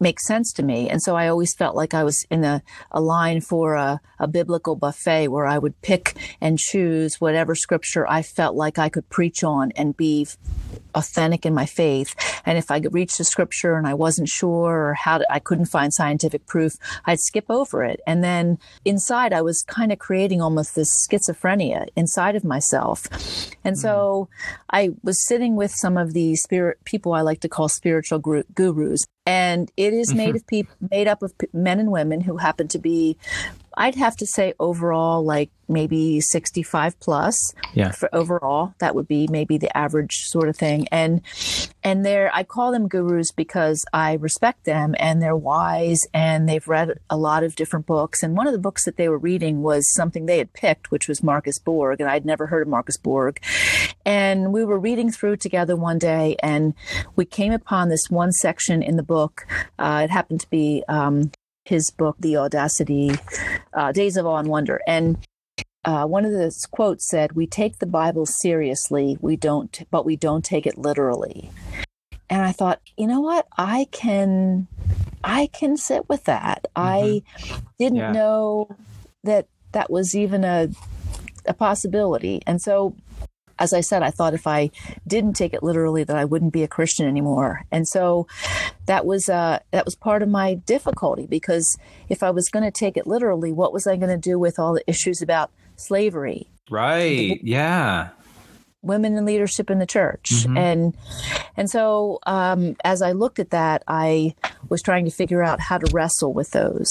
make 0.00 0.20
sense 0.20 0.52
to 0.52 0.62
me. 0.62 0.88
And 0.90 1.02
so 1.02 1.16
I 1.16 1.28
always 1.28 1.54
felt 1.54 1.76
like 1.76 1.94
I 1.94 2.04
was 2.04 2.26
in 2.30 2.44
a, 2.44 2.62
a 2.90 3.00
line 3.00 3.40
for 3.40 3.74
a, 3.74 4.00
a 4.18 4.26
biblical 4.26 4.76
buffet 4.76 5.28
where 5.28 5.46
I 5.46 5.58
would 5.58 5.80
pick 5.82 6.16
and 6.40 6.58
choose 6.58 7.20
whatever 7.20 7.54
scripture 7.54 8.06
I 8.08 8.22
felt 8.22 8.56
like 8.56 8.78
I 8.78 8.88
could 8.88 9.08
preach 9.08 9.44
on 9.44 9.72
and 9.76 9.96
be 9.96 10.26
authentic 10.94 11.46
in 11.46 11.54
my 11.54 11.66
faith. 11.66 12.14
And 12.44 12.58
if 12.58 12.70
I 12.70 12.78
reached 12.78 13.20
a 13.20 13.24
scripture 13.24 13.76
and 13.76 13.86
I 13.86 13.94
wasn't 13.94 14.28
sure 14.28 14.88
or 14.88 14.94
how 14.94 15.18
to, 15.18 15.32
I 15.32 15.38
couldn't 15.38 15.66
find 15.66 15.92
scientific 15.92 16.46
proof, 16.46 16.74
I'd 17.04 17.20
skip 17.20 17.46
over 17.48 17.82
it. 17.84 18.00
And 18.06 18.22
then 18.22 18.58
inside, 18.84 19.32
I 19.32 19.42
was 19.42 19.62
kind 19.62 19.92
of 19.92 19.98
creating 19.98 20.40
almost 20.40 20.74
this 20.74 20.90
schizophrenia 21.06 21.88
inside 21.96 22.36
of 22.36 22.44
myself. 22.44 23.06
And 23.64 23.78
so 23.78 24.28
mm-hmm. 24.30 24.66
I 24.70 24.90
was 25.02 25.24
sitting 25.26 25.56
with 25.56 25.72
some 25.72 25.96
of 25.96 26.12
the 26.12 26.36
spirit 26.36 26.84
people 26.84 27.12
I 27.12 27.20
like 27.22 27.40
to 27.40 27.48
call 27.48 27.68
spiritual 27.68 28.18
gurus. 28.18 29.04
And 29.26 29.70
it 29.76 29.94
is 29.94 30.12
made 30.12 30.28
mm-hmm. 30.28 30.36
of 30.36 30.46
people, 30.46 30.74
made 30.90 31.08
up 31.08 31.22
of 31.22 31.32
men 31.52 31.80
and 31.80 31.90
women 31.90 32.20
who 32.20 32.36
happen 32.36 32.68
to 32.68 32.78
be 32.78 33.16
I'd 33.76 33.94
have 33.96 34.16
to 34.16 34.26
say 34.26 34.54
overall, 34.58 35.24
like 35.24 35.50
maybe 35.68 36.20
65 36.20 36.98
plus. 37.00 37.36
Yeah. 37.72 37.90
For 37.90 38.08
overall, 38.14 38.74
that 38.78 38.94
would 38.94 39.08
be 39.08 39.26
maybe 39.28 39.58
the 39.58 39.74
average 39.76 40.26
sort 40.26 40.48
of 40.48 40.56
thing. 40.56 40.86
And, 40.90 41.22
and 41.82 42.04
they're, 42.04 42.30
I 42.34 42.42
call 42.42 42.72
them 42.72 42.88
gurus 42.88 43.32
because 43.32 43.84
I 43.92 44.14
respect 44.14 44.64
them 44.64 44.94
and 44.98 45.20
they're 45.22 45.36
wise 45.36 46.00
and 46.12 46.48
they've 46.48 46.66
read 46.66 46.98
a 47.10 47.16
lot 47.16 47.44
of 47.44 47.54
different 47.54 47.86
books. 47.86 48.22
And 48.22 48.36
one 48.36 48.46
of 48.46 48.52
the 48.52 48.58
books 48.58 48.84
that 48.84 48.96
they 48.96 49.08
were 49.08 49.18
reading 49.18 49.62
was 49.62 49.92
something 49.92 50.26
they 50.26 50.38
had 50.38 50.52
picked, 50.52 50.90
which 50.90 51.08
was 51.08 51.22
Marcus 51.22 51.58
Borg. 51.58 52.00
And 52.00 52.10
I'd 52.10 52.26
never 52.26 52.46
heard 52.46 52.62
of 52.62 52.68
Marcus 52.68 52.96
Borg. 52.96 53.40
And 54.04 54.52
we 54.52 54.64
were 54.64 54.78
reading 54.78 55.10
through 55.10 55.36
together 55.36 55.76
one 55.76 55.98
day 55.98 56.36
and 56.42 56.74
we 57.16 57.24
came 57.24 57.52
upon 57.52 57.88
this 57.88 58.10
one 58.10 58.32
section 58.32 58.82
in 58.82 58.96
the 58.96 59.02
book. 59.02 59.46
Uh, 59.78 60.02
it 60.04 60.10
happened 60.10 60.40
to 60.40 60.50
be, 60.50 60.84
um, 60.88 61.30
his 61.64 61.90
book, 61.90 62.16
The 62.18 62.36
Audacity, 62.36 63.12
uh, 63.72 63.92
Days 63.92 64.16
of 64.16 64.26
Awe 64.26 64.38
and 64.38 64.48
Wonder. 64.48 64.80
And 64.86 65.18
uh, 65.84 66.06
one 66.06 66.24
of 66.24 66.32
the 66.32 66.54
quotes 66.70 67.08
said, 67.08 67.32
"We 67.32 67.46
take 67.46 67.78
the 67.78 67.86
Bible 67.86 68.26
seriously, 68.26 69.18
we 69.20 69.36
don't, 69.36 69.82
but 69.90 70.04
we 70.04 70.16
don't 70.16 70.44
take 70.44 70.66
it 70.66 70.78
literally." 70.78 71.50
And 72.30 72.42
I 72.42 72.52
thought, 72.52 72.80
you 72.96 73.06
know 73.06 73.20
what? 73.20 73.46
I 73.58 73.86
can, 73.92 74.66
I 75.22 75.48
can 75.52 75.76
sit 75.76 76.08
with 76.08 76.24
that. 76.24 76.66
Mm-hmm. 76.74 76.82
I 76.82 77.22
didn't 77.78 77.98
yeah. 77.98 78.12
know 78.12 78.74
that 79.24 79.46
that 79.72 79.90
was 79.90 80.14
even 80.14 80.44
a 80.44 80.68
a 81.46 81.52
possibility, 81.52 82.40
and 82.46 82.62
so 82.62 82.94
as 83.58 83.72
I 83.72 83.80
said, 83.80 84.02
I 84.02 84.10
thought 84.10 84.34
if 84.34 84.46
I 84.46 84.70
didn't 85.06 85.34
take 85.34 85.54
it 85.54 85.62
literally, 85.62 86.04
that 86.04 86.16
I 86.16 86.24
wouldn't 86.24 86.52
be 86.52 86.62
a 86.62 86.68
Christian 86.68 87.06
anymore. 87.06 87.64
And 87.70 87.86
so 87.86 88.26
that 88.86 89.06
was 89.06 89.28
uh, 89.28 89.60
that 89.70 89.84
was 89.84 89.94
part 89.94 90.22
of 90.22 90.28
my 90.28 90.54
difficulty 90.54 91.26
because 91.26 91.76
if 92.08 92.22
I 92.22 92.30
was 92.30 92.48
going 92.48 92.64
to 92.64 92.70
take 92.70 92.96
it 92.96 93.06
literally, 93.06 93.52
what 93.52 93.72
was 93.72 93.86
I 93.86 93.96
going 93.96 94.10
to 94.10 94.18
do 94.18 94.38
with 94.38 94.58
all 94.58 94.74
the 94.74 94.88
issues 94.88 95.22
about 95.22 95.50
slavery? 95.76 96.48
Right. 96.70 97.40
Yeah 97.42 98.10
women 98.84 99.16
in 99.16 99.24
leadership 99.24 99.70
in 99.70 99.78
the 99.78 99.86
church. 99.86 100.30
Mm-hmm. 100.30 100.56
and 100.56 100.96
and 101.56 101.70
so 101.70 102.18
um, 102.26 102.76
as 102.84 103.02
i 103.02 103.12
looked 103.12 103.38
at 103.38 103.50
that 103.50 103.82
i 103.88 104.34
was 104.68 104.82
trying 104.82 105.04
to 105.04 105.10
figure 105.10 105.42
out 105.42 105.60
how 105.60 105.78
to 105.78 105.90
wrestle 105.92 106.32
with 106.32 106.50
those. 106.50 106.88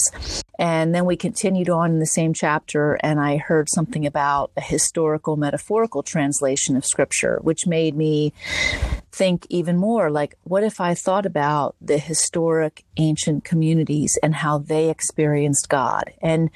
And 0.60 0.94
then 0.94 1.06
we 1.06 1.16
continued 1.16 1.70
on 1.70 1.92
in 1.92 2.00
the 2.00 2.06
same 2.06 2.34
chapter 2.34 2.94
and 3.02 3.20
i 3.20 3.38
heard 3.38 3.68
something 3.70 4.06
about 4.06 4.52
a 4.56 4.62
historical 4.62 5.36
metaphorical 5.36 6.04
translation 6.04 6.76
of 6.76 6.86
scripture 6.86 7.40
which 7.42 7.66
made 7.68 7.96
me 7.96 8.34
think 9.12 9.46
even 9.50 9.78
more 9.78 10.10
like 10.10 10.36
what 10.44 10.64
if 10.64 10.80
i 10.80 10.94
thought 10.94 11.26
about 11.26 11.76
the 11.82 11.98
historic 11.98 12.84
ancient 12.98 13.44
communities 13.44 14.18
and 14.24 14.36
how 14.36 14.58
they 14.58 14.90
experienced 14.90 15.70
god? 15.70 16.14
And 16.22 16.50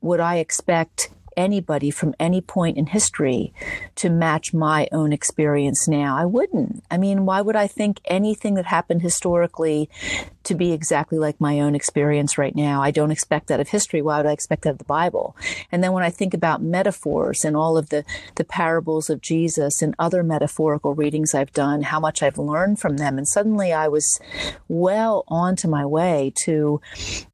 would 0.00 0.20
i 0.20 0.36
expect 0.36 1.10
anybody 1.36 1.90
from 1.90 2.14
any 2.18 2.40
point 2.40 2.76
in 2.76 2.86
history 2.86 3.52
to 3.96 4.10
match 4.10 4.54
my 4.54 4.88
own 4.92 5.12
experience 5.12 5.88
now. 5.88 6.16
I 6.16 6.24
wouldn't. 6.24 6.84
I 6.90 6.98
mean, 6.98 7.26
why 7.26 7.40
would 7.40 7.56
I 7.56 7.66
think 7.66 8.00
anything 8.04 8.54
that 8.54 8.66
happened 8.66 9.02
historically 9.02 9.88
to 10.44 10.54
be 10.54 10.72
exactly 10.72 11.18
like 11.18 11.40
my 11.40 11.60
own 11.60 11.74
experience 11.74 12.36
right 12.36 12.54
now? 12.54 12.82
I 12.82 12.90
don't 12.90 13.10
expect 13.10 13.48
that 13.48 13.60
of 13.60 13.68
history. 13.68 14.02
Why 14.02 14.18
would 14.18 14.26
I 14.26 14.32
expect 14.32 14.62
that 14.62 14.70
of 14.70 14.78
the 14.78 14.84
Bible? 14.84 15.36
And 15.72 15.82
then 15.82 15.92
when 15.92 16.04
I 16.04 16.10
think 16.10 16.34
about 16.34 16.62
metaphors 16.62 17.44
and 17.44 17.56
all 17.56 17.76
of 17.76 17.88
the, 17.88 18.04
the 18.36 18.44
parables 18.44 19.10
of 19.10 19.20
Jesus 19.20 19.82
and 19.82 19.94
other 19.98 20.22
metaphorical 20.22 20.94
readings 20.94 21.34
I've 21.34 21.52
done, 21.52 21.82
how 21.82 22.00
much 22.00 22.22
I've 22.22 22.38
learned 22.38 22.80
from 22.80 22.96
them, 22.96 23.18
and 23.18 23.26
suddenly 23.26 23.72
I 23.72 23.88
was 23.88 24.20
well 24.68 25.24
onto 25.28 25.68
my 25.68 25.84
way 25.86 26.32
to 26.44 26.80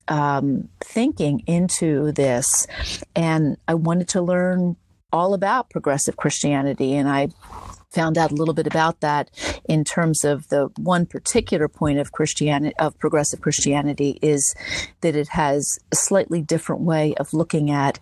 um, 0.08 0.68
thinking 0.80 1.40
into 1.46 2.12
this, 2.12 2.66
and 3.14 3.56
I 3.68 3.74
wanted 3.74 4.08
to 4.08 4.22
learn 4.22 4.76
all 5.12 5.34
about 5.34 5.70
progressive 5.70 6.16
Christianity, 6.16 6.94
and 6.94 7.08
I 7.08 7.28
found 7.90 8.16
out 8.16 8.30
a 8.30 8.34
little 8.34 8.54
bit 8.54 8.66
about 8.66 9.00
that 9.00 9.30
in 9.68 9.84
terms 9.84 10.24
of 10.24 10.48
the 10.48 10.68
one 10.76 11.06
particular 11.06 11.68
point 11.68 11.98
of 11.98 12.12
Christianity 12.12 12.74
of 12.78 12.96
progressive 12.98 13.40
Christianity 13.40 14.18
is 14.22 14.54
that 15.00 15.16
it 15.16 15.28
has 15.28 15.78
a 15.90 15.96
slightly 15.96 16.40
different 16.40 16.82
way 16.82 17.14
of 17.16 17.34
looking 17.34 17.70
at 17.70 17.98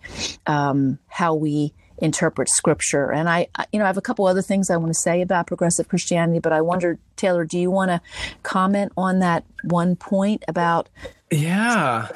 um, 0.47 0.99
how 1.09 1.35
we 1.35 1.73
interpret 2.01 2.49
scripture. 2.49 3.11
And 3.13 3.29
I, 3.29 3.49
you 3.73 3.79
know, 3.79 3.85
I 3.85 3.89
have 3.89 3.97
a 3.97 4.03
couple 4.03 4.27
other 4.27 4.43
things 4.43 4.71
I 4.71 4.77
want 4.77 4.91
to 4.91 4.99
say 4.99 5.21
about 5.21 5.47
progressive 5.47 5.89
Christianity, 5.89 6.39
but 6.39 6.53
I 6.53 6.61
wonder, 6.61 6.99
Taylor, 7.17 7.45
do 7.45 7.59
you 7.59 7.71
want 7.71 7.91
to 7.91 8.01
comment 8.43 8.93
on 8.97 9.19
that 9.21 9.45
one 9.65 9.97
point 9.97 10.45
about 10.47 10.89
yeah. 11.31 12.09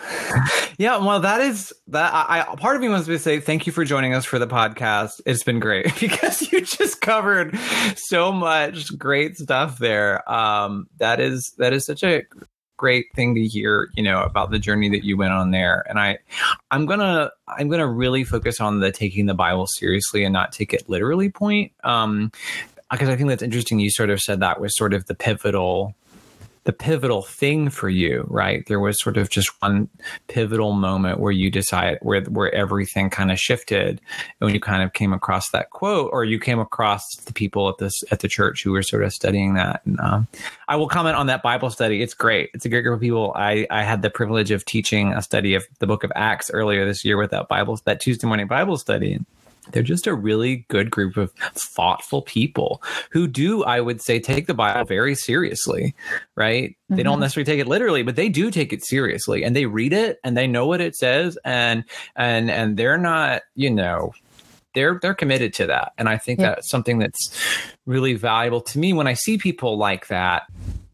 Yeah. 0.78 0.98
Well, 0.98 1.20
that 1.20 1.40
is 1.40 1.72
that. 1.88 2.12
I, 2.12 2.40
I, 2.40 2.56
part 2.56 2.76
of 2.76 2.82
me 2.82 2.88
wants 2.88 3.06
to 3.06 3.18
say 3.18 3.40
thank 3.40 3.66
you 3.66 3.72
for 3.72 3.84
joining 3.84 4.14
us 4.14 4.24
for 4.24 4.38
the 4.38 4.46
podcast. 4.46 5.20
It's 5.26 5.42
been 5.42 5.60
great 5.60 5.94
because 6.00 6.50
you 6.50 6.62
just 6.62 7.00
covered 7.00 7.58
so 7.96 8.32
much 8.32 8.96
great 8.98 9.36
stuff 9.36 9.78
there. 9.78 10.28
Um, 10.30 10.88
that 10.98 11.20
is 11.20 11.52
that 11.58 11.72
is 11.72 11.84
such 11.84 12.02
a 12.02 12.22
great 12.78 13.06
thing 13.14 13.34
to 13.34 13.42
hear. 13.42 13.90
You 13.94 14.02
know 14.02 14.22
about 14.22 14.50
the 14.50 14.58
journey 14.58 14.88
that 14.90 15.04
you 15.04 15.16
went 15.16 15.32
on 15.32 15.50
there, 15.50 15.84
and 15.88 15.98
I, 15.98 16.18
I'm 16.70 16.86
gonna 16.86 17.30
I'm 17.48 17.68
gonna 17.68 17.88
really 17.88 18.24
focus 18.24 18.60
on 18.60 18.80
the 18.80 18.90
taking 18.90 19.26
the 19.26 19.34
Bible 19.34 19.66
seriously 19.66 20.24
and 20.24 20.32
not 20.32 20.52
take 20.52 20.72
it 20.72 20.88
literally 20.88 21.30
point. 21.30 21.72
Um, 21.84 22.32
because 22.90 23.08
I 23.08 23.16
think 23.16 23.30
that's 23.30 23.42
interesting. 23.42 23.78
You 23.80 23.90
sort 23.90 24.10
of 24.10 24.20
said 24.20 24.40
that 24.40 24.60
was 24.60 24.76
sort 24.76 24.92
of 24.92 25.06
the 25.06 25.14
pivotal 25.14 25.94
the 26.64 26.72
pivotal 26.72 27.22
thing 27.22 27.70
for 27.70 27.88
you, 27.88 28.24
right? 28.28 28.64
There 28.66 28.78
was 28.78 29.00
sort 29.00 29.16
of 29.16 29.30
just 29.30 29.50
one 29.60 29.88
pivotal 30.28 30.72
moment 30.72 31.18
where 31.18 31.32
you 31.32 31.50
decided 31.50 31.98
where 32.02 32.22
where 32.22 32.54
everything 32.54 33.10
kind 33.10 33.32
of 33.32 33.38
shifted, 33.38 34.00
and 34.40 34.46
when 34.46 34.54
you 34.54 34.60
kind 34.60 34.82
of 34.82 34.92
came 34.92 35.12
across 35.12 35.50
that 35.50 35.70
quote, 35.70 36.10
or 36.12 36.24
you 36.24 36.38
came 36.38 36.60
across 36.60 37.16
the 37.24 37.32
people 37.32 37.68
at 37.68 37.78
this 37.78 38.04
at 38.12 38.20
the 38.20 38.28
church 38.28 38.62
who 38.62 38.72
were 38.72 38.82
sort 38.82 39.02
of 39.02 39.12
studying 39.12 39.54
that. 39.54 39.82
And 39.84 39.98
um, 40.00 40.28
I 40.68 40.76
will 40.76 40.88
comment 40.88 41.16
on 41.16 41.26
that 41.26 41.42
Bible 41.42 41.70
study. 41.70 42.00
It's 42.00 42.14
great. 42.14 42.50
It's 42.54 42.64
a 42.64 42.68
great 42.68 42.82
group 42.82 42.96
of 42.96 43.00
people. 43.00 43.32
I 43.34 43.66
I 43.70 43.82
had 43.82 44.02
the 44.02 44.10
privilege 44.10 44.52
of 44.52 44.64
teaching 44.64 45.12
a 45.12 45.22
study 45.22 45.54
of 45.54 45.64
the 45.80 45.86
Book 45.86 46.04
of 46.04 46.12
Acts 46.14 46.50
earlier 46.50 46.86
this 46.86 47.04
year 47.04 47.16
with 47.16 47.32
that 47.32 47.48
Bible 47.48 47.80
that 47.84 48.00
Tuesday 48.00 48.26
morning 48.26 48.46
Bible 48.46 48.76
study 48.76 49.18
they're 49.70 49.82
just 49.82 50.06
a 50.06 50.14
really 50.14 50.64
good 50.68 50.90
group 50.90 51.16
of 51.16 51.32
thoughtful 51.54 52.22
people 52.22 52.82
who 53.10 53.28
do, 53.28 53.62
I 53.64 53.80
would 53.80 54.02
say, 54.02 54.18
take 54.18 54.46
the 54.46 54.54
Bible 54.54 54.84
very 54.84 55.14
seriously, 55.14 55.94
right? 56.36 56.70
Mm-hmm. 56.70 56.96
They 56.96 57.02
don't 57.02 57.14
mm-hmm. 57.14 57.22
necessarily 57.22 57.44
take 57.46 57.60
it 57.60 57.68
literally, 57.68 58.02
but 58.02 58.16
they 58.16 58.28
do 58.28 58.50
take 58.50 58.72
it 58.72 58.84
seriously 58.84 59.44
and 59.44 59.54
they 59.54 59.66
read 59.66 59.92
it 59.92 60.18
and 60.24 60.36
they 60.36 60.46
know 60.46 60.66
what 60.66 60.80
it 60.80 60.96
says 60.96 61.38
and 61.44 61.84
and 62.16 62.50
and 62.50 62.76
they're 62.76 62.98
not, 62.98 63.42
you 63.54 63.70
know, 63.70 64.12
they're 64.74 64.98
they're 65.00 65.14
committed 65.14 65.54
to 65.54 65.66
that. 65.66 65.92
And 65.98 66.08
I 66.08 66.18
think 66.18 66.40
yeah. 66.40 66.50
that's 66.50 66.70
something 66.70 66.98
that's 66.98 67.30
really 67.86 68.14
valuable 68.14 68.60
to 68.60 68.78
me 68.78 68.92
when 68.92 69.06
I 69.06 69.14
see 69.14 69.38
people 69.38 69.76
like 69.76 70.08
that 70.08 70.44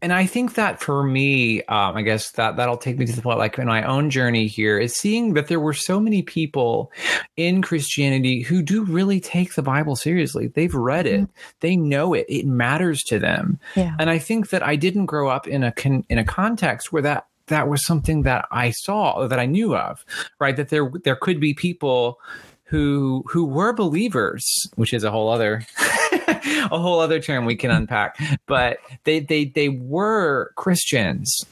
and 0.01 0.13
I 0.13 0.25
think 0.25 0.53
that 0.53 0.79
for 0.79 1.03
me, 1.03 1.61
um, 1.63 1.97
I 1.97 2.03
guess 2.03 2.31
that 2.31 2.55
that'll 2.55 2.77
take 2.77 2.97
me 2.97 3.05
to 3.05 3.11
the 3.11 3.21
point, 3.21 3.37
like 3.37 3.57
in 3.57 3.67
my 3.67 3.83
own 3.83 4.09
journey 4.09 4.47
here, 4.47 4.79
is 4.79 4.95
seeing 4.95 5.33
that 5.33 5.47
there 5.47 5.59
were 5.59 5.73
so 5.73 5.99
many 5.99 6.21
people 6.21 6.91
in 7.35 7.61
Christianity 7.61 8.41
who 8.41 8.61
do 8.61 8.83
really 8.83 9.19
take 9.19 9.55
the 9.55 9.61
Bible 9.61 9.97
seriously. 9.97 10.47
They've 10.47 10.73
read 10.73 11.05
it, 11.05 11.21
mm-hmm. 11.21 11.31
they 11.59 11.75
know 11.75 12.13
it, 12.13 12.25
it 12.29 12.45
matters 12.45 13.01
to 13.07 13.19
them. 13.19 13.59
Yeah. 13.75 13.95
And 13.99 14.09
I 14.09 14.19
think 14.19 14.51
that 14.51 14.63
I 14.63 14.77
didn't 14.77 15.07
grow 15.07 15.27
up 15.27 15.47
in 15.47 15.63
a 15.63 15.73
con- 15.73 16.05
in 16.09 16.17
a 16.17 16.23
context 16.23 16.93
where 16.93 17.01
that 17.01 17.27
that 17.47 17.67
was 17.67 17.85
something 17.85 18.21
that 18.21 18.45
I 18.51 18.71
saw 18.71 19.17
or 19.17 19.27
that 19.27 19.39
I 19.39 19.47
knew 19.47 19.75
of, 19.75 20.05
right? 20.39 20.55
That 20.55 20.69
there 20.69 20.89
there 21.03 21.17
could 21.17 21.41
be 21.41 21.53
people 21.53 22.19
who 22.69 23.23
who 23.27 23.45
were 23.45 23.73
believers, 23.73 24.45
which 24.75 24.93
is 24.93 25.03
a 25.03 25.09
whole 25.09 25.29
other 25.29 25.65
a 26.27 26.79
whole 26.79 26.99
other 26.99 27.19
term 27.19 27.45
we 27.45 27.55
can 27.55 27.71
unpack. 27.71 28.17
But 28.45 28.77
they 29.05 29.19
they 29.19 29.45
they 29.45 29.69
were 29.69 30.51
Christians. 30.55 31.43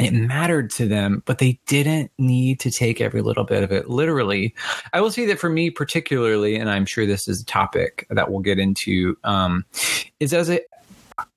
It 0.00 0.12
mattered 0.12 0.70
to 0.70 0.88
them, 0.88 1.22
but 1.26 1.38
they 1.38 1.60
didn't 1.66 2.12
need 2.16 2.60
to 2.60 2.70
take 2.70 3.00
every 3.00 3.20
little 3.20 3.44
bit 3.44 3.62
of 3.62 3.72
it 3.72 3.90
literally. 3.90 4.54
I 4.94 5.02
will 5.02 5.10
say 5.10 5.26
that 5.26 5.38
for 5.38 5.50
me, 5.50 5.68
particularly, 5.68 6.56
and 6.56 6.70
I'm 6.70 6.86
sure 6.86 7.04
this 7.04 7.28
is 7.28 7.42
a 7.42 7.44
topic 7.44 8.06
that 8.08 8.30
we'll 8.30 8.40
get 8.40 8.58
into, 8.58 9.18
um, 9.24 9.66
is 10.18 10.32
as 10.32 10.48
a 10.48 10.60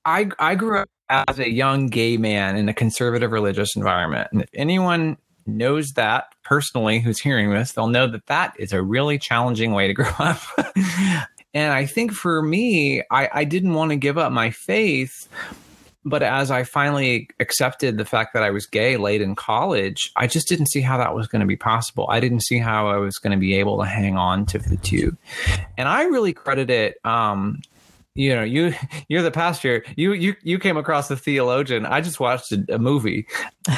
I 0.04 0.30
I 0.38 0.54
grew 0.54 0.78
up 0.78 0.88
as 1.08 1.38
a 1.38 1.50
young 1.50 1.88
gay 1.88 2.16
man 2.16 2.56
in 2.56 2.68
a 2.68 2.74
conservative 2.74 3.32
religious 3.32 3.74
environment, 3.74 4.28
and 4.32 4.42
if 4.42 4.48
anyone 4.54 5.18
knows 5.46 5.92
that 5.92 6.26
personally 6.42 7.00
who's 7.00 7.18
hearing 7.18 7.50
this, 7.50 7.72
they'll 7.72 7.88
know 7.88 8.06
that 8.06 8.26
that 8.26 8.54
is 8.58 8.72
a 8.72 8.82
really 8.82 9.18
challenging 9.18 9.72
way 9.72 9.86
to 9.86 9.94
grow 9.94 10.10
up. 10.18 10.40
and 11.54 11.72
I 11.72 11.86
think 11.86 12.12
for 12.12 12.42
me, 12.42 13.02
I, 13.10 13.28
I 13.32 13.44
didn't 13.44 13.74
want 13.74 13.90
to 13.90 13.96
give 13.96 14.18
up 14.18 14.32
my 14.32 14.50
faith. 14.50 15.28
But 16.08 16.22
as 16.22 16.52
I 16.52 16.62
finally 16.62 17.28
accepted 17.40 17.98
the 17.98 18.04
fact 18.04 18.32
that 18.34 18.44
I 18.44 18.50
was 18.50 18.64
gay 18.64 18.96
late 18.96 19.20
in 19.20 19.34
college, 19.34 20.12
I 20.14 20.28
just 20.28 20.46
didn't 20.46 20.66
see 20.66 20.80
how 20.80 20.98
that 20.98 21.16
was 21.16 21.26
going 21.26 21.40
to 21.40 21.46
be 21.46 21.56
possible. 21.56 22.06
I 22.08 22.20
didn't 22.20 22.44
see 22.44 22.58
how 22.58 22.86
I 22.86 22.96
was 22.98 23.18
going 23.18 23.32
to 23.32 23.36
be 23.36 23.54
able 23.54 23.78
to 23.78 23.86
hang 23.86 24.16
on 24.16 24.46
to 24.46 24.58
the 24.58 24.76
two. 24.76 25.16
And 25.76 25.88
I 25.88 26.04
really 26.04 26.32
credit 26.32 26.70
it 26.70 27.04
um, 27.04 27.60
you 28.16 28.34
know 28.34 28.42
you 28.42 28.74
you're 29.08 29.22
the 29.22 29.30
pastor 29.30 29.84
you 29.96 30.12
you 30.12 30.34
you 30.42 30.58
came 30.58 30.76
across 30.76 31.08
the 31.08 31.16
theologian 31.16 31.86
i 31.86 32.00
just 32.00 32.18
watched 32.18 32.50
a, 32.50 32.64
a, 32.70 32.78
movie 32.78 33.26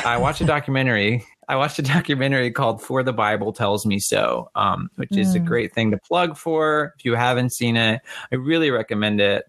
i 0.04 0.16
watched 0.16 0.40
a 0.40 0.44
documentary 0.44 1.24
i 1.48 1.56
watched 1.56 1.78
a 1.78 1.82
documentary 1.96 2.50
called 2.50 2.82
for 2.82 3.02
the 3.02 3.12
bible 3.12 3.52
tells 3.52 3.86
me 3.86 3.98
so 3.98 4.50
um, 4.54 4.90
which 4.96 5.16
is 5.16 5.34
a 5.34 5.40
mm. 5.40 5.44
great 5.44 5.72
thing 5.72 5.90
to 5.90 5.98
plug 5.98 6.36
for 6.36 6.94
if 6.98 7.04
you 7.04 7.14
haven't 7.14 7.50
seen 7.50 7.76
it 7.76 8.00
i 8.32 8.34
really 8.36 8.70
recommend 8.70 9.20
it 9.20 9.44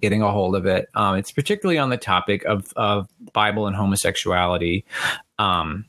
getting 0.00 0.22
a 0.22 0.30
hold 0.30 0.56
of 0.56 0.66
it 0.66 0.88
um, 0.94 1.16
it's 1.16 1.32
particularly 1.32 1.78
on 1.78 1.90
the 1.90 1.96
topic 1.96 2.44
of 2.44 2.72
of 2.76 3.08
bible 3.32 3.66
and 3.66 3.76
homosexuality 3.76 4.84
um, 5.38 5.84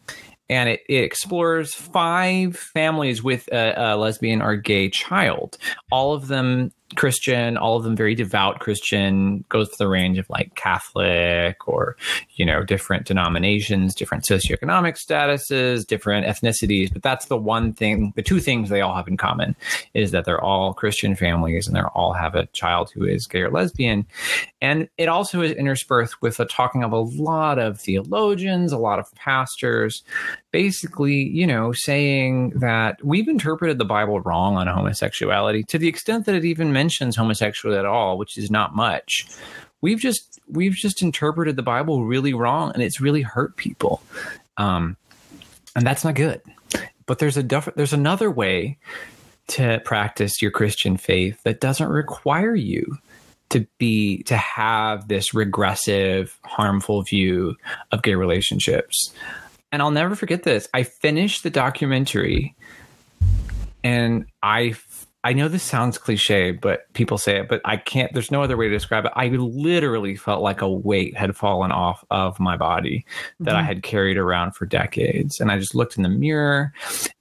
and 0.49 0.69
it, 0.69 0.81
it, 0.89 1.03
explores 1.03 1.73
five 1.73 2.55
families 2.55 3.23
with 3.23 3.47
a, 3.51 3.73
a, 3.75 3.97
lesbian 3.97 4.41
or 4.41 4.55
gay 4.55 4.89
child. 4.89 5.57
All 5.91 6.13
of 6.13 6.27
them 6.27 6.71
Christian, 6.95 7.57
all 7.57 7.77
of 7.77 7.83
them 7.83 7.95
very 7.95 8.15
devout 8.15 8.59
Christian, 8.59 9.43
goes 9.49 9.69
to 9.69 9.75
the 9.77 9.87
range 9.87 10.17
of 10.17 10.29
like 10.29 10.55
Catholic 10.55 11.67
or, 11.67 11.95
you 12.35 12.45
know, 12.45 12.63
different 12.63 13.05
denominations, 13.05 13.95
different 13.95 14.23
socioeconomic 14.23 14.97
statuses, 14.97 15.85
different 15.85 16.25
ethnicities. 16.25 16.91
But 16.91 17.03
that's 17.03 17.25
the 17.25 17.37
one 17.37 17.73
thing, 17.73 18.13
the 18.15 18.21
two 18.21 18.39
things 18.39 18.69
they 18.69 18.81
all 18.81 18.95
have 18.95 19.07
in 19.07 19.17
common 19.17 19.55
is 19.93 20.11
that 20.11 20.25
they're 20.25 20.43
all 20.43 20.73
Christian 20.73 21.15
families 21.15 21.67
and 21.67 21.75
they 21.75 21.81
all 21.81 22.13
have 22.13 22.35
a 22.35 22.47
child 22.47 22.91
who 22.93 23.05
is 23.05 23.27
gay 23.27 23.41
or 23.41 23.51
lesbian. 23.51 24.05
And 24.61 24.87
it 24.97 25.09
also 25.09 25.41
is 25.41 25.51
interspersed 25.51 26.21
with 26.21 26.37
the 26.37 26.45
talking 26.45 26.83
of 26.83 26.91
a 26.91 26.99
lot 26.99 27.59
of 27.59 27.79
theologians, 27.79 28.71
a 28.71 28.77
lot 28.77 28.99
of 28.99 29.13
pastors, 29.15 30.03
basically, 30.53 31.15
you 31.29 31.45
know, 31.45 31.73
saying 31.73 32.51
that 32.51 33.03
we've 33.03 33.27
interpreted 33.27 33.79
the 33.79 33.85
Bible 33.85 34.21
wrong 34.21 34.55
on 34.55 34.67
homosexuality 34.67 35.63
to 35.63 35.79
the 35.79 35.87
extent 35.89 36.25
that 36.27 36.35
it 36.35 36.45
even 36.45 36.71
mentions 36.71 37.17
homosexuality 37.17 37.77
at 37.77 37.85
all, 37.85 38.17
which 38.17 38.37
is 38.37 38.49
not 38.49 38.73
much. 38.73 39.27
We've 39.81 39.99
just 39.99 40.39
we've 40.47 40.75
just 40.75 41.01
interpreted 41.01 41.57
the 41.57 41.63
Bible 41.63 42.05
really 42.05 42.33
wrong, 42.33 42.71
and 42.73 42.81
it's 42.81 43.01
really 43.01 43.23
hurt 43.23 43.57
people, 43.57 44.01
um, 44.55 44.95
and 45.75 45.85
that's 45.85 46.05
not 46.05 46.15
good. 46.15 46.41
But 47.05 47.19
there's 47.19 47.35
a 47.35 47.43
def- 47.43 47.75
there's 47.75 47.91
another 47.91 48.31
way 48.31 48.77
to 49.47 49.81
practice 49.83 50.41
your 50.41 50.51
Christian 50.51 50.95
faith 50.95 51.41
that 51.43 51.59
doesn't 51.59 51.89
require 51.89 52.55
you 52.55 52.97
to 53.49 53.67
be 53.77 54.23
to 54.23 54.37
have 54.37 55.09
this 55.09 55.33
regressive, 55.33 56.39
harmful 56.43 57.01
view 57.01 57.57
of 57.91 58.03
gay 58.03 58.15
relationships 58.15 59.13
and 59.73 59.81
I'll 59.81 59.91
never 59.91 60.15
forget 60.15 60.43
this. 60.43 60.69
I 60.73 60.83
finished 60.83 61.41
the 61.41 61.49
documentary 61.49 62.55
and 63.83 64.25
I 64.41 64.75
I 65.25 65.31
know 65.31 65.47
this 65.47 65.63
sounds 65.63 65.97
cliche, 65.97 66.51
but 66.51 66.91
people 66.93 67.17
say 67.17 67.39
it, 67.39 67.47
but 67.47 67.61
I 67.65 67.77
can't 67.77 68.13
there's 68.13 68.29
no 68.29 68.43
other 68.43 68.55
way 68.55 68.67
to 68.67 68.73
describe 68.73 69.05
it. 69.05 69.11
I 69.15 69.29
literally 69.29 70.15
felt 70.15 70.43
like 70.43 70.61
a 70.61 70.69
weight 70.69 71.17
had 71.17 71.35
fallen 71.35 71.71
off 71.71 72.05
of 72.11 72.39
my 72.39 72.55
body 72.55 73.05
that 73.39 73.51
mm-hmm. 73.51 73.57
I 73.57 73.63
had 73.63 73.81
carried 73.81 74.17
around 74.17 74.51
for 74.55 74.67
decades. 74.67 75.39
And 75.39 75.51
I 75.51 75.57
just 75.57 75.73
looked 75.73 75.97
in 75.97 76.03
the 76.03 76.09
mirror 76.09 76.71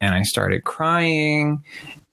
and 0.01 0.15
I 0.15 0.23
started 0.23 0.65
crying 0.65 1.65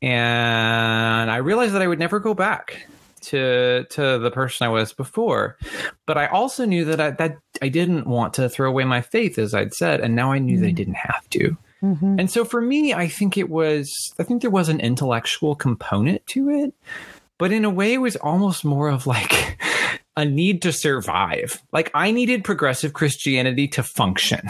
and 0.02 1.30
I 1.30 1.38
realized 1.38 1.74
that 1.74 1.82
I 1.82 1.88
would 1.88 2.00
never 2.00 2.20
go 2.20 2.34
back 2.34 2.88
to 3.22 3.86
to 3.90 4.20
the 4.20 4.32
person 4.32 4.66
I 4.66 4.70
was 4.70 4.94
before. 4.94 5.58
But 6.06 6.18
I 6.18 6.28
also 6.28 6.66
knew 6.66 6.86
that 6.86 7.00
I 7.00 7.12
that 7.12 7.38
I 7.62 7.70
didn't 7.70 8.08
want 8.08 8.34
to 8.36 8.50
throw 8.50 8.70
away 8.70 8.86
my 8.86 9.02
faith, 9.02 9.38
as 9.38 9.54
I'd 9.54 9.74
said, 9.74 10.02
and 10.02 10.16
now 10.16 10.32
I 10.32 10.40
knew 10.40 10.56
mm-hmm. 10.56 10.64
that 10.64 10.70
I 10.70 10.72
didn't 10.72 10.96
have 10.96 11.30
to. 11.32 11.58
Mm-hmm. 11.84 12.20
And 12.20 12.30
so 12.30 12.44
for 12.44 12.62
me, 12.62 12.94
I 12.94 13.08
think 13.08 13.38
it 13.38 13.50
was 13.50 14.14
I 14.20 14.24
think 14.24 14.42
there 14.42 14.52
was 14.52 14.70
an 14.70 14.80
intellectual 14.80 15.56
component 15.56 16.26
to 16.28 16.50
it, 16.50 16.74
but 17.38 17.52
in 17.52 17.66
a 17.66 17.70
way, 17.70 17.94
it 17.94 18.00
was 18.00 18.16
almost 18.18 18.66
more 18.66 18.90
of 18.90 19.08
like. 19.08 19.58
a 20.18 20.26
need 20.26 20.62
to 20.64 20.74
survive. 20.74 21.64
Like 21.72 21.90
I 21.94 22.12
needed 22.12 22.44
progressive 22.44 22.92
Christianity 22.92 23.70
to 23.70 23.84
function. 23.84 24.42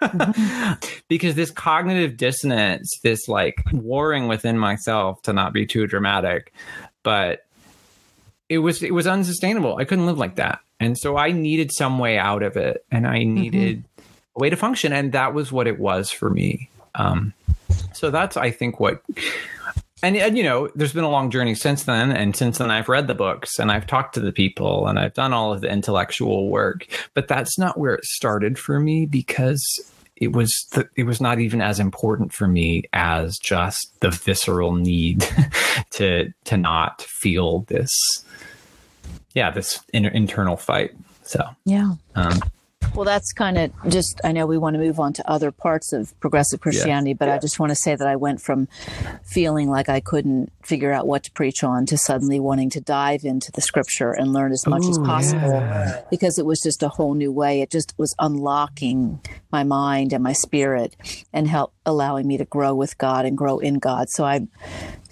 because 1.08 1.34
this 1.34 1.50
cognitive 1.50 2.16
dissonance, 2.16 2.98
this 3.02 3.28
like 3.28 3.62
warring 3.72 4.28
within 4.28 4.58
myself 4.58 5.22
to 5.22 5.32
not 5.32 5.52
be 5.52 5.66
too 5.66 5.86
dramatic, 5.86 6.52
but 7.02 7.46
it 8.50 8.58
was 8.58 8.82
it 8.82 8.92
was 8.92 9.06
unsustainable. 9.06 9.76
I 9.76 9.84
couldn't 9.84 10.06
live 10.06 10.18
like 10.18 10.36
that. 10.36 10.58
And 10.80 10.98
so 10.98 11.16
I 11.16 11.30
needed 11.30 11.72
some 11.72 11.98
way 11.98 12.18
out 12.18 12.42
of 12.42 12.56
it 12.56 12.84
and 12.90 13.06
I 13.06 13.20
mm-hmm. 13.20 13.34
needed 13.34 13.78
mm-hmm. 13.78 14.02
a 14.36 14.38
way 14.40 14.50
to 14.50 14.56
function 14.56 14.92
and 14.92 15.12
that 15.12 15.32
was 15.32 15.52
what 15.52 15.68
it 15.68 15.78
was 15.78 16.10
for 16.10 16.28
me. 16.28 16.68
Um, 16.96 17.32
so 17.94 18.10
that's 18.10 18.36
I 18.36 18.50
think 18.50 18.80
what 18.80 19.02
and, 20.02 20.16
and, 20.16 20.36
you 20.36 20.42
know 20.42 20.68
there's 20.74 20.92
been 20.92 21.04
a 21.04 21.10
long 21.10 21.30
journey 21.30 21.54
since 21.54 21.84
then 21.84 22.10
and 22.10 22.34
since 22.34 22.56
then 22.56 22.70
i've 22.70 22.88
read 22.88 23.06
the 23.06 23.14
books 23.14 23.58
and 23.58 23.70
i've 23.70 23.86
talked 23.86 24.14
to 24.14 24.20
the 24.20 24.32
people 24.32 24.86
and 24.86 24.98
i've 24.98 25.12
done 25.12 25.34
all 25.34 25.52
of 25.52 25.60
the 25.60 25.70
intellectual 25.70 26.48
work 26.48 26.86
but 27.12 27.28
that's 27.28 27.58
not 27.58 27.78
where 27.78 27.94
it 27.94 28.04
started 28.04 28.58
for 28.58 28.80
me 28.80 29.04
because 29.04 29.62
it 30.16 30.32
was 30.32 30.66
th- 30.72 30.86
it 30.96 31.04
was 31.04 31.20
not 31.20 31.38
even 31.38 31.60
as 31.60 31.78
important 31.78 32.32
for 32.32 32.48
me 32.48 32.84
as 32.94 33.38
just 33.38 33.94
the 34.00 34.10
visceral 34.10 34.74
need 34.74 35.26
to 35.90 36.32
to 36.44 36.56
not 36.56 37.02
feel 37.02 37.60
this 37.68 37.90
yeah 39.34 39.50
this 39.50 39.80
inter- 39.92 40.10
internal 40.10 40.56
fight 40.56 40.92
so 41.22 41.44
yeah 41.64 41.92
um, 42.14 42.40
well, 42.94 43.04
that's 43.04 43.32
kind 43.32 43.56
of 43.56 43.72
just, 43.88 44.20
I 44.24 44.32
know 44.32 44.46
we 44.46 44.58
want 44.58 44.74
to 44.74 44.80
move 44.80 44.98
on 44.98 45.12
to 45.14 45.30
other 45.30 45.52
parts 45.52 45.92
of 45.92 46.18
progressive 46.20 46.60
Christianity, 46.60 47.10
yeah. 47.10 47.16
but 47.18 47.28
yeah. 47.28 47.34
I 47.34 47.38
just 47.38 47.60
want 47.60 47.70
to 47.70 47.76
say 47.76 47.94
that 47.94 48.06
I 48.06 48.16
went 48.16 48.40
from 48.40 48.68
feeling 49.24 49.70
like 49.70 49.88
I 49.88 50.00
couldn't 50.00 50.52
figure 50.62 50.92
out 50.92 51.06
what 51.06 51.22
to 51.24 51.30
preach 51.32 51.62
on 51.62 51.86
to 51.86 51.96
suddenly 51.96 52.40
wanting 52.40 52.70
to 52.70 52.80
dive 52.80 53.24
into 53.24 53.52
the 53.52 53.60
scripture 53.60 54.10
and 54.12 54.32
learn 54.32 54.50
as 54.50 54.66
much 54.66 54.84
Ooh, 54.84 54.90
as 54.90 54.98
possible 54.98 55.52
yeah. 55.52 56.02
because 56.10 56.38
it 56.38 56.46
was 56.46 56.60
just 56.60 56.82
a 56.82 56.88
whole 56.88 57.14
new 57.14 57.30
way. 57.30 57.60
It 57.60 57.70
just 57.70 57.94
was 57.96 58.14
unlocking 58.18 59.20
my 59.52 59.62
mind 59.62 60.12
and 60.12 60.22
my 60.22 60.32
spirit 60.32 60.96
and 61.32 61.46
help 61.46 61.72
allowing 61.86 62.26
me 62.26 62.38
to 62.38 62.44
grow 62.44 62.74
with 62.74 62.98
God 62.98 63.24
and 63.24 63.38
grow 63.38 63.58
in 63.58 63.78
God. 63.78 64.10
So 64.10 64.24
I 64.24 64.48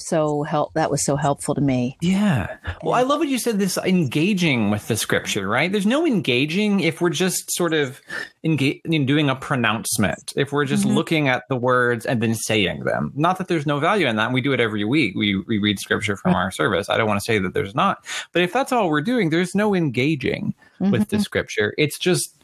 so 0.00 0.42
help 0.42 0.74
that 0.74 0.90
was 0.90 1.04
so 1.04 1.16
helpful 1.16 1.54
to 1.54 1.60
me. 1.60 1.96
Yeah. 2.00 2.56
Well, 2.82 2.94
I 2.94 3.02
love 3.02 3.20
what 3.20 3.28
you 3.28 3.38
said 3.38 3.58
this 3.58 3.76
engaging 3.78 4.70
with 4.70 4.88
the 4.88 4.96
scripture, 4.96 5.48
right? 5.48 5.70
There's 5.70 5.86
no 5.86 6.06
engaging 6.06 6.80
if 6.80 7.00
we're 7.00 7.10
just 7.10 7.50
sort 7.52 7.74
of 7.74 8.00
engage, 8.44 8.80
in 8.84 9.06
doing 9.06 9.28
a 9.28 9.36
pronouncement. 9.36 10.32
If 10.36 10.52
we're 10.52 10.64
just 10.64 10.84
mm-hmm. 10.84 10.94
looking 10.94 11.28
at 11.28 11.44
the 11.48 11.56
words 11.56 12.06
and 12.06 12.22
then 12.22 12.34
saying 12.34 12.84
them. 12.84 13.12
Not 13.14 13.38
that 13.38 13.48
there's 13.48 13.66
no 13.66 13.80
value 13.80 14.06
in 14.06 14.16
that. 14.16 14.32
We 14.32 14.40
do 14.40 14.52
it 14.52 14.60
every 14.60 14.84
week. 14.84 15.14
We 15.16 15.36
we 15.36 15.58
read 15.58 15.78
scripture 15.78 16.16
from 16.16 16.34
our 16.34 16.50
service. 16.50 16.88
I 16.88 16.96
don't 16.96 17.08
want 17.08 17.20
to 17.20 17.24
say 17.24 17.38
that 17.38 17.54
there's 17.54 17.74
not. 17.74 18.04
But 18.32 18.42
if 18.42 18.52
that's 18.52 18.72
all 18.72 18.88
we're 18.88 19.00
doing, 19.00 19.30
there's 19.30 19.54
no 19.54 19.74
engaging 19.74 20.54
mm-hmm. 20.80 20.90
with 20.90 21.08
the 21.08 21.16
mm-hmm. 21.16 21.22
scripture. 21.22 21.74
It's 21.78 21.98
just 21.98 22.34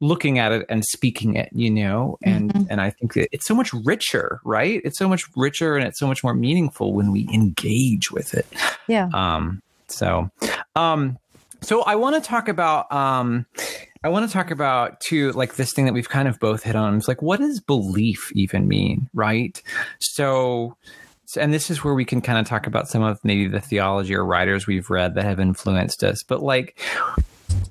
looking 0.00 0.38
at 0.38 0.52
it 0.52 0.64
and 0.68 0.84
speaking 0.84 1.34
it 1.34 1.48
you 1.52 1.70
know 1.70 2.16
and 2.22 2.52
mm-hmm. 2.52 2.70
and 2.70 2.80
i 2.80 2.90
think 2.90 3.16
it's 3.16 3.46
so 3.46 3.54
much 3.54 3.72
richer 3.84 4.40
right? 4.44 4.80
It's 4.84 4.98
so 4.98 5.08
much 5.08 5.24
richer 5.36 5.76
and 5.76 5.86
it's 5.86 5.98
so 5.98 6.06
much 6.06 6.22
more 6.24 6.34
meaningful 6.34 6.92
when 6.92 7.12
we 7.12 7.28
engage 7.32 8.10
with 8.10 8.34
it. 8.34 8.46
Yeah. 8.86 9.08
Um 9.12 9.62
so 9.88 10.30
um 10.76 11.18
so 11.60 11.82
i 11.82 11.94
want 11.94 12.14
to 12.14 12.26
talk 12.26 12.48
about 12.48 12.90
um 12.92 13.46
i 14.04 14.08
want 14.08 14.26
to 14.26 14.32
talk 14.32 14.50
about 14.50 15.00
too 15.00 15.32
like 15.32 15.56
this 15.56 15.72
thing 15.72 15.86
that 15.86 15.94
we've 15.94 16.08
kind 16.08 16.28
of 16.28 16.38
both 16.40 16.62
hit 16.62 16.76
on. 16.76 16.96
It's 16.96 17.08
like 17.08 17.22
what 17.22 17.40
does 17.40 17.60
belief 17.60 18.30
even 18.34 18.68
mean 18.68 19.08
right? 19.14 19.60
So 20.00 20.76
and 21.36 21.52
this 21.52 21.70
is 21.70 21.84
where 21.84 21.94
we 21.94 22.06
can 22.06 22.22
kind 22.22 22.38
of 22.38 22.46
talk 22.46 22.66
about 22.66 22.88
some 22.88 23.02
of 23.02 23.22
maybe 23.22 23.48
the 23.48 23.60
theology 23.60 24.14
or 24.14 24.24
writers 24.24 24.66
we've 24.66 24.88
read 24.88 25.14
that 25.14 25.24
have 25.24 25.38
influenced 25.38 26.02
us 26.02 26.22
but 26.22 26.42
like 26.42 26.80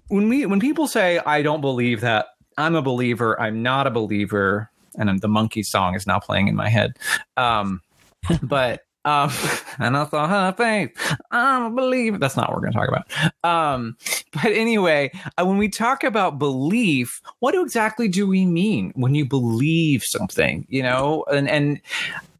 when 0.07 0.29
we 0.29 0.45
when 0.45 0.59
people 0.59 0.87
say 0.87 1.19
I 1.19 1.41
don't 1.41 1.61
believe 1.61 2.01
that 2.01 2.27
I'm 2.57 2.75
a 2.75 2.81
believer, 2.81 3.39
I'm 3.39 3.61
not 3.61 3.87
a 3.87 3.91
believer, 3.91 4.69
and 4.97 5.09
I'm, 5.09 5.17
the 5.17 5.27
Monkees 5.27 5.67
song 5.67 5.95
is 5.95 6.07
now 6.07 6.19
playing 6.19 6.47
in 6.47 6.55
my 6.55 6.69
head. 6.69 6.97
Um, 7.35 7.81
but 8.41 8.83
um, 9.05 9.31
and 9.79 9.95
I 9.95 10.03
thought, 10.03 10.29
huh, 10.29 10.51
faith, 10.53 10.91
I'm 11.31 11.63
a 11.63 11.69
believer. 11.69 12.17
That's 12.17 12.35
not 12.35 12.49
what 12.49 12.57
we're 12.57 12.69
going 12.69 12.73
to 12.73 12.79
talk 12.79 12.89
about. 12.89 13.39
Um, 13.43 13.95
but 14.33 14.51
anyway, 14.51 15.11
uh, 15.37 15.45
when 15.45 15.57
we 15.57 15.69
talk 15.69 16.03
about 16.03 16.39
belief, 16.39 17.21
what 17.39 17.55
exactly 17.55 18.09
do 18.09 18.27
we 18.27 18.45
mean 18.45 18.91
when 18.95 19.15
you 19.15 19.25
believe 19.25 20.03
something? 20.03 20.65
You 20.67 20.83
know, 20.83 21.23
and 21.31 21.49
and 21.49 21.79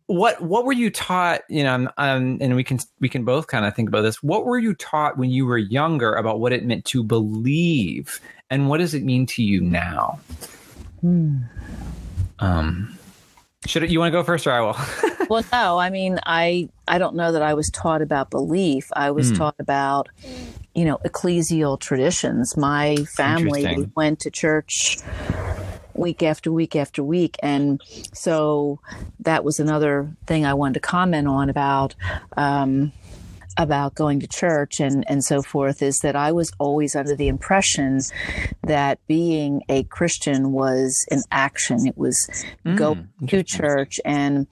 what 0.08 0.42
what 0.42 0.66
were 0.66 0.74
you 0.74 0.90
taught? 0.90 1.42
You 1.50 1.64
know, 1.64 1.90
um, 1.98 2.38
and 2.42 2.56
we 2.56 2.64
can 2.64 2.80
we 3.00 3.10
can 3.10 3.24
both 3.24 3.48
kind 3.48 3.66
of 3.66 3.76
think 3.76 3.90
about 3.90 4.02
this. 4.02 4.24
What 4.24 4.46
were 4.46 4.58
you 4.58 4.74
taught 4.74 5.18
when 5.18 5.30
you 5.30 5.46
were 5.46 5.58
younger 5.58 6.14
about 6.14 6.40
what 6.40 6.54
it 6.54 6.66
meant 6.66 6.86
to 6.86 7.04
believe, 7.04 8.20
and 8.50 8.70
what 8.70 8.80
does 8.80 8.94
it 8.94 9.04
mean 9.04 9.26
to 9.28 9.44
you 9.44 9.62
now? 9.62 10.20
Hmm. 11.02 11.40
Um, 12.40 12.98
should 13.66 13.84
it, 13.84 13.90
you 13.90 14.00
want 14.00 14.14
to 14.14 14.18
go 14.18 14.24
first, 14.24 14.48
or 14.48 14.52
I 14.52 14.62
will? 14.62 14.78
well, 15.30 15.44
no. 15.52 15.78
I 15.78 15.90
mean, 15.90 16.20
I 16.26 16.70
I 16.88 16.98
don't 16.98 17.16
know 17.16 17.34
that 17.34 17.42
I 17.42 17.54
was 17.54 17.70
taught 17.70 18.02
about 18.02 18.30
belief. 18.30 18.90
I 18.94 19.12
was 19.12 19.32
mm. 19.32 19.38
taught 19.38 19.56
about, 19.60 20.08
you 20.74 20.86
know, 20.86 21.00
ecclesial 21.06 21.78
traditions. 21.80 22.56
My 22.56 22.96
family 23.16 23.90
went 23.96 24.22
to 24.22 24.32
church 24.32 25.00
week 25.98 26.24
after 26.24 26.52
week 26.52 26.76
after 26.76 27.04
week. 27.04 27.38
And 27.42 27.82
so 28.14 28.80
that 29.20 29.44
was 29.44 29.60
another 29.60 30.16
thing 30.26 30.46
I 30.46 30.54
wanted 30.54 30.76
to 30.76 30.80
comment 30.80 31.28
on 31.28 31.50
about. 31.50 31.96
Um, 32.36 32.92
about 33.60 33.96
going 33.96 34.20
to 34.20 34.28
church 34.28 34.80
and, 34.80 35.04
and 35.10 35.24
so 35.24 35.42
forth 35.42 35.82
is 35.82 35.98
that 36.04 36.16
I 36.16 36.32
was 36.32 36.52
always 36.60 36.96
under 36.96 37.16
the 37.16 37.28
impression 37.28 38.00
that 38.62 39.00
being 39.08 39.64
a 39.68 39.82
Christian 39.86 40.52
was 40.52 41.04
an 41.10 41.24
action. 41.32 41.88
It 41.88 41.98
was 41.98 42.30
mm, 42.64 42.78
go 42.78 42.98
to 43.28 43.44
church 43.44 44.00
and 44.06 44.46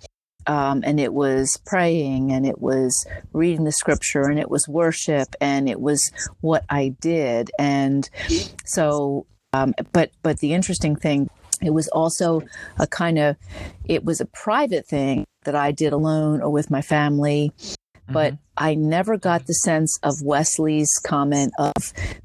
um, 0.48 0.84
and 0.86 1.00
it 1.00 1.14
was 1.14 1.60
praying 1.66 2.32
and 2.32 2.46
it 2.46 2.62
was 2.62 3.06
reading 3.34 3.64
the 3.64 3.72
scripture 3.72 4.24
and 4.24 4.40
it 4.40 4.50
was 4.50 4.68
worship 4.68 5.30
and 5.42 5.68
it 5.68 5.80
was 5.80 6.12
what 6.42 6.66
I 6.70 6.90
did. 7.00 7.52
And 7.58 8.08
so, 8.66 9.26
um, 9.56 9.74
but 9.92 10.12
but 10.24 10.40
the 10.40 10.54
interesting 10.54 10.96
thing 10.96 11.30
it 11.62 11.72
was 11.72 11.88
also 11.90 12.42
a 12.78 12.88
kind 12.88 13.18
of, 13.18 13.36
it 13.86 14.04
was 14.04 14.22
a 14.22 14.26
private 14.26 14.88
thing 14.88 15.26
that 15.44 15.56
I 15.56 15.72
did 15.72 15.94
alone 15.94 16.42
or 16.42 16.50
with 16.50 16.70
my 16.70 16.82
family. 16.82 17.52
But 18.08 18.34
mm-hmm. 18.34 18.42
I 18.58 18.76
never 18.76 19.18
got 19.18 19.48
the 19.48 19.54
sense 19.54 19.98
of 20.04 20.22
Wesley's 20.22 20.92
comment 21.06 21.54
of 21.58 21.74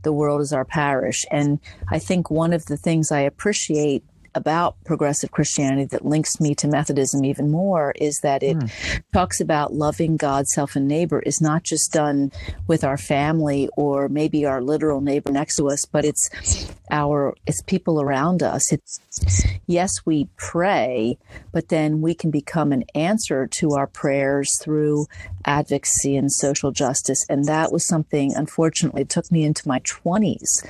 the 0.03 0.13
world 0.13 0.43
is 0.43 0.53
our 0.53 0.65
parish. 0.65 1.25
And 1.31 1.59
I 1.89 1.99
think 1.99 2.31
one 2.31 2.53
of 2.53 2.67
the 2.67 2.77
things 2.77 3.11
I 3.11 3.21
appreciate 3.21 4.05
about 4.35 4.77
progressive 4.85 5.31
Christianity 5.31 5.85
that 5.87 6.05
links 6.05 6.41
me 6.41 6.55
to 6.57 6.69
Methodism 6.69 7.25
even 7.25 7.51
more 7.51 7.93
is 7.97 8.21
that 8.23 8.43
it 8.43 8.57
mm. 8.57 9.03
talks 9.13 9.41
about 9.41 9.73
loving 9.75 10.17
God, 10.17 10.47
self, 10.49 10.77
and 10.77 10.87
neighbor 10.87 11.21
is 11.21 11.41
not 11.41 11.63
just 11.65 11.93
done 11.93 12.33
with 12.67 12.85
our 12.85 12.97
family 12.97 13.69
or 13.77 14.09
maybe 14.09 14.45
our 14.45 14.63
literal 14.63 15.01
neighbor 15.01 15.33
next 15.33 15.57
to 15.57 15.69
us, 15.69 15.85
but 15.85 16.05
it's 16.05 16.31
our 16.91 17.35
it's 17.47 17.63
people 17.63 18.01
around 18.01 18.43
us. 18.43 18.73
It's 18.73 19.01
yes, 19.67 19.91
we 20.05 20.29
pray, 20.37 21.19
but 21.53 21.69
then 21.69 22.01
we 22.01 22.15
can 22.15 22.31
become 22.31 22.73
an 22.73 22.85
answer 22.95 23.47
to 23.47 23.73
our 23.73 23.87
prayers 23.87 24.59
through 24.61 25.07
advocacy 25.45 26.17
and 26.17 26.31
social 26.31 26.71
justice. 26.71 27.25
And 27.29 27.45
that 27.47 27.73
was 27.73 27.87
something, 27.87 28.35
unfortunately, 28.35 29.05
took 29.05 29.31
me 29.31 29.45
into 29.45 29.67
my 29.67 29.81
20s 29.81 30.67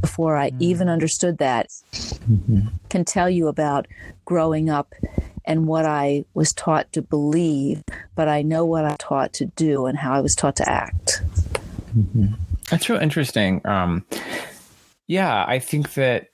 before 0.00 0.36
I 0.36 0.50
mm. 0.50 0.56
even 0.60 0.88
understood 0.88 1.38
that. 1.38 1.68
Mm-hmm. 1.92 2.68
Can 3.00 3.06
tell 3.06 3.30
you 3.30 3.48
about 3.48 3.86
growing 4.26 4.68
up 4.68 4.92
and 5.46 5.66
what 5.66 5.86
I 5.86 6.26
was 6.34 6.52
taught 6.52 6.92
to 6.92 7.00
believe, 7.00 7.82
but 8.14 8.28
I 8.28 8.42
know 8.42 8.66
what 8.66 8.84
I 8.84 8.94
taught 8.98 9.32
to 9.34 9.46
do 9.46 9.86
and 9.86 9.96
how 9.96 10.12
I 10.12 10.20
was 10.20 10.34
taught 10.34 10.56
to 10.56 10.68
act. 10.68 11.22
Mm-hmm. 11.96 12.34
That's 12.68 12.90
real 12.90 13.00
interesting. 13.00 13.66
Um, 13.66 14.04
yeah, 15.06 15.46
I 15.48 15.60
think 15.60 15.94
that 15.94 16.28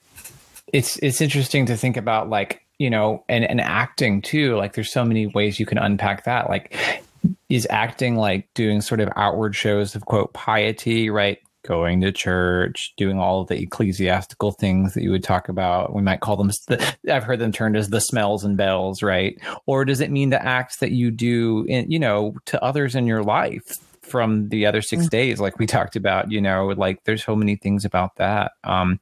it's 0.73 0.97
it's 0.97 1.21
interesting 1.21 1.67
to 1.67 1.77
think 1.77 1.95
about 1.95 2.29
like 2.29 2.65
you 2.79 2.89
know 2.89 3.23
and 3.29 3.45
and 3.45 3.61
acting 3.61 4.21
too. 4.21 4.57
Like 4.57 4.73
there's 4.73 4.91
so 4.91 5.05
many 5.05 5.25
ways 5.25 5.61
you 5.61 5.65
can 5.65 5.77
unpack 5.77 6.25
that. 6.25 6.49
Like 6.49 6.75
is 7.47 7.65
acting 7.69 8.17
like 8.17 8.53
doing 8.55 8.81
sort 8.81 8.99
of 8.99 9.07
outward 9.15 9.55
shows 9.55 9.95
of 9.95 10.03
quote 10.03 10.33
piety, 10.33 11.09
right? 11.09 11.39
Going 11.67 11.99
to 12.01 12.13
church, 12.13 12.93
doing 12.95 13.19
all 13.19 13.41
of 13.41 13.49
the 13.49 13.61
ecclesiastical 13.61 14.53
things 14.53 14.93
that 14.93 15.03
you 15.03 15.11
would 15.11 15.23
talk 15.23 15.49
about. 15.49 15.93
We 15.93 16.01
might 16.01 16.21
call 16.21 16.37
them, 16.37 16.49
I've 17.09 17.25
heard 17.25 17.39
them 17.39 17.51
termed 17.51 17.75
as 17.75 17.89
the 17.89 17.99
smells 17.99 18.45
and 18.45 18.55
bells, 18.55 19.03
right? 19.03 19.37
Or 19.65 19.83
does 19.83 19.99
it 19.99 20.09
mean 20.09 20.29
the 20.29 20.41
acts 20.41 20.77
that 20.77 20.91
you 20.91 21.11
do, 21.11 21.65
in, 21.67 21.91
you 21.91 21.99
know, 21.99 22.35
to 22.45 22.63
others 22.63 22.95
in 22.95 23.05
your 23.05 23.21
life? 23.21 23.77
from 24.01 24.47
the 24.47 24.65
other 24.65 24.81
six 24.81 25.07
mm. 25.07 25.09
days, 25.09 25.41
like 25.41 25.59
we 25.59 25.67
talked 25.67 25.97
about, 25.97 26.31
you 26.31 26.39
know, 26.39 26.67
like 26.67 27.03
there's 27.03 27.25
so 27.25 27.35
many 27.35 27.57
things 27.57 27.83
about 27.83 28.15
that. 28.15 28.53
Um, 28.63 29.01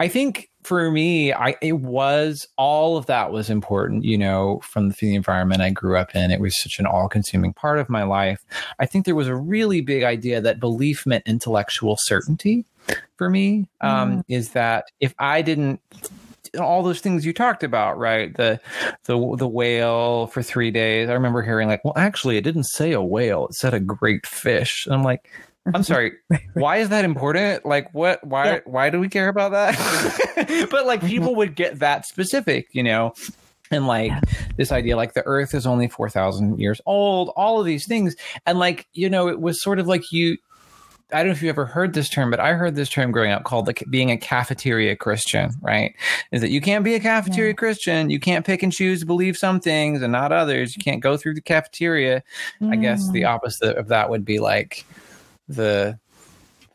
I 0.00 0.08
think 0.08 0.48
for 0.62 0.90
me, 0.90 1.32
I 1.32 1.56
it 1.60 1.80
was 1.80 2.46
all 2.56 2.96
of 2.96 3.06
that 3.06 3.32
was 3.32 3.50
important, 3.50 4.04
you 4.04 4.18
know, 4.18 4.60
from 4.62 4.90
the, 4.90 4.94
the 5.00 5.14
environment 5.14 5.62
I 5.62 5.70
grew 5.70 5.96
up 5.96 6.14
in. 6.14 6.30
It 6.30 6.40
was 6.40 6.60
such 6.62 6.78
an 6.78 6.86
all-consuming 6.86 7.54
part 7.54 7.78
of 7.78 7.88
my 7.88 8.02
life. 8.02 8.44
I 8.78 8.86
think 8.86 9.04
there 9.04 9.14
was 9.14 9.28
a 9.28 9.34
really 9.34 9.80
big 9.80 10.02
idea 10.02 10.40
that 10.40 10.60
belief 10.60 11.06
meant 11.06 11.26
intellectual 11.26 11.96
certainty 12.00 12.64
for 13.16 13.28
me. 13.28 13.68
Um, 13.80 14.18
mm. 14.18 14.24
Is 14.28 14.50
that 14.50 14.84
if 15.00 15.14
I 15.18 15.42
didn't 15.42 15.80
all 16.58 16.82
those 16.82 17.00
things 17.00 17.26
you 17.26 17.32
talked 17.32 17.62
about, 17.62 17.98
right? 17.98 18.34
The 18.36 18.60
the 19.04 19.36
the 19.36 19.48
whale 19.48 20.28
for 20.28 20.42
three 20.42 20.70
days. 20.70 21.08
I 21.08 21.12
remember 21.12 21.42
hearing 21.42 21.68
like, 21.68 21.84
well, 21.84 21.94
actually, 21.96 22.36
it 22.36 22.42
didn't 22.42 22.64
say 22.64 22.92
a 22.92 23.02
whale; 23.02 23.46
it 23.46 23.54
said 23.54 23.74
a 23.74 23.80
great 23.80 24.26
fish. 24.26 24.84
And 24.86 24.94
I'm 24.94 25.02
like, 25.02 25.28
I'm 25.74 25.82
sorry. 25.82 26.12
Why 26.54 26.78
is 26.78 26.88
that 26.88 27.04
important? 27.04 27.64
Like, 27.64 27.92
what? 27.94 28.24
Why? 28.26 28.46
Yeah. 28.46 28.60
Why 28.64 28.90
do 28.90 29.00
we 29.00 29.08
care 29.08 29.28
about 29.28 29.52
that? 29.52 30.68
but 30.70 30.86
like, 30.86 31.04
people 31.04 31.34
would 31.36 31.54
get 31.54 31.78
that 31.80 32.06
specific, 32.06 32.68
you 32.72 32.82
know. 32.82 33.12
And 33.70 33.86
like 33.86 34.10
yeah. 34.10 34.20
this 34.56 34.72
idea, 34.72 34.96
like 34.96 35.12
the 35.12 35.26
Earth 35.26 35.54
is 35.54 35.66
only 35.66 35.88
four 35.88 36.08
thousand 36.08 36.58
years 36.58 36.80
old. 36.86 37.30
All 37.36 37.60
of 37.60 37.66
these 37.66 37.86
things, 37.86 38.16
and 38.46 38.58
like 38.58 38.86
you 38.94 39.10
know, 39.10 39.28
it 39.28 39.40
was 39.40 39.62
sort 39.62 39.78
of 39.78 39.86
like 39.86 40.10
you 40.10 40.38
I 41.10 41.18
don't 41.18 41.28
know 41.28 41.32
if 41.32 41.42
you 41.42 41.48
ever 41.48 41.64
heard 41.64 41.94
this 41.94 42.10
term, 42.10 42.30
but 42.30 42.38
I 42.38 42.52
heard 42.52 42.74
this 42.74 42.90
term 42.90 43.12
growing 43.12 43.30
up 43.30 43.44
called 43.44 43.64
the, 43.64 43.74
being 43.88 44.10
a 44.10 44.18
cafeteria 44.18 44.94
Christian, 44.94 45.50
right? 45.62 45.94
Is 46.32 46.42
that 46.42 46.50
you 46.50 46.60
can't 46.60 46.84
be 46.84 46.94
a 46.94 47.00
cafeteria 47.00 47.50
yeah. 47.50 47.56
Christian. 47.56 48.10
You 48.10 48.20
can't 48.20 48.44
pick 48.44 48.62
and 48.62 48.70
choose 48.70 49.00
to 49.00 49.06
believe 49.06 49.36
some 49.36 49.58
things 49.58 50.02
and 50.02 50.12
not 50.12 50.32
others. 50.32 50.76
You 50.76 50.82
can't 50.82 51.00
go 51.00 51.16
through 51.16 51.34
the 51.34 51.40
cafeteria. 51.40 52.22
Mm. 52.60 52.72
I 52.72 52.76
guess 52.76 53.10
the 53.10 53.22
mm. 53.22 53.28
opposite 53.28 53.78
of 53.78 53.88
that 53.88 54.10
would 54.10 54.26
be 54.26 54.38
like 54.38 54.84
the 55.48 55.98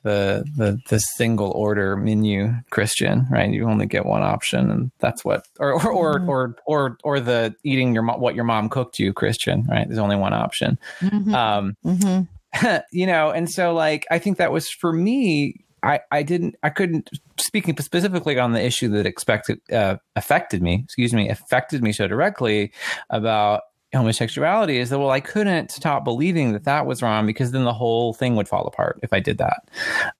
the 0.03 0.43
the 0.57 0.79
the 0.89 0.99
single 0.99 1.51
order 1.51 1.95
menu 1.95 2.53
Christian, 2.69 3.25
right? 3.31 3.49
You 3.49 3.67
only 3.69 3.85
get 3.85 4.05
one 4.05 4.21
option, 4.21 4.69
and 4.69 4.91
that's 4.99 5.25
what, 5.25 5.47
or 5.59 5.73
or 5.73 5.91
or 5.91 6.19
mm-hmm. 6.19 6.29
or, 6.29 6.55
or, 6.65 6.97
or 7.03 7.19
the 7.19 7.55
eating 7.63 7.93
your 7.93 8.03
what 8.03 8.35
your 8.35 8.43
mom 8.43 8.69
cooked 8.69 8.99
you 8.99 9.13
Christian, 9.13 9.65
right? 9.69 9.87
There's 9.87 9.99
only 9.99 10.17
one 10.17 10.33
option. 10.33 10.77
Mm-hmm. 10.99 11.33
Um, 11.33 11.77
mm-hmm. 11.85 12.77
you 12.91 13.07
know, 13.07 13.31
and 13.31 13.49
so 13.49 13.73
like 13.73 14.05
I 14.11 14.19
think 14.19 14.37
that 14.37 14.51
was 14.51 14.69
for 14.69 14.93
me. 14.93 15.55
I, 15.81 15.99
I 16.11 16.23
didn't 16.23 16.55
I 16.63 16.69
couldn't 16.69 17.09
speaking 17.37 17.75
specifically 17.77 18.39
on 18.39 18.53
the 18.53 18.63
issue 18.63 18.87
that 18.89 19.05
expected 19.05 19.59
uh, 19.69 19.97
affected 20.15 20.61
me 20.61 20.79
excuse 20.85 21.11
me 21.11 21.27
affected 21.27 21.83
me 21.83 21.91
so 21.91 22.07
directly 22.07 22.71
about 23.09 23.63
homosexuality 23.93 24.77
is 24.77 24.89
that 24.89 24.99
well 24.99 25.11
I 25.11 25.19
couldn't 25.19 25.71
stop 25.71 26.03
believing 26.03 26.53
that 26.53 26.63
that 26.63 26.85
was 26.85 27.01
wrong 27.01 27.25
because 27.25 27.51
then 27.51 27.63
the 27.63 27.73
whole 27.73 28.13
thing 28.13 28.35
would 28.35 28.47
fall 28.47 28.65
apart 28.65 28.99
if 29.03 29.13
I 29.13 29.19
did 29.19 29.37
that. 29.37 29.69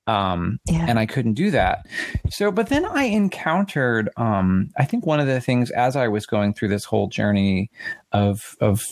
Um, 0.07 0.59
yeah. 0.65 0.85
and 0.87 0.99
I 0.99 1.05
couldn't 1.05 1.33
do 1.33 1.51
that. 1.51 1.85
So 2.29 2.51
but 2.51 2.69
then 2.69 2.85
I 2.85 3.03
encountered 3.03 4.09
um, 4.17 4.69
I 4.77 4.85
think 4.85 5.05
one 5.05 5.19
of 5.19 5.27
the 5.27 5.41
things 5.41 5.71
as 5.71 5.95
I 5.95 6.07
was 6.07 6.25
going 6.25 6.53
through 6.53 6.69
this 6.69 6.85
whole 6.85 7.07
journey 7.07 7.71
of 8.11 8.55
of 8.59 8.83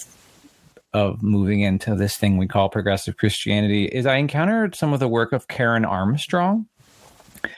of 0.94 1.24
moving 1.24 1.62
into 1.62 1.96
this 1.96 2.18
thing 2.18 2.38
we 2.38 2.48
call 2.48 2.70
progressive 2.70 3.18
Christianity 3.18 3.86
is 3.86 4.06
I 4.06 4.18
encountered 4.18 4.76
some 4.76 4.92
of 4.94 5.00
the 5.00 5.08
work 5.08 5.32
of 5.32 5.48
Karen 5.48 5.86
Armstrong, 5.86 6.68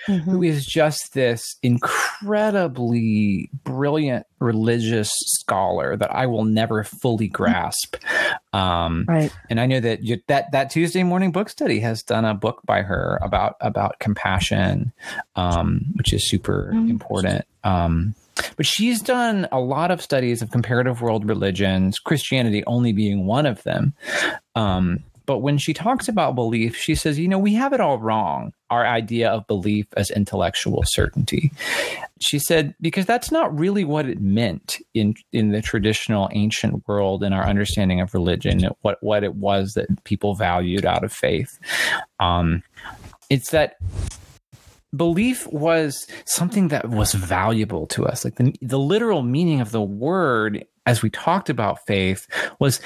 mm-hmm. 0.08 0.30
who 0.30 0.44
is 0.44 0.66
just 0.66 1.14
this 1.14 1.56
incredibly 1.62 3.50
brilliant 3.64 4.26
religious 4.40 5.12
scholar 5.40 5.96
that 5.96 6.14
I 6.14 6.26
will 6.26 6.46
never 6.46 6.84
fully 6.84 7.28
grasp. 7.28 7.96
Um, 8.52 9.06
right. 9.08 9.32
And 9.50 9.60
I 9.60 9.66
know 9.66 9.80
that 9.80 10.04
you, 10.04 10.20
that 10.28 10.52
that 10.52 10.70
Tuesday 10.70 11.04
morning 11.04 11.32
book 11.32 11.50
study 11.50 11.80
has 11.80 12.04
done 12.04 12.26
a 12.26 12.34
book 12.34 12.62
by 12.66 12.82
her 12.82 13.20
about 13.22 13.56
about 13.62 14.00
compassion, 14.00 14.92
um, 15.36 15.86
which 15.96 16.14
is 16.14 16.30
super 16.30 16.72
mm-hmm. 16.74 16.90
important. 16.90 17.46
Um, 17.64 18.16
but 18.58 18.66
she's 18.66 19.02
done 19.02 19.48
a 19.52 19.60
lot 19.60 19.92
of 19.92 20.02
studies 20.02 20.42
of 20.42 20.52
comparative 20.52 21.02
world 21.02 21.28
religions, 21.28 22.00
Christianity 22.00 22.64
only 22.66 22.92
being 22.92 23.26
one 23.26 23.46
of 23.46 23.62
them. 23.64 23.94
Um, 24.56 25.04
but 25.26 25.40
when 25.40 25.58
she 25.58 25.74
talks 25.74 26.08
about 26.08 26.36
belief, 26.36 26.76
she 26.76 26.96
says, 26.96 27.18
you 27.18 27.28
know, 27.28 27.40
we 27.40 27.54
have 27.54 27.74
it 27.74 27.80
all 27.80 27.98
wrong, 27.98 28.54
our 28.70 28.86
idea 28.86 29.30
of 29.30 29.48
belief 29.48 29.86
as 29.96 30.12
intellectual 30.12 30.84
certainty. 30.86 31.52
She 32.22 32.40
said, 32.40 32.76
because 32.82 33.06
that's 33.06 33.32
not 33.32 33.58
really 33.58 33.86
what 33.86 34.08
it 34.08 34.22
meant 34.22 34.80
in, 34.94 35.16
in 35.32 35.52
the 35.52 35.62
traditional 35.62 36.30
ancient 36.34 36.88
world 36.88 37.24
in 37.24 37.34
our 37.34 37.46
understanding 37.46 38.02
of 38.02 38.14
religion, 38.14 38.68
what, 38.82 38.98
what 39.02 39.24
it 39.24 39.36
was 39.36 39.74
that 39.74 40.04
people 40.04 40.36
valued 40.36 40.86
out 40.86 41.04
of 41.04 41.14
faith. 41.14 41.50
Um, 42.20 42.64
it's 43.30 43.52
that 43.52 43.78
belief 44.96 45.48
was 45.48 46.08
something 46.26 46.68
that 46.68 46.90
was 46.90 47.14
valuable 47.14 47.88
to 47.88 48.06
us. 48.06 48.24
Like 48.24 48.36
the, 48.36 48.54
the 48.62 48.80
literal 48.80 49.24
meaning 49.24 49.60
of 49.62 49.72
the 49.72 49.82
word, 49.82 50.66
as 50.86 51.02
we 51.02 51.10
talked 51.10 51.50
about 51.50 51.80
faith, 51.88 52.28
was 52.60 52.80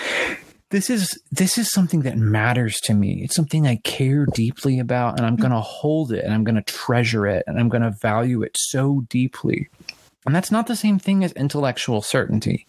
this 0.69 0.89
is 0.89 1.17
this 1.31 1.57
is 1.57 1.71
something 1.71 2.01
that 2.01 2.17
matters 2.17 2.79
to 2.81 2.93
me. 2.93 3.21
It's 3.23 3.35
something 3.35 3.65
I 3.65 3.77
care 3.77 4.25
deeply 4.33 4.79
about, 4.79 5.17
and 5.17 5.25
I'm 5.25 5.37
going 5.37 5.51
to 5.51 5.61
hold 5.61 6.11
it, 6.11 6.23
and 6.23 6.33
I'm 6.33 6.43
going 6.43 6.55
to 6.55 6.61
treasure 6.61 7.25
it, 7.25 7.43
and 7.47 7.59
I'm 7.59 7.69
going 7.69 7.83
to 7.83 7.91
value 7.91 8.41
it 8.41 8.55
so 8.57 9.05
deeply. 9.09 9.69
And 10.25 10.35
that's 10.35 10.51
not 10.51 10.67
the 10.67 10.75
same 10.75 10.99
thing 10.99 11.23
as 11.23 11.31
intellectual 11.31 12.01
certainty, 12.01 12.67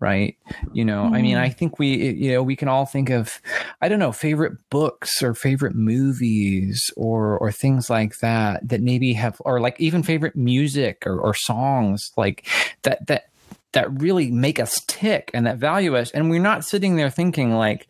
right? 0.00 0.36
You 0.72 0.84
know, 0.84 1.04
mm-hmm. 1.04 1.14
I 1.14 1.22
mean, 1.22 1.36
mm-hmm. 1.36 1.44
I 1.44 1.50
think 1.50 1.78
we, 1.78 2.10
you 2.10 2.32
know, 2.32 2.42
we 2.42 2.56
can 2.56 2.66
all 2.66 2.86
think 2.86 3.08
of, 3.08 3.40
I 3.80 3.88
don't 3.88 4.00
know, 4.00 4.10
favorite 4.10 4.58
books 4.68 5.22
or 5.22 5.32
favorite 5.32 5.76
movies 5.76 6.92
or 6.96 7.38
or 7.38 7.52
things 7.52 7.88
like 7.88 8.18
that 8.18 8.68
that 8.68 8.82
maybe 8.82 9.12
have, 9.12 9.40
or 9.44 9.60
like 9.60 9.78
even 9.78 10.02
favorite 10.02 10.34
music 10.34 11.04
or, 11.06 11.20
or 11.20 11.34
songs 11.34 12.10
like 12.16 12.48
that 12.82 13.06
that 13.06 13.27
that 13.72 14.00
really 14.00 14.30
make 14.30 14.58
us 14.58 14.80
tick 14.86 15.30
and 15.34 15.46
that 15.46 15.58
value 15.58 15.96
us. 15.96 16.10
And 16.12 16.30
we're 16.30 16.40
not 16.40 16.64
sitting 16.64 16.96
there 16.96 17.10
thinking 17.10 17.54
like, 17.54 17.86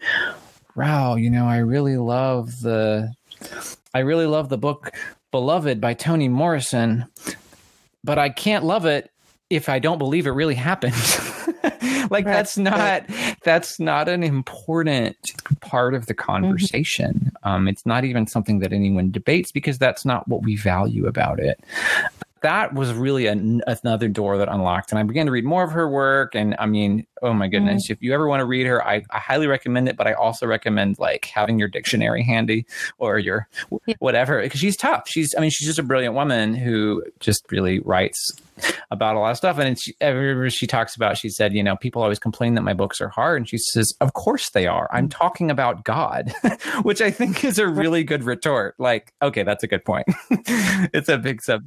wow, 0.74 1.14
you 1.14 1.30
know, 1.30 1.46
I 1.46 1.58
really 1.58 1.96
love 1.96 2.60
the, 2.60 3.12
I 3.94 4.00
really 4.00 4.26
love 4.26 4.48
the 4.48 4.58
book 4.58 4.92
Beloved 5.30 5.80
by 5.80 5.94
Toni 5.94 6.28
Morrison 6.28 7.06
but 8.04 8.18
I 8.18 8.30
can't 8.30 8.64
love 8.64 8.86
it 8.86 9.10
if 9.50 9.68
I 9.68 9.78
don't 9.78 9.98
believe 9.98 10.26
it 10.26 10.30
really 10.30 10.54
happened. 10.54 10.94
like 12.10 12.24
right. 12.24 12.24
that's 12.24 12.56
not 12.56 13.04
that's 13.44 13.78
not 13.78 14.08
an 14.08 14.22
important 14.22 15.16
part 15.60 15.94
of 15.94 16.06
the 16.06 16.14
mm-hmm. 16.14 16.32
conversation. 16.32 17.12
Mm-hmm. 17.14 17.48
Um, 17.48 17.68
it's 17.68 17.84
not 17.84 18.04
even 18.04 18.26
something 18.26 18.60
that 18.60 18.72
anyone 18.72 19.10
debates 19.10 19.52
because 19.52 19.78
that's 19.78 20.04
not 20.04 20.26
what 20.28 20.42
we 20.42 20.56
value 20.56 21.06
about 21.06 21.38
it 21.38 21.60
that 22.42 22.74
was 22.74 22.92
really 22.92 23.26
an, 23.26 23.62
another 23.66 24.08
door 24.08 24.38
that 24.38 24.48
unlocked. 24.48 24.90
And 24.90 24.98
I 24.98 25.02
began 25.02 25.26
to 25.26 25.32
read 25.32 25.44
more 25.44 25.64
of 25.64 25.72
her 25.72 25.88
work. 25.88 26.34
And 26.34 26.54
I 26.58 26.66
mean, 26.66 27.06
oh 27.22 27.32
my 27.32 27.48
goodness, 27.48 27.84
mm-hmm. 27.84 27.92
if 27.92 28.02
you 28.02 28.14
ever 28.14 28.28
want 28.28 28.40
to 28.40 28.44
read 28.44 28.66
her, 28.66 28.86
I, 28.86 29.02
I, 29.10 29.18
highly 29.18 29.46
recommend 29.46 29.88
it. 29.88 29.96
But 29.96 30.06
I 30.06 30.12
also 30.12 30.46
recommend 30.46 30.98
like 30.98 31.26
having 31.26 31.58
your 31.58 31.68
dictionary 31.68 32.22
handy 32.22 32.66
or 32.98 33.18
your 33.18 33.48
yeah. 33.86 33.94
whatever, 33.98 34.42
because 34.42 34.60
she's 34.60 34.76
tough. 34.76 35.08
She's, 35.08 35.34
I 35.36 35.40
mean, 35.40 35.50
she's 35.50 35.66
just 35.66 35.78
a 35.78 35.82
brilliant 35.82 36.14
woman 36.14 36.54
who 36.54 37.04
just 37.20 37.44
really 37.50 37.80
writes 37.80 38.32
about 38.90 39.16
a 39.16 39.18
lot 39.18 39.30
of 39.30 39.36
stuff. 39.36 39.58
And 39.58 39.80
she, 39.80 39.94
ever 40.00 40.50
she 40.50 40.66
talks 40.66 40.96
about, 40.96 41.18
she 41.18 41.28
said, 41.28 41.54
you 41.54 41.62
know, 41.62 41.76
people 41.76 42.02
always 42.02 42.18
complain 42.18 42.54
that 42.54 42.62
my 42.62 42.74
books 42.74 43.00
are 43.00 43.08
hard. 43.08 43.38
And 43.38 43.48
she 43.48 43.58
says, 43.58 43.92
of 44.00 44.14
course 44.14 44.50
they 44.50 44.66
are. 44.66 44.88
I'm 44.92 45.08
mm-hmm. 45.08 45.18
talking 45.18 45.50
about 45.50 45.84
God, 45.84 46.32
which 46.82 47.00
I 47.00 47.10
think 47.10 47.44
is 47.44 47.58
a 47.58 47.66
really 47.66 48.04
good 48.04 48.24
retort. 48.24 48.74
Like, 48.78 49.12
okay, 49.22 49.42
that's 49.42 49.64
a 49.64 49.68
good 49.68 49.84
point. 49.84 50.06
it's 50.30 51.08
a 51.08 51.18
big 51.18 51.42
sub 51.42 51.66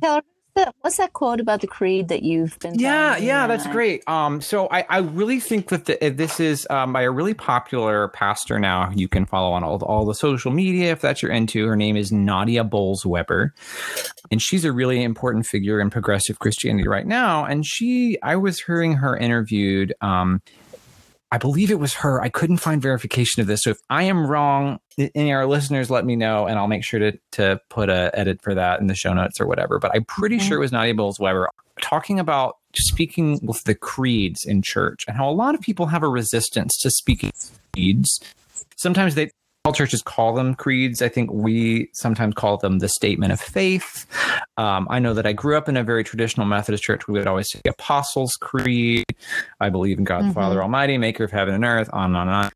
that 0.56 0.74
what's 0.82 0.98
that 0.98 1.14
quote 1.14 1.40
about 1.40 1.62
the 1.62 1.68
creed 1.68 2.08
that 2.10 2.24
you've 2.24 2.58
been 2.60 2.78
yeah 2.78 3.18
yeah 3.18 3.48
that's 3.48 3.68
great. 3.68 4.04
Um 4.08 4.42
so 4.42 4.68
i 4.72 4.86
i 4.90 4.98
really 4.98 5.40
think 5.40 5.70
that 5.70 5.86
the, 5.86 6.10
this 6.10 6.40
is 6.40 6.68
um 6.70 6.94
by 6.94 7.04
a 7.04 7.12
really 7.12 7.34
popular 7.34 8.08
pastor 8.10 8.60
now 8.60 8.92
you 8.96 9.08
can 9.08 9.26
follow 9.26 9.52
on 9.52 9.64
all 9.64 9.78
the, 9.78 9.86
all 9.86 10.06
the 10.06 10.16
social 10.16 10.52
media 10.52 10.92
if 10.92 11.02
that's 11.02 11.22
you're 11.22 11.32
into. 11.32 11.66
Her 11.68 11.76
name 11.76 11.98
is 11.98 12.12
nadia 12.12 12.64
bolz-weber 12.64 13.54
and 14.30 14.42
she's 14.42 14.66
a 14.66 14.72
really 14.72 15.04
important 15.04 15.46
figure 15.46 15.80
in 15.80 15.90
progressive 15.90 16.40
christianity 16.40 16.88
right 16.88 17.08
now. 17.08 17.46
And 17.46 17.66
she 17.66 18.18
i 18.24 18.36
was 18.36 18.60
hearing 18.60 18.94
her 18.94 19.16
interviewed 19.18 19.94
um 20.02 20.42
I 21.32 21.38
believe 21.38 21.72
it 21.72 21.80
was 21.80 21.94
her. 21.96 22.22
I 22.22 22.30
couldn't 22.30 22.58
find 22.58 22.82
verification 22.82 23.42
of 23.42 23.48
this. 23.48 23.62
So 23.64 23.70
if 23.72 23.78
I 23.90 24.04
am 24.04 24.28
wrong, 24.28 24.80
any 25.16 25.32
of 25.32 25.38
our 25.38 25.46
listeners 25.46 25.90
let 25.90 26.06
me 26.06 26.16
know 26.16 26.46
and 26.46 26.60
I'll 26.60 26.68
make 26.68 26.84
sure 26.84 27.00
to 27.00 27.18
to 27.34 27.60
put 27.70 27.90
a 27.90 28.12
edit 28.14 28.42
for 28.42 28.54
that 28.54 28.82
in 28.82 28.88
the 28.88 28.96
show 28.96 29.14
notes 29.14 29.40
or 29.40 29.48
whatever. 29.48 29.80
But 29.80 29.92
I'm 29.96 30.04
pretty 30.04 30.40
sure 30.40 30.58
it 30.58 30.60
was 30.60 30.72
Nadia 30.72 30.94
Bolz-Weber 30.94 31.50
talking 31.82 32.20
about 32.20 32.58
speaking 32.76 33.40
with 33.42 33.64
the 33.64 33.76
creeds 33.76 34.44
in 34.46 34.62
church 34.62 35.06
and 35.08 35.18
how 35.18 35.30
a 35.30 35.32
lot 35.32 35.56
of 35.56 35.62
people 35.62 35.88
have 35.88 36.04
a 36.04 36.10
resistance 36.10 36.78
to 36.82 36.92
speaking 36.92 37.32
creeds. 37.74 38.20
Sometimes 38.76 39.16
they 39.16 39.32
all 39.64 39.74
churches 39.74 40.02
call 40.02 40.34
them 40.34 40.56
creeds. 40.56 41.02
I 41.02 41.10
think 41.10 41.32
we 41.32 41.90
sometimes 41.94 42.34
call 42.34 42.58
them 42.58 42.80
the 42.80 42.90
statement 42.90 43.32
of 43.32 43.40
faith. 43.40 44.08
Um, 44.58 44.88
I 44.90 45.00
know 45.00 45.14
that 45.14 45.28
I 45.28 45.34
grew 45.34 45.56
up 45.56 45.70
in 45.70 45.78
a 45.78 45.84
very 45.84 46.04
traditional 46.04 46.48
Methodist 46.48 46.84
church. 46.84 47.08
We 47.08 47.14
would 47.14 47.28
always 47.28 47.52
say 47.52 47.62
Apostles' 47.68 48.36
Creed. 48.38 49.06
I 49.60 49.70
believe 49.70 50.00
in 50.00 50.04
God, 50.04 50.24
mm-hmm. 50.24 50.32
Father 50.32 50.64
Almighty, 50.64 50.98
maker 50.98 51.24
of 51.24 51.32
heaven 51.32 51.54
and 51.54 51.64
earth, 51.64 51.90
on 51.94 52.06
and 52.06 52.18
on 52.18 52.28
and 52.28 52.36
on. 52.46 52.52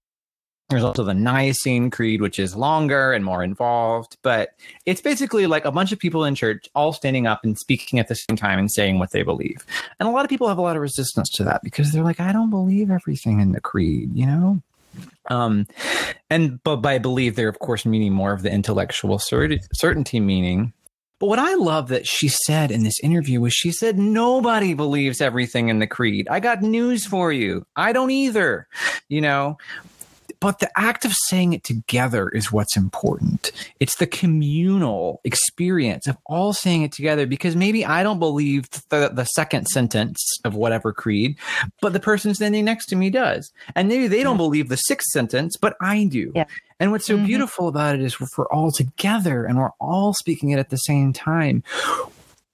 There's 0.69 0.83
also 0.83 1.03
the 1.03 1.13
Nicene 1.13 1.91
Creed, 1.91 2.21
which 2.21 2.39
is 2.39 2.55
longer 2.55 3.13
and 3.13 3.23
more 3.23 3.43
involved, 3.43 4.17
but 4.23 4.55
it's 4.87 4.99
basically 4.99 5.45
like 5.45 5.63
a 5.63 5.71
bunch 5.71 5.91
of 5.91 5.99
people 5.99 6.25
in 6.25 6.33
church 6.33 6.67
all 6.73 6.91
standing 6.91 7.27
up 7.27 7.43
and 7.43 7.55
speaking 7.55 7.99
at 7.99 8.07
the 8.07 8.15
same 8.15 8.35
time 8.35 8.57
and 8.57 8.71
saying 8.71 8.97
what 8.97 9.11
they 9.11 9.21
believe. 9.21 9.63
And 9.99 10.09
a 10.09 10.11
lot 10.11 10.25
of 10.25 10.29
people 10.29 10.47
have 10.47 10.57
a 10.57 10.63
lot 10.63 10.75
of 10.75 10.81
resistance 10.81 11.29
to 11.35 11.43
that 11.43 11.61
because 11.63 11.91
they're 11.91 12.03
like, 12.03 12.19
I 12.19 12.33
don't 12.33 12.49
believe 12.49 12.89
everything 12.89 13.41
in 13.41 13.51
the 13.51 13.61
creed, 13.61 14.09
you 14.15 14.25
know? 14.25 14.59
Um, 15.29 15.67
and 16.29 16.61
but 16.63 16.77
by 16.77 16.97
believe, 16.97 17.35
they're 17.35 17.49
of 17.49 17.59
course 17.59 17.85
meaning 17.85 18.13
more 18.13 18.33
of 18.33 18.41
the 18.41 18.51
intellectual 18.51 19.19
certainty 19.19 20.19
meaning. 20.19 20.73
But 21.19 21.27
what 21.27 21.39
I 21.39 21.55
love 21.55 21.87
that 21.89 22.05
she 22.05 22.27
said 22.27 22.71
in 22.71 22.83
this 22.83 22.99
interview 22.99 23.39
was 23.39 23.53
she 23.53 23.71
said, 23.71 23.97
Nobody 23.97 24.73
believes 24.73 25.21
everything 25.21 25.69
in 25.69 25.79
the 25.79 25.87
creed. 25.87 26.27
I 26.29 26.41
got 26.41 26.61
news 26.61 27.05
for 27.05 27.31
you. 27.31 27.65
I 27.75 27.93
don't 27.93 28.11
either. 28.11 28.67
You 29.07 29.21
know, 29.21 29.57
but 30.39 30.59
the 30.59 30.69
act 30.77 31.05
of 31.05 31.13
saying 31.27 31.53
it 31.53 31.63
together 31.63 32.29
is 32.29 32.51
what's 32.51 32.77
important. 32.77 33.51
It's 33.79 33.95
the 33.97 34.07
communal 34.07 35.21
experience 35.23 36.07
of 36.07 36.17
all 36.25 36.53
saying 36.53 36.83
it 36.83 36.91
together 36.91 37.25
because 37.25 37.55
maybe 37.55 37.85
I 37.85 38.03
don't 38.03 38.19
believe 38.19 38.69
the, 38.89 39.09
the 39.13 39.25
second 39.25 39.67
sentence 39.67 40.39
of 40.43 40.55
whatever 40.55 40.93
creed, 40.93 41.37
but 41.81 41.93
the 41.93 41.99
person 41.99 42.33
standing 42.33 42.65
next 42.65 42.87
to 42.87 42.95
me 42.95 43.09
does. 43.09 43.51
And 43.75 43.87
maybe 43.87 44.07
they 44.07 44.23
don't 44.23 44.37
believe 44.37 44.69
the 44.69 44.77
sixth 44.77 45.09
sentence, 45.09 45.57
but 45.57 45.75
I 45.81 46.05
do. 46.05 46.31
Yeah. 46.35 46.45
And 46.79 46.91
what's 46.91 47.05
so 47.05 47.15
mm-hmm. 47.15 47.25
beautiful 47.25 47.67
about 47.67 47.95
it 47.95 48.01
is 48.01 48.19
we're 48.19 48.47
all 48.47 48.71
together 48.71 49.45
and 49.45 49.57
we're 49.57 49.71
all 49.79 50.13
speaking 50.13 50.49
it 50.49 50.59
at 50.59 50.69
the 50.69 50.77
same 50.77 51.13
time 51.13 51.63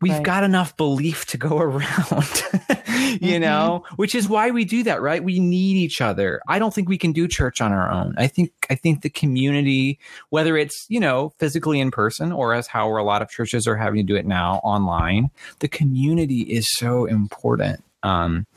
we've 0.02 0.14
right. 0.14 0.24
got 0.24 0.44
enough 0.44 0.76
belief 0.76 1.26
to 1.28 1.38
go 1.38 1.58
around, 1.60 1.82
you 1.82 1.86
mm-hmm. 1.88 3.42
know, 3.42 3.84
which 3.96 4.16
is 4.16 4.28
why 4.28 4.52
we 4.52 4.66
do 4.66 4.84
that, 4.84 5.02
right? 5.02 5.24
We 5.24 5.40
need 5.40 5.78
each 5.78 6.02
other. 6.02 6.42
I 6.48 6.60
don't 6.60 6.74
think 6.74 6.90
we 6.90 6.98
can 6.98 7.12
do 7.12 7.28
church 7.28 7.62
on 7.62 7.72
our 7.72 7.90
own. 7.90 8.16
I 8.18 8.28
think, 8.28 8.52
I 8.70 8.76
think 8.76 9.02
the 9.02 9.10
community, 9.10 10.00
whether 10.30 10.58
it's, 10.58 10.86
you 10.90 11.00
know, 11.00 11.34
physically 11.38 11.80
in 11.80 11.92
person 11.92 12.32
or 12.32 12.54
as 12.54 12.68
how 12.68 12.90
a 12.90 13.04
lot 13.04 13.22
of 13.22 13.30
churches 13.30 13.68
are 13.68 13.78
having 13.78 13.98
to 13.98 14.04
do 14.04 14.16
it 14.16 14.26
now 14.26 14.56
online, 14.64 15.30
the 15.60 15.68
community 15.68 16.42
is 16.42 16.68
so 16.78 17.06
important. 17.06 17.84
Um, 18.04 18.48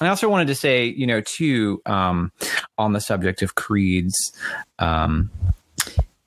I 0.00 0.06
also 0.06 0.28
wanted 0.28 0.46
to 0.46 0.54
say, 0.54 0.86
you 0.86 1.06
know, 1.06 1.20
too, 1.20 1.82
um, 1.86 2.30
on 2.78 2.92
the 2.92 3.00
subject 3.00 3.42
of 3.42 3.56
creeds, 3.56 4.14
um, 4.78 5.30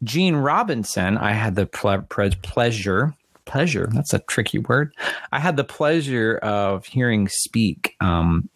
Gene 0.03 0.35
Robinson, 0.35 1.17
I 1.17 1.31
had 1.31 1.55
the 1.55 1.65
ple- 1.65 2.05
pleasure 2.43 3.15
pleasure. 3.45 3.89
That's 3.93 4.13
a 4.13 4.19
tricky 4.19 4.59
word. 4.59 4.93
I 5.31 5.39
had 5.39 5.57
the 5.57 5.63
pleasure 5.63 6.37
of 6.37 6.85
hearing 6.85 7.27
speak 7.27 7.95
um, 8.01 8.49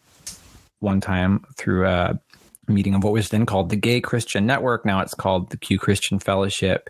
one 0.80 1.02
time 1.02 1.46
through 1.58 1.88
a 1.88 2.20
meeting 2.68 2.94
of 2.94 3.04
what 3.04 3.14
was 3.14 3.30
then 3.30 3.46
called 3.46 3.70
the 3.70 3.76
Gay 3.76 4.02
Christian 4.02 4.46
Network. 4.46 4.86
Now 4.86 5.00
it's 5.02 5.14
called 5.14 5.50
the 5.50 5.58
Q 5.58 5.80
Christian 5.80 6.20
Fellowship. 6.20 6.90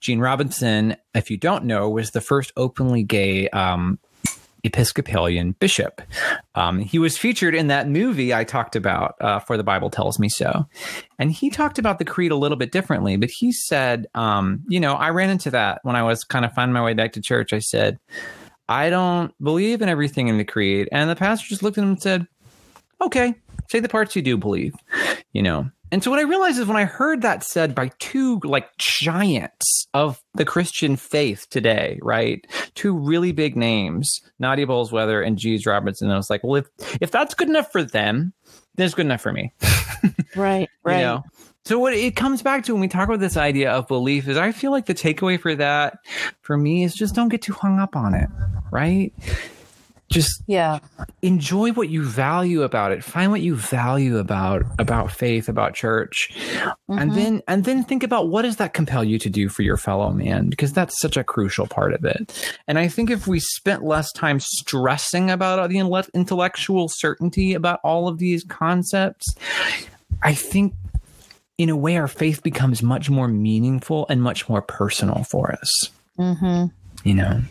Gene 0.00 0.20
Robinson, 0.20 0.96
if 1.14 1.30
you 1.30 1.36
don't 1.36 1.64
know, 1.64 1.88
was 1.88 2.10
the 2.10 2.20
first 2.20 2.52
openly 2.56 3.02
gay 3.02 3.48
um, 3.50 3.98
Episcopalian 4.64 5.52
bishop. 5.52 6.00
Um, 6.54 6.78
he 6.78 6.98
was 6.98 7.16
featured 7.16 7.54
in 7.54 7.68
that 7.68 7.88
movie 7.88 8.34
I 8.34 8.44
talked 8.44 8.76
about 8.76 9.14
uh, 9.20 9.38
for 9.40 9.56
The 9.56 9.64
Bible 9.64 9.90
Tells 9.90 10.18
Me 10.18 10.28
So. 10.28 10.66
And 11.18 11.30
he 11.32 11.50
talked 11.50 11.78
about 11.78 11.98
the 11.98 12.04
creed 12.04 12.32
a 12.32 12.36
little 12.36 12.56
bit 12.56 12.72
differently, 12.72 13.16
but 13.16 13.30
he 13.30 13.52
said, 13.52 14.06
um, 14.14 14.64
you 14.68 14.80
know, 14.80 14.94
I 14.94 15.10
ran 15.10 15.30
into 15.30 15.50
that 15.50 15.80
when 15.82 15.96
I 15.96 16.02
was 16.02 16.24
kind 16.24 16.44
of 16.44 16.52
finding 16.52 16.72
my 16.72 16.82
way 16.82 16.94
back 16.94 17.12
to 17.12 17.20
church. 17.20 17.52
I 17.52 17.60
said, 17.60 17.98
I 18.68 18.90
don't 18.90 19.32
believe 19.42 19.80
in 19.80 19.88
everything 19.88 20.28
in 20.28 20.38
the 20.38 20.44
creed. 20.44 20.88
And 20.92 21.08
the 21.08 21.16
pastor 21.16 21.48
just 21.48 21.62
looked 21.62 21.78
at 21.78 21.84
him 21.84 21.90
and 21.90 22.02
said, 22.02 22.26
okay, 23.00 23.34
say 23.68 23.80
the 23.80 23.88
parts 23.88 24.16
you 24.16 24.22
do 24.22 24.36
believe, 24.36 24.74
you 25.32 25.42
know. 25.42 25.70
And 25.90 26.02
so 26.02 26.10
what 26.10 26.20
I 26.20 26.24
realized 26.24 26.58
is 26.58 26.66
when 26.66 26.76
I 26.76 26.84
heard 26.84 27.22
that 27.22 27.44
said 27.44 27.74
by 27.74 27.90
two 27.98 28.40
like 28.44 28.68
giants 28.78 29.86
of 29.94 30.20
the 30.34 30.44
Christian 30.44 30.96
faith 30.96 31.46
today, 31.50 31.98
right? 32.02 32.46
Two 32.74 32.96
really 32.96 33.32
big 33.32 33.56
names, 33.56 34.20
Nadia 34.38 34.66
Bolz-Weber 34.66 35.22
and 35.22 35.38
Gene 35.38 35.58
Robinson. 35.64 36.10
I 36.10 36.16
was 36.16 36.30
like, 36.30 36.44
well, 36.44 36.56
if 36.56 36.68
if 37.00 37.10
that's 37.10 37.34
good 37.34 37.48
enough 37.48 37.72
for 37.72 37.82
them, 37.82 38.32
then 38.74 38.86
it's 38.86 38.94
good 38.94 39.06
enough 39.06 39.22
for 39.22 39.32
me. 39.32 39.52
right, 40.36 40.68
right. 40.84 40.98
You 40.98 41.04
know? 41.04 41.22
So 41.64 41.78
what 41.78 41.92
it 41.92 42.16
comes 42.16 42.40
back 42.42 42.64
to 42.64 42.72
when 42.72 42.80
we 42.80 42.88
talk 42.88 43.08
about 43.08 43.20
this 43.20 43.36
idea 43.36 43.70
of 43.70 43.88
belief 43.88 44.26
is 44.28 44.38
I 44.38 44.52
feel 44.52 44.70
like 44.70 44.86
the 44.86 44.94
takeaway 44.94 45.38
for 45.38 45.54
that 45.54 45.98
for 46.40 46.56
me 46.56 46.82
is 46.82 46.94
just 46.94 47.14
don't 47.14 47.28
get 47.28 47.42
too 47.42 47.52
hung 47.52 47.78
up 47.78 47.94
on 47.94 48.14
it, 48.14 48.28
right? 48.70 49.12
Just 50.10 50.42
yeah. 50.46 50.78
enjoy 51.22 51.72
what 51.72 51.88
you 51.88 52.02
value 52.02 52.62
about 52.62 52.92
it. 52.92 53.04
Find 53.04 53.30
what 53.30 53.42
you 53.42 53.54
value 53.54 54.18
about 54.18 54.64
about 54.78 55.12
faith 55.12 55.48
about 55.48 55.74
church. 55.74 56.30
Mm-hmm. 56.88 56.98
and 56.98 57.12
then 57.14 57.42
and 57.46 57.64
then 57.64 57.84
think 57.84 58.02
about 58.02 58.28
what 58.28 58.42
does 58.42 58.56
that 58.56 58.72
compel 58.72 59.04
you 59.04 59.18
to 59.18 59.28
do 59.28 59.48
for 59.48 59.62
your 59.62 59.76
fellow 59.76 60.10
man? 60.10 60.48
Because 60.48 60.72
that's 60.72 60.98
such 61.00 61.16
a 61.16 61.24
crucial 61.24 61.66
part 61.66 61.92
of 61.92 62.04
it. 62.04 62.50
And 62.66 62.78
i 62.78 62.88
think 62.88 63.10
if 63.10 63.26
we 63.26 63.40
spent 63.40 63.84
less 63.84 64.10
time 64.12 64.40
stressing 64.40 65.30
about 65.30 65.68
the 65.68 65.78
intellectual 66.14 66.88
certainty 66.88 67.54
about 67.54 67.80
all 67.84 68.08
of 68.08 68.18
these 68.18 68.44
concepts 68.44 69.34
i 70.22 70.32
think 70.34 70.74
in 71.56 71.68
a 71.68 71.76
way 71.76 71.96
our 71.96 72.08
faith 72.08 72.42
becomes 72.42 72.82
much 72.82 73.10
more 73.10 73.28
meaningful 73.28 74.06
and 74.08 74.22
much 74.22 74.48
more 74.48 74.62
personal 74.62 75.24
for 75.24 75.52
us. 75.52 75.90
Mm-hmm. 76.18 76.66
you 77.08 77.14
know 77.14 77.42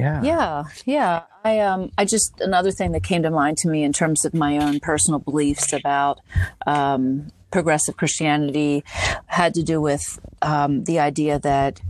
yeah. 0.00 0.22
Yeah. 0.22 0.64
Yeah. 0.84 1.22
I 1.44 1.60
um 1.60 1.90
I 1.96 2.04
just 2.04 2.40
another 2.40 2.70
thing 2.70 2.92
that 2.92 3.02
came 3.02 3.22
to 3.22 3.30
mind 3.30 3.56
to 3.58 3.68
me 3.68 3.82
in 3.82 3.92
terms 3.92 4.24
of 4.24 4.34
my 4.34 4.58
own 4.58 4.80
personal 4.80 5.20
beliefs 5.20 5.72
about 5.72 6.20
um, 6.66 7.30
progressive 7.50 7.96
Christianity 7.96 8.84
had 9.26 9.54
to 9.54 9.62
do 9.62 9.80
with 9.80 10.18
um, 10.42 10.84
the 10.84 10.98
idea 10.98 11.38
that 11.38 11.80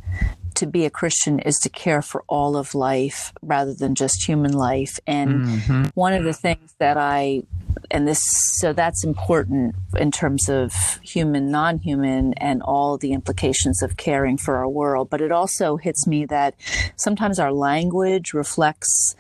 to 0.61 0.67
be 0.67 0.85
a 0.85 0.91
Christian 0.91 1.41
is 1.41 1.57
to 1.57 1.69
care 1.69 2.03
for 2.03 2.23
all 2.29 2.57
of 2.57 2.75
life 2.75 3.33
rather 3.43 3.75
than 3.75 3.95
just 3.95 4.27
human 4.27 4.53
life. 4.53 5.01
And 5.07 5.47
mm-hmm. 5.47 5.85
one 5.95 6.13
of 6.13 6.25
the 6.25 6.33
things 6.33 6.75
that 6.79 6.97
I 6.97 7.43
and 7.91 8.07
this 8.07 8.21
so 8.59 8.73
that's 8.73 9.05
important 9.05 9.75
in 9.97 10.11
terms 10.11 10.49
of 10.49 11.01
human 11.03 11.51
non-human 11.51 12.35
and 12.35 12.63
all 12.63 12.99
the 12.99 13.13
implications 13.13 13.83
of 13.83 13.97
caring 13.97 14.37
for 14.37 14.57
our 14.57 14.69
world 14.69 15.09
but 15.09 15.21
it 15.21 15.31
also 15.31 15.77
hits 15.77 16.05
me 16.07 16.25
that 16.27 16.55
sometimes 16.97 17.39
our 17.39 17.53
language 17.53 18.35
reflects 18.35 19.15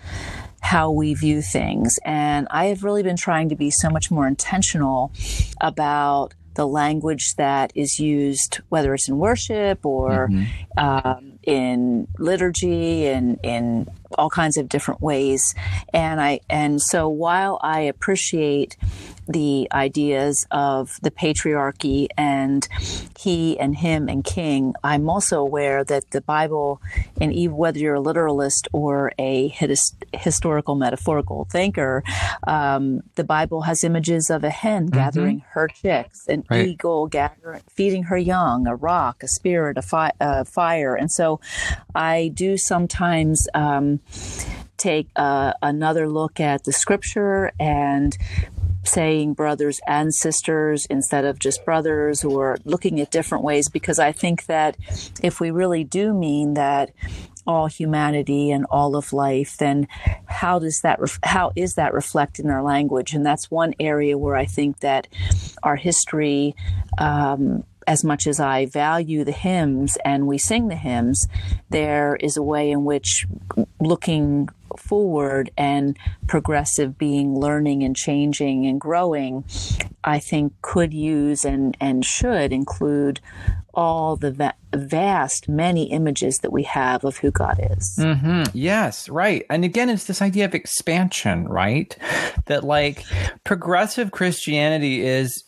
how 0.62 0.90
we 0.90 1.14
view 1.14 1.40
things 1.40 1.96
and 2.04 2.48
i 2.50 2.66
have 2.66 2.82
really 2.82 3.04
been 3.04 3.16
trying 3.16 3.48
to 3.48 3.54
be 3.54 3.70
so 3.70 3.88
much 3.88 4.10
more 4.10 4.26
intentional 4.26 5.12
about 5.60 6.34
the 6.54 6.66
language 6.66 7.34
that 7.36 7.72
is 7.74 7.98
used, 7.98 8.60
whether 8.68 8.92
it's 8.94 9.08
in 9.08 9.18
worship 9.18 9.86
or 9.86 10.28
mm-hmm. 10.28 10.78
um, 10.78 11.29
in 11.44 12.06
liturgy 12.18 13.06
and 13.08 13.38
in 13.42 13.86
all 14.18 14.30
kinds 14.30 14.56
of 14.56 14.68
different 14.68 15.00
ways. 15.00 15.54
And 15.92 16.20
I 16.20 16.40
and 16.48 16.80
so 16.80 17.08
while 17.08 17.58
I 17.62 17.80
appreciate 17.80 18.76
the 19.28 19.68
ideas 19.70 20.44
of 20.50 20.98
the 21.02 21.10
patriarchy 21.10 22.08
and 22.16 22.66
he 23.16 23.58
and 23.60 23.76
him 23.76 24.08
and 24.08 24.24
king, 24.24 24.74
I'm 24.82 25.08
also 25.08 25.40
aware 25.40 25.84
that 25.84 26.10
the 26.10 26.20
Bible, 26.20 26.82
and 27.20 27.32
even 27.32 27.56
whether 27.56 27.78
you're 27.78 27.94
a 27.94 28.00
literalist 28.00 28.66
or 28.72 29.12
a 29.18 29.48
his, 29.48 29.94
historical 30.12 30.74
metaphorical 30.74 31.46
thinker, 31.50 32.02
um, 32.46 33.02
the 33.14 33.24
Bible 33.24 33.62
has 33.62 33.84
images 33.84 34.30
of 34.30 34.42
a 34.42 34.50
hen 34.50 34.86
mm-hmm. 34.86 34.96
gathering 34.96 35.44
her 35.50 35.68
chicks, 35.68 36.26
an 36.26 36.44
right. 36.50 36.66
eagle 36.66 37.06
gathering, 37.06 37.62
feeding 37.68 38.04
her 38.04 38.18
young, 38.18 38.66
a 38.66 38.74
rock, 38.74 39.22
a 39.22 39.28
spirit, 39.28 39.78
a, 39.78 39.82
fi- 39.82 40.12
a 40.20 40.44
fire. 40.44 40.96
And 40.96 41.10
so 41.10 41.40
I 41.94 42.32
do 42.34 42.56
sometimes. 42.56 43.46
Um, 43.54 43.99
take 44.76 45.08
uh, 45.16 45.52
another 45.62 46.08
look 46.08 46.40
at 46.40 46.64
the 46.64 46.72
scripture 46.72 47.52
and 47.60 48.16
saying 48.84 49.34
brothers 49.34 49.78
and 49.86 50.14
sisters 50.14 50.86
instead 50.86 51.24
of 51.24 51.38
just 51.38 51.64
brothers 51.64 52.24
or 52.24 52.56
looking 52.64 52.98
at 53.00 53.10
different 53.10 53.44
ways 53.44 53.68
because 53.68 53.98
I 53.98 54.12
think 54.12 54.46
that 54.46 54.76
if 55.22 55.38
we 55.38 55.50
really 55.50 55.84
do 55.84 56.14
mean 56.14 56.54
that 56.54 56.90
all 57.46 57.66
humanity 57.66 58.50
and 58.50 58.64
all 58.70 58.96
of 58.96 59.12
life 59.12 59.56
then 59.58 59.86
how 60.26 60.58
does 60.58 60.80
that 60.82 60.98
ref- 60.98 61.18
how 61.22 61.52
is 61.56 61.74
that 61.74 61.92
reflected 61.92 62.44
in 62.44 62.50
our 62.50 62.62
language? 62.62 63.12
And 63.12 63.24
that's 63.24 63.50
one 63.50 63.74
area 63.80 64.16
where 64.16 64.36
I 64.36 64.46
think 64.46 64.80
that 64.80 65.08
our 65.62 65.76
history 65.76 66.54
um, 66.98 67.64
as 67.90 68.04
much 68.04 68.28
as 68.28 68.38
I 68.38 68.66
value 68.66 69.24
the 69.24 69.32
hymns 69.32 69.98
and 70.04 70.28
we 70.28 70.38
sing 70.38 70.68
the 70.68 70.76
hymns, 70.76 71.26
there 71.70 72.14
is 72.20 72.36
a 72.36 72.42
way 72.42 72.70
in 72.70 72.84
which 72.84 73.26
looking 73.80 74.48
forward 74.78 75.50
and 75.58 75.98
progressive 76.28 76.96
being 76.96 77.34
learning 77.34 77.82
and 77.82 77.96
changing 77.96 78.64
and 78.64 78.80
growing, 78.80 79.44
I 80.04 80.20
think 80.20 80.52
could 80.62 80.94
use 80.94 81.44
and, 81.44 81.76
and 81.80 82.04
should 82.04 82.52
include 82.52 83.18
all 83.74 84.14
the 84.14 84.30
va- 84.30 84.54
vast 84.72 85.48
many 85.48 85.90
images 85.90 86.38
that 86.42 86.52
we 86.52 86.62
have 86.62 87.04
of 87.04 87.16
who 87.16 87.32
God 87.32 87.58
is. 87.72 87.98
Mm-hmm. 87.98 88.56
Yes, 88.56 89.08
right. 89.08 89.44
And 89.50 89.64
again, 89.64 89.90
it's 89.90 90.04
this 90.04 90.22
idea 90.22 90.44
of 90.44 90.54
expansion, 90.54 91.48
right? 91.48 91.96
That 92.46 92.62
like 92.62 93.04
progressive 93.42 94.12
Christianity 94.12 95.04
is 95.04 95.42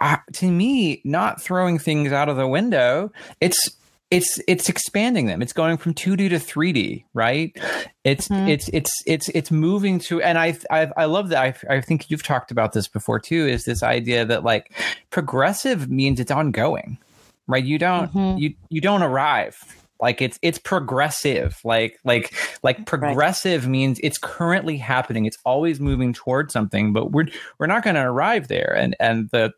uh, 0.00 0.16
to 0.34 0.50
me 0.50 1.00
not 1.04 1.40
throwing 1.40 1.78
things 1.78 2.12
out 2.12 2.28
of 2.28 2.36
the 2.36 2.48
window. 2.48 3.12
It's 3.40 3.70
it's 4.10 4.38
it's 4.46 4.68
expanding 4.68 5.26
them. 5.26 5.42
It's 5.42 5.52
going 5.52 5.76
from 5.76 5.94
2D 5.94 6.30
to 6.30 6.36
3D, 6.36 7.04
right? 7.14 7.56
It's 8.04 8.28
mm-hmm. 8.28 8.48
it's 8.48 8.68
it's 8.68 8.90
it's 9.06 9.28
it's 9.30 9.50
moving 9.50 9.98
to 10.00 10.22
and 10.22 10.38
I 10.38 10.56
I 10.70 10.90
I 10.96 11.04
love 11.06 11.30
that. 11.30 11.42
I 11.70 11.76
I 11.76 11.80
think 11.80 12.10
you've 12.10 12.22
talked 12.22 12.50
about 12.50 12.72
this 12.72 12.86
before 12.86 13.18
too 13.18 13.46
is 13.46 13.64
this 13.64 13.82
idea 13.82 14.24
that 14.24 14.44
like 14.44 14.72
progressive 15.10 15.90
means 15.90 16.20
it's 16.20 16.30
ongoing. 16.30 16.98
Right? 17.46 17.64
You 17.64 17.78
don't 17.78 18.12
mm-hmm. 18.12 18.38
you 18.38 18.54
you 18.68 18.80
don't 18.80 19.02
arrive 19.02 19.56
like 20.00 20.20
it's 20.20 20.38
it's 20.42 20.58
progressive 20.58 21.60
like 21.64 21.98
like 22.04 22.34
like 22.62 22.84
progressive 22.84 23.62
right. 23.62 23.70
means 23.70 24.00
it's 24.02 24.18
currently 24.18 24.76
happening 24.76 25.24
it's 25.24 25.38
always 25.44 25.78
moving 25.78 26.12
towards 26.12 26.52
something 26.52 26.92
but 26.92 27.12
we're 27.12 27.26
we're 27.58 27.66
not 27.66 27.84
going 27.84 27.94
to 27.94 28.02
arrive 28.02 28.48
there 28.48 28.74
and 28.76 28.96
and 28.98 29.30
the 29.30 29.52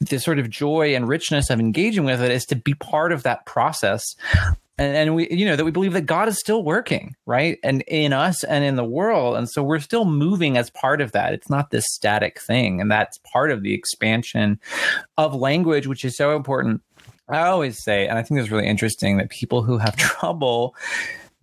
the 0.00 0.18
sort 0.18 0.38
of 0.38 0.48
joy 0.48 0.94
and 0.94 1.08
richness 1.08 1.50
of 1.50 1.60
engaging 1.60 2.04
with 2.04 2.22
it 2.22 2.30
is 2.30 2.44
to 2.46 2.56
be 2.56 2.74
part 2.74 3.12
of 3.12 3.24
that 3.24 3.46
process. 3.46 4.02
And, 4.80 4.96
and, 4.96 5.14
we 5.16 5.28
you 5.30 5.44
know 5.44 5.56
that 5.56 5.64
we 5.64 5.72
believe 5.72 5.92
that 5.94 6.06
god 6.06 6.28
is 6.28 6.38
still 6.38 6.62
working 6.62 7.16
right? 7.26 7.58
And 7.64 7.82
in 7.88 8.12
us 8.12 8.44
and 8.44 8.64
in 8.64 8.76
the 8.76 8.84
world. 8.84 9.36
And 9.36 9.50
so 9.50 9.62
we're 9.62 9.80
still 9.80 10.04
moving 10.04 10.56
as 10.56 10.70
part 10.70 11.00
of 11.00 11.12
that. 11.12 11.34
It's 11.34 11.50
not 11.50 11.70
this 11.70 11.84
static 11.88 12.40
thing. 12.40 12.80
And 12.80 12.90
that's 12.90 13.18
part 13.32 13.50
of 13.50 13.62
the 13.62 13.74
expansion 13.74 14.60
of 15.16 15.34
language 15.34 15.86
which 15.86 16.04
is 16.04 16.16
so 16.16 16.36
important. 16.36 16.80
I 17.28 17.42
always 17.42 17.82
say 17.84 18.06
and 18.06 18.18
i 18.18 18.22
think 18.22 18.40
it's 18.40 18.50
really 18.50 18.66
interesting 18.66 19.18
that 19.18 19.28
people 19.28 19.62
who 19.62 19.76
have 19.78 19.96
trouble 19.96 20.74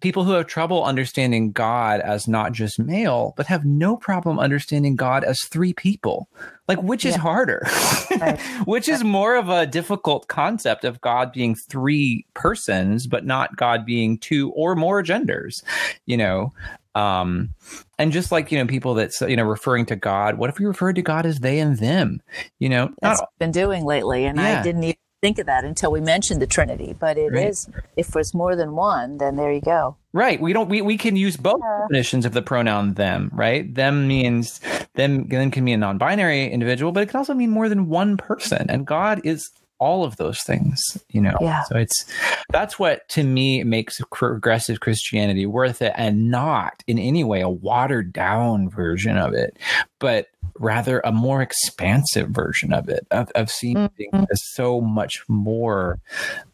people 0.01 0.23
who 0.23 0.31
have 0.33 0.47
trouble 0.47 0.83
understanding 0.83 1.51
God 1.51 2.01
as 2.01 2.27
not 2.27 2.51
just 2.51 2.79
male, 2.79 3.33
but 3.37 3.47
have 3.47 3.65
no 3.65 3.95
problem 3.95 4.39
understanding 4.39 4.95
God 4.95 5.23
as 5.23 5.39
three 5.45 5.73
people. 5.73 6.29
Like, 6.67 6.81
which 6.81 7.05
is 7.05 7.15
harder? 7.15 7.67
Which 8.65 8.89
is 8.89 9.03
more 9.03 9.35
of 9.35 9.49
a 9.49 9.67
difficult 9.67 10.27
concept 10.27 10.83
of 10.83 10.99
God 10.99 11.31
being 11.31 11.53
three 11.53 12.25
persons, 12.33 13.05
but 13.05 13.23
not 13.23 13.55
God 13.55 13.85
being 13.85 14.17
two 14.17 14.51
or 14.51 14.75
more 14.75 15.03
genders, 15.03 15.61
you 16.07 16.17
know? 16.17 16.53
Um, 16.95 17.53
and 17.99 18.11
just 18.11 18.31
like 18.31 18.51
you 18.51 18.57
know 18.57 18.65
people 18.65 18.93
that 18.95 19.11
you 19.21 19.35
know 19.35 19.43
referring 19.43 19.85
to 19.87 19.97
god 19.97 20.37
what 20.37 20.49
if 20.49 20.59
we 20.59 20.65
referred 20.65 20.95
to 20.95 21.01
god 21.01 21.25
as 21.25 21.39
they 21.39 21.59
and 21.59 21.77
them 21.77 22.21
you 22.59 22.69
know 22.69 22.89
that's 23.01 23.19
not, 23.19 23.29
been 23.37 23.51
doing 23.51 23.83
lately 23.83 24.25
and 24.25 24.37
yeah. 24.37 24.59
i 24.59 24.63
didn't 24.63 24.83
even 24.83 24.95
think 25.25 25.39
of 25.39 25.47
that 25.47 25.63
until 25.63 25.91
we 25.91 26.01
mentioned 26.01 26.39
the 26.39 26.47
Trinity. 26.47 26.95
But 26.99 27.17
it 27.17 27.31
right. 27.31 27.49
is 27.49 27.67
if 27.97 28.09
there's 28.09 28.33
more 28.33 28.55
than 28.55 28.75
one, 28.75 29.17
then 29.17 29.35
there 29.37 29.51
you 29.51 29.61
go. 29.61 29.97
Right. 30.13 30.39
We 30.39 30.53
don't. 30.53 30.69
We, 30.69 30.81
we 30.81 30.97
can 30.97 31.15
use 31.15 31.35
both 31.35 31.61
yeah. 31.61 31.79
definitions 31.81 32.25
of 32.25 32.33
the 32.33 32.43
pronoun 32.43 32.93
them. 32.93 33.31
Right. 33.33 33.73
Them 33.73 34.07
means 34.07 34.61
them. 34.93 35.27
them 35.27 35.49
can 35.49 35.63
mean 35.63 35.75
a 35.75 35.77
non-binary 35.77 36.51
individual, 36.51 36.91
but 36.91 37.03
it 37.03 37.09
can 37.09 37.17
also 37.17 37.33
mean 37.33 37.49
more 37.49 37.69
than 37.69 37.89
one 37.89 38.17
person. 38.17 38.67
And 38.69 38.85
God 38.85 39.21
is 39.23 39.49
all 39.85 40.03
of 40.03 40.17
those 40.17 40.41
things. 40.41 40.81
You 41.09 41.21
know. 41.21 41.37
Yeah. 41.39 41.61
So 41.63 41.77
it's 41.77 42.05
that's 42.49 42.79
what 42.79 43.07
to 43.09 43.23
me 43.23 43.63
makes 43.63 44.01
progressive 44.11 44.79
Christianity 44.79 45.45
worth 45.45 45.81
it, 45.81 45.93
and 45.95 46.31
not 46.31 46.83
in 46.87 46.97
any 46.97 47.23
way 47.23 47.41
a 47.41 47.49
watered 47.49 48.11
down 48.11 48.69
version 48.69 49.17
of 49.17 49.33
it, 49.33 49.57
but 49.99 50.27
rather 50.59 51.01
a 51.03 51.11
more 51.11 51.41
expansive 51.41 52.29
version 52.29 52.73
of 52.73 52.89
it, 52.89 53.05
of, 53.11 53.29
of 53.35 53.51
seeing 53.51 53.75
mm-hmm. 53.75 53.95
things 53.95 54.27
as 54.31 54.41
so 54.53 54.81
much 54.81 55.23
more 55.27 55.99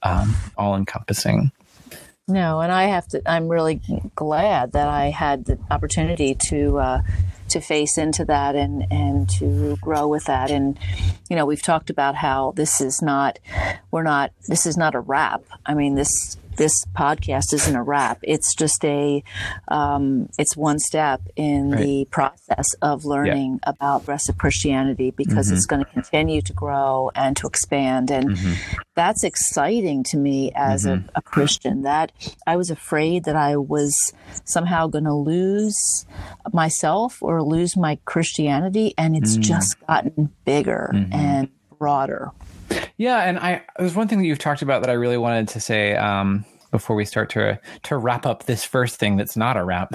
um, 0.03 0.35
all 0.57 0.75
encompassing. 0.75 1.51
No, 2.27 2.61
and 2.61 2.71
I 2.71 2.85
have 2.85 3.07
to. 3.09 3.21
I'm 3.25 3.47
really 3.47 3.81
glad 4.15 4.73
that 4.73 4.87
I 4.87 5.09
had 5.09 5.45
the 5.45 5.59
opportunity 5.69 6.35
to 6.49 6.77
uh, 6.79 7.01
to 7.51 7.61
face 7.61 7.97
into 7.97 8.25
that 8.25 8.55
and 8.55 8.85
and 8.91 9.29
to 9.29 9.77
grow 9.77 10.07
with 10.07 10.25
that. 10.25 10.51
And 10.51 10.77
you 11.29 11.35
know, 11.35 11.45
we've 11.45 11.61
talked 11.61 11.89
about 11.89 12.15
how 12.15 12.53
this 12.55 12.81
is 12.81 13.01
not. 13.01 13.39
We're 13.91 14.03
not. 14.03 14.31
This 14.47 14.65
is 14.65 14.77
not 14.77 14.95
a 14.95 14.99
wrap. 14.99 15.43
I 15.65 15.73
mean, 15.73 15.95
this 15.95 16.37
this 16.57 16.85
podcast 16.97 17.53
isn't 17.53 17.75
a 17.75 17.81
wrap. 17.83 18.19
It's 18.23 18.53
just 18.55 18.83
a, 18.85 19.23
um, 19.67 20.29
it's 20.37 20.55
one 20.57 20.79
step 20.79 21.21
in 21.35 21.71
Right. 21.71 21.81
the 21.81 22.07
process 22.11 22.73
of 22.81 23.05
learning 23.05 23.59
about 23.63 24.07
rest 24.07 24.29
of 24.29 24.37
Christianity 24.37 25.11
because 25.11 25.47
Mm-hmm. 25.47 25.55
it's 25.55 25.65
going 25.65 25.83
to 25.83 25.91
continue 25.91 26.41
to 26.41 26.53
grow 26.53 27.11
and 27.15 27.35
to 27.37 27.47
expand. 27.47 28.11
And 28.11 28.37
that's 28.95 29.23
exciting 29.23 30.03
to 30.05 30.17
me 30.17 30.51
as 30.55 30.85
Mm-hmm. 30.85 31.07
a, 31.15 31.19
a 31.19 31.21
Christian. 31.21 31.81
That 31.83 32.11
I 32.45 32.55
was 32.57 32.69
afraid 32.69 33.23
that 33.25 33.35
I 33.35 33.57
was 33.57 33.95
somehow 34.45 34.87
going 34.87 35.05
to 35.05 35.13
lose 35.13 36.05
myself 36.53 37.21
or 37.21 37.41
lose 37.43 37.77
my 37.77 37.97
Christianity, 38.05 38.93
and 38.97 39.15
it's 39.15 39.37
Mm. 39.37 39.41
just 39.41 39.75
gotten 39.87 40.31
bigger 40.45 40.91
Mm-hmm. 40.93 41.13
and 41.13 41.49
broader. 41.79 42.31
Yeah, 42.97 43.17
and 43.17 43.39
I 43.39 43.63
there's 43.77 43.95
one 43.95 44.07
thing 44.07 44.19
that 44.19 44.25
you've 44.25 44.39
talked 44.39 44.61
about 44.61 44.81
that 44.81 44.89
I 44.89 44.93
really 44.93 45.17
wanted 45.17 45.47
to 45.49 45.59
say 45.59 45.95
um, 45.95 46.45
before 46.71 46.95
we 46.95 47.05
start 47.05 47.29
to 47.31 47.59
to 47.83 47.97
wrap 47.97 48.25
up 48.25 48.45
this 48.45 48.63
first 48.63 48.97
thing 48.97 49.17
that's 49.17 49.37
not 49.37 49.57
a 49.57 49.63
wrap 49.63 49.93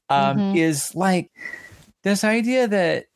um, 0.10 0.54
is 0.54 0.94
like 0.94 1.30
this 2.02 2.24
idea 2.24 2.68
that 2.68 3.06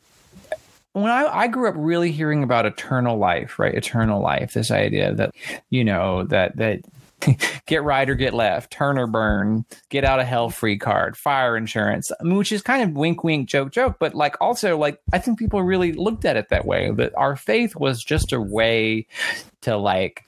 when 0.93 1.11
I, 1.11 1.27
I 1.27 1.49
grew 1.49 1.69
up 1.69 1.75
really 1.77 2.11
hearing 2.11 2.43
about 2.43 2.65
eternal 2.65 3.19
life, 3.19 3.59
right? 3.59 3.75
Eternal 3.75 4.23
life. 4.23 4.55
This 4.55 4.71
idea 4.71 5.13
that 5.15 5.33
you 5.69 5.85
know 5.85 6.25
that 6.25 6.57
that 6.57 6.81
get 7.67 7.83
right 7.83 8.09
or 8.09 8.15
get 8.15 8.35
left, 8.35 8.71
turn 8.71 8.99
or 8.99 9.07
burn, 9.07 9.65
get 9.89 10.05
out 10.05 10.21
of 10.21 10.27
hell 10.27 10.51
free 10.51 10.79
card, 10.79 11.17
fire 11.17 11.57
insurance, 11.57 12.11
I 12.21 12.25
mean, 12.25 12.37
which 12.37 12.53
is 12.53 12.63
kind 12.63 12.83
of 12.83 12.97
wink, 12.97 13.25
wink, 13.25 13.49
joke, 13.49 13.73
joke. 13.73 13.97
But 13.99 14.15
like 14.15 14.37
also 14.41 14.77
like 14.77 15.01
I 15.13 15.19
think 15.19 15.39
people 15.39 15.63
really 15.63 15.93
looked 15.93 16.25
at 16.25 16.37
it 16.37 16.49
that 16.51 16.67
way. 16.67 16.91
That 16.91 17.15
our 17.17 17.37
faith 17.37 17.77
was 17.77 18.03
just 18.03 18.33
a 18.33 18.41
way 18.41 19.07
to 19.63 19.77
like 19.77 20.25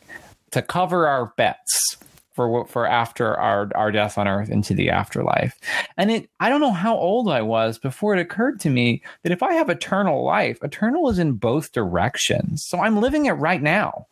to 0.52 0.62
cover 0.62 1.06
our 1.06 1.32
bets 1.36 1.96
for 2.38 2.48
what 2.48 2.70
for 2.70 2.86
after 2.86 3.36
our 3.36 3.68
our 3.74 3.90
death 3.90 4.16
on 4.16 4.28
earth 4.28 4.48
into 4.48 4.72
the 4.72 4.90
afterlife. 4.90 5.58
And 5.96 6.10
it 6.10 6.30
I 6.38 6.48
don't 6.48 6.60
know 6.60 6.72
how 6.72 6.96
old 6.96 7.28
I 7.28 7.42
was 7.42 7.78
before 7.78 8.14
it 8.14 8.20
occurred 8.20 8.60
to 8.60 8.70
me 8.70 9.02
that 9.24 9.32
if 9.32 9.42
I 9.42 9.54
have 9.54 9.68
eternal 9.68 10.24
life, 10.24 10.58
eternal 10.62 11.08
is 11.08 11.18
in 11.18 11.32
both 11.32 11.72
directions. 11.72 12.64
So 12.64 12.78
I'm 12.78 13.00
living 13.00 13.26
it 13.26 13.32
right 13.32 13.60
now. 13.60 14.06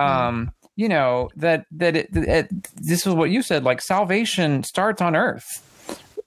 Um 0.00 0.52
you 0.76 0.88
know 0.88 1.30
that 1.36 1.66
that 1.72 1.96
it, 1.96 2.08
it 2.12 2.48
this 2.74 3.06
is 3.06 3.14
what 3.14 3.30
you 3.30 3.42
said 3.42 3.64
like 3.64 3.80
salvation 3.80 4.62
starts 4.64 5.00
on 5.00 5.14
earth 5.16 5.60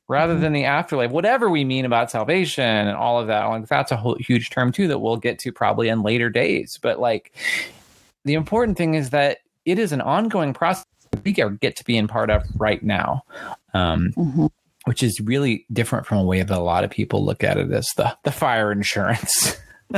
rather 0.08 0.40
than 0.40 0.54
the 0.54 0.64
afterlife. 0.64 1.12
Whatever 1.12 1.50
we 1.50 1.66
mean 1.66 1.84
about 1.84 2.10
salvation 2.10 2.64
and 2.64 2.96
all 2.98 3.20
of 3.20 3.28
that 3.28 3.44
like 3.46 3.68
that's 3.68 3.92
a 3.92 3.98
whole 3.98 4.16
huge 4.20 4.50
term 4.50 4.72
too 4.72 4.88
that 4.88 5.00
we'll 5.00 5.18
get 5.18 5.38
to 5.40 5.52
probably 5.52 5.90
in 5.90 6.02
later 6.02 6.30
days. 6.30 6.80
But 6.82 7.00
like 7.00 7.34
the 8.24 8.34
important 8.36 8.78
thing 8.78 8.94
is 8.94 9.10
that 9.10 9.40
it 9.66 9.78
is 9.80 9.92
an 9.92 10.02
ongoing 10.02 10.54
process 10.54 10.86
we 11.26 11.32
get 11.34 11.76
to 11.76 11.84
be 11.84 11.98
in 11.98 12.08
part 12.08 12.30
of 12.30 12.44
right 12.56 12.82
now 12.84 13.24
um, 13.74 14.14
Mhm. 14.16 14.50
which 14.86 15.04
is 15.04 15.20
really 15.20 15.66
different 15.74 16.06
from 16.06 16.20
a 16.20 16.24
way 16.24 16.42
that 16.42 16.58
a 16.58 16.62
lot 16.62 16.84
of 16.86 16.90
people 16.90 17.26
look 17.26 17.44
at 17.44 17.58
it 17.58 17.70
as 17.72 17.88
the 17.98 18.16
the 18.24 18.32
fire 18.32 18.72
insurance. 18.72 19.58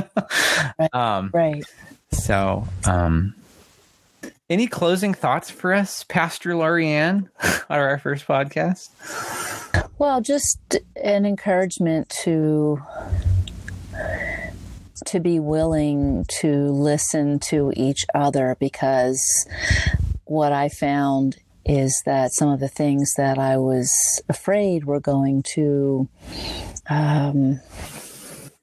Um, 0.94 1.30
Right. 1.34 1.66
so 2.12 2.68
um, 2.86 3.34
any 4.50 4.68
closing 4.68 5.14
thoughts 5.14 5.50
for 5.50 5.74
us 5.74 6.04
pastor 6.06 6.52
Lorianne 6.52 7.30
on 7.70 7.80
our 7.80 7.98
first 8.00 8.28
podcast? 8.28 8.90
Well, 9.98 10.22
just 10.22 10.60
an 10.96 11.26
encouragement 11.26 12.10
to 12.24 12.82
to 15.06 15.20
be 15.20 15.40
willing 15.40 16.26
to 16.42 16.68
listen 16.70 17.40
to 17.40 17.72
each 17.76 18.06
other 18.14 18.58
because 18.60 19.48
what 20.26 20.52
I 20.52 20.70
found 20.70 21.38
is 21.66 22.02
that 22.06 22.34
some 22.34 22.50
of 22.50 22.60
the 22.60 22.68
things 22.68 23.14
that 23.16 23.38
I 23.38 23.58
was 23.58 23.92
afraid 24.28 24.86
were 24.86 25.00
going 25.00 25.44
to 25.54 26.08
um, 26.90 27.60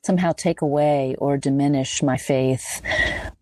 somehow 0.06 0.32
take 0.32 0.62
away 0.62 1.16
or 1.18 1.36
diminish 1.36 2.02
my 2.02 2.16
faith 2.16 2.80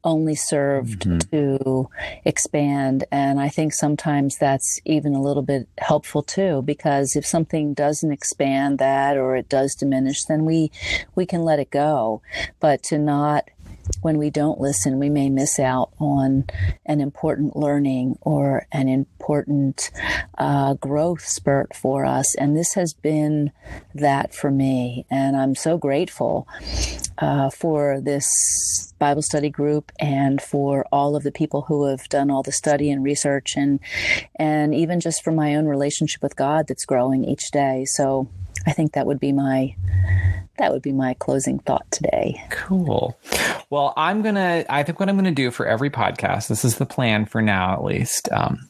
only 0.03 0.35
served 0.35 1.03
mm-hmm. 1.03 1.19
to 1.31 1.89
expand. 2.25 3.05
And 3.13 3.39
I 3.39 3.51
think 3.51 3.75
sometimes 3.75 4.39
that's 4.39 4.81
even 4.85 5.15
a 5.15 5.23
little 5.23 5.43
bit 5.43 5.69
helpful 5.79 6.23
too, 6.23 6.63
because 6.63 7.17
if 7.17 7.27
something 7.27 7.75
doesn't 7.75 8.11
expand 8.13 8.79
that 8.79 9.17
or 9.17 9.37
it 9.37 9.49
does 9.49 9.75
diminish, 9.75 10.25
then 10.25 10.45
we, 10.45 10.71
we 11.15 11.27
can 11.27 11.43
let 11.43 11.61
it 11.61 11.71
go. 11.71 12.23
But 12.61 12.83
to 12.85 12.99
not, 12.99 13.49
when 14.01 14.19
we 14.19 14.31
don't 14.31 14.61
listen, 14.61 14.99
we 14.99 15.11
may 15.11 15.29
miss 15.29 15.59
out 15.59 15.91
on 15.99 16.45
an 16.87 17.01
important 17.01 17.57
learning 17.57 18.19
or 18.21 18.67
an 18.73 18.89
important 18.89 19.91
uh, 20.39 20.75
growth 20.75 21.23
spurt 21.23 21.75
for 21.75 22.05
us. 22.05 22.35
And 22.37 22.57
this 22.57 22.75
has 22.75 22.95
been 22.95 23.53
that 23.95 24.35
for 24.35 24.51
me. 24.51 25.07
And 25.11 25.37
I'm 25.37 25.55
so 25.55 25.77
grateful 25.79 26.49
uh, 27.19 27.51
for 27.51 28.01
this 28.01 28.27
Bible 28.99 29.23
study 29.23 29.51
group 29.51 29.93
and 29.99 30.41
for 30.41 30.87
all 30.91 31.17
of 31.17 31.23
the 31.23 31.33
people 31.33 31.63
who 31.63 31.87
have 31.87 32.09
done 32.09 32.31
all 32.31 32.43
the 32.43 32.53
study 32.53 32.91
and 32.91 33.05
research 33.05 33.57
and 33.57 33.81
and 34.37 34.75
even 34.75 35.01
just 35.01 35.23
for 35.23 35.31
my 35.31 35.55
own 35.55 35.67
relationship 35.67 36.23
with 36.23 36.37
God 36.37 36.67
that's 36.69 36.85
growing 36.85 37.25
each 37.25 37.51
day. 37.51 37.85
So 37.87 38.29
I 38.67 38.73
think 38.73 38.93
that 38.93 39.07
would 39.07 39.21
be 39.21 39.33
my 39.33 39.75
that 40.59 40.73
would 40.73 40.83
be 40.83 40.93
my 40.93 41.15
closing 41.15 41.59
thought 41.59 41.91
today. 41.91 42.43
Cool. 42.51 43.19
Well, 43.71 43.93
I'm 43.97 44.23
gonna. 44.23 44.65
I 44.69 44.83
think 44.83 45.01
what 45.01 45.09
I'm 45.09 45.17
gonna 45.17 45.33
do 45.33 45.51
for 45.51 45.67
every 45.67 45.91
podcast. 45.91 46.49
This 46.49 46.65
is 46.65 46.77
the 46.77 46.87
plan 46.87 47.27
for 47.27 47.43
now, 47.43 47.75
at 47.75 47.85
least. 47.85 48.29
Um, 48.33 48.69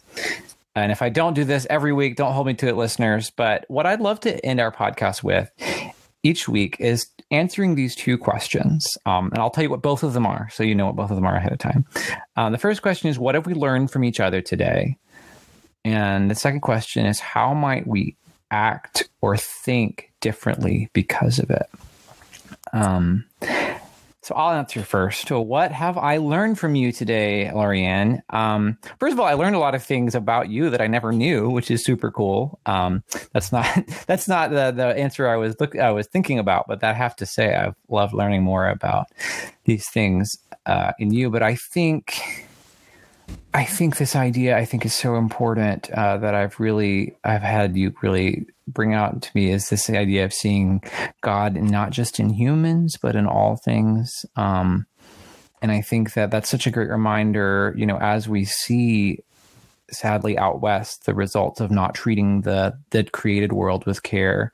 and 0.75 0.91
if 0.91 1.03
I 1.03 1.09
don't 1.09 1.35
do 1.35 1.45
this 1.45 1.67
every 1.71 1.93
week, 1.93 2.17
don't 2.17 2.33
hold 2.33 2.47
me 2.47 2.55
to 2.55 2.69
it, 2.69 2.77
listeners. 2.77 3.31
But 3.31 3.65
what 3.69 3.87
I'd 3.87 4.01
love 4.01 4.21
to 4.21 4.45
end 4.45 4.61
our 4.61 4.73
podcast 4.73 5.23
with 5.23 5.51
each 6.23 6.49
week 6.49 6.77
is 6.81 7.07
answering 7.31 7.75
these 7.75 7.95
two 7.95 8.17
questions. 8.17 8.87
Um, 9.07 9.31
and 9.33 9.39
I'll 9.39 9.51
tell 9.51 9.63
you 9.65 9.71
what 9.71 9.83
both 9.83 10.03
of 10.03 10.15
them 10.15 10.27
are, 10.27 10.49
so 10.53 10.63
you 10.63 10.75
know 10.75 10.87
what 10.87 10.97
both 10.97 11.11
of 11.11 11.17
them 11.17 11.27
are 11.27 11.37
ahead 11.37 11.53
of 11.53 11.59
time. 11.59 11.85
Um, 12.37 12.53
the 12.53 12.59
first 12.59 12.83
question 12.83 13.09
is, 13.09 13.19
what 13.19 13.35
have 13.35 13.47
we 13.47 13.55
learned 13.55 13.91
from 13.91 14.05
each 14.05 14.21
other 14.21 14.41
today? 14.41 14.97
And 15.85 16.31
the 16.31 16.35
second 16.35 16.61
question 16.61 17.05
is, 17.05 17.21
how 17.21 17.53
might 17.53 17.87
we 17.87 18.17
act 18.55 19.09
or 19.21 19.37
think 19.37 20.13
differently 20.21 20.89
because 20.93 21.39
of 21.41 21.51
it? 21.51 21.69
Um, 22.73 23.25
so 24.23 24.35
I'll 24.35 24.57
answer 24.57 24.83
first. 24.83 25.29
So, 25.29 25.41
what 25.41 25.71
have 25.71 25.99
I 25.99 26.17
learned 26.17 26.59
from 26.59 26.75
you 26.75 26.93
today, 26.93 27.51
Lorianne? 27.53 28.23
Um, 28.31 28.79
first 28.99 29.13
of 29.13 29.21
all, 29.21 29.27
I 29.27 29.35
learned 29.35 29.55
a 29.55 29.59
lot 29.59 29.75
of 29.75 29.83
things 29.83 30.15
about 30.15 30.49
you 30.49 30.71
that 30.71 30.81
I 30.81 30.87
never 30.87 31.13
knew, 31.13 31.51
which 31.51 31.71
is 31.71 31.85
super 31.85 32.11
cool. 32.11 32.59
Um, 32.65 33.03
that's 33.33 33.53
not 33.53 33.67
that's 34.07 34.27
not 34.27 34.51
the, 34.51 34.71
the 34.71 34.97
answer 34.97 35.29
I 35.29 35.37
was 35.37 35.57
look 35.61 35.77
I 35.77 35.91
was 35.91 36.07
thinking 36.07 36.39
about, 36.39 36.67
but 36.67 36.83
I 36.83 36.95
have 36.95 37.15
to 37.17 37.27
say 37.27 37.55
I've 37.55 37.75
loved 37.89 38.15
learning 38.15 38.43
more 38.43 38.67
about 38.69 39.09
these 39.65 39.89
things 39.91 40.31
uh, 40.65 40.93
in 40.99 41.13
you. 41.13 41.29
But 41.29 41.43
I 41.43 41.57
think 41.57 42.49
I 43.53 43.65
think 43.65 43.97
this 43.97 44.17
idea 44.17 44.59
I 44.59 44.65
think 44.65 44.85
is 44.85 44.95
so 44.95 45.15
important 45.17 45.91
uh, 45.91 46.19
that 46.19 46.35
I've 46.35 46.59
really 46.59 47.17
I've 47.23 47.43
had 47.43 47.77
you 47.77 47.95
really 48.03 48.47
bring 48.67 48.95
out 48.95 49.23
to 49.23 49.31
me 49.35 49.51
is 49.51 49.69
this 49.69 49.89
idea 49.91 50.25
of 50.25 50.33
seeing 50.33 50.83
God 51.21 51.55
not 51.55 51.91
just 51.91 52.19
in 52.19 52.31
humans 52.31 52.97
but 53.01 53.15
in 53.15 53.27
all 53.27 53.57
things. 53.57 54.27
Um, 54.37 54.87
and 55.63 55.71
I 55.71 55.81
think 55.81 56.15
that 56.15 56.31
that's 56.31 56.51
such 56.51 56.67
a 56.67 56.71
great 56.71 56.91
reminder. 56.91 57.75
You 57.77 57.87
know, 57.87 57.99
as 57.99 58.29
we 58.29 58.45
see 58.45 59.21
sadly 59.91 60.37
out 60.39 60.61
west 60.61 61.05
the 61.05 61.15
results 61.15 61.61
of 61.61 61.71
not 61.71 61.95
treating 61.95 62.41
the 62.41 62.77
the 62.91 63.05
created 63.05 63.53
world 63.53 63.85
with 63.85 64.03
care 64.03 64.51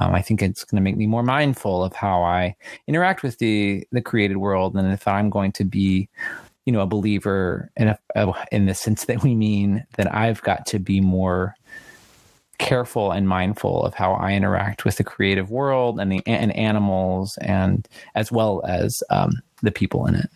um, 0.00 0.14
i 0.14 0.22
think 0.22 0.40
it's 0.40 0.64
going 0.64 0.76
to 0.76 0.82
make 0.82 0.96
me 0.96 1.06
more 1.06 1.22
mindful 1.22 1.82
of 1.82 1.92
how 1.94 2.22
i 2.22 2.54
interact 2.86 3.24
with 3.24 3.38
the 3.38 3.84
the 3.90 4.00
created 4.00 4.36
world 4.36 4.76
and 4.76 4.92
if 4.92 5.08
i'm 5.08 5.30
going 5.30 5.50
to 5.50 5.64
be 5.64 6.08
you 6.68 6.72
know 6.72 6.82
a 6.82 6.86
believer 6.86 7.70
in 7.78 7.88
a, 8.14 8.46
in 8.52 8.66
the 8.66 8.74
sense 8.74 9.06
that 9.06 9.22
we 9.22 9.34
mean 9.34 9.86
that 9.96 10.14
i've 10.14 10.42
got 10.42 10.66
to 10.66 10.78
be 10.78 11.00
more 11.00 11.54
careful 12.58 13.10
and 13.10 13.26
mindful 13.26 13.82
of 13.82 13.94
how 13.94 14.12
i 14.12 14.34
interact 14.34 14.84
with 14.84 14.98
the 14.98 15.02
creative 15.02 15.50
world 15.50 15.98
and 15.98 16.12
the 16.12 16.22
and 16.26 16.54
animals 16.54 17.38
and 17.38 17.88
as 18.14 18.30
well 18.30 18.60
as 18.68 19.02
um, 19.08 19.32
the 19.62 19.70
people 19.70 20.04
in 20.04 20.14
it 20.14 20.28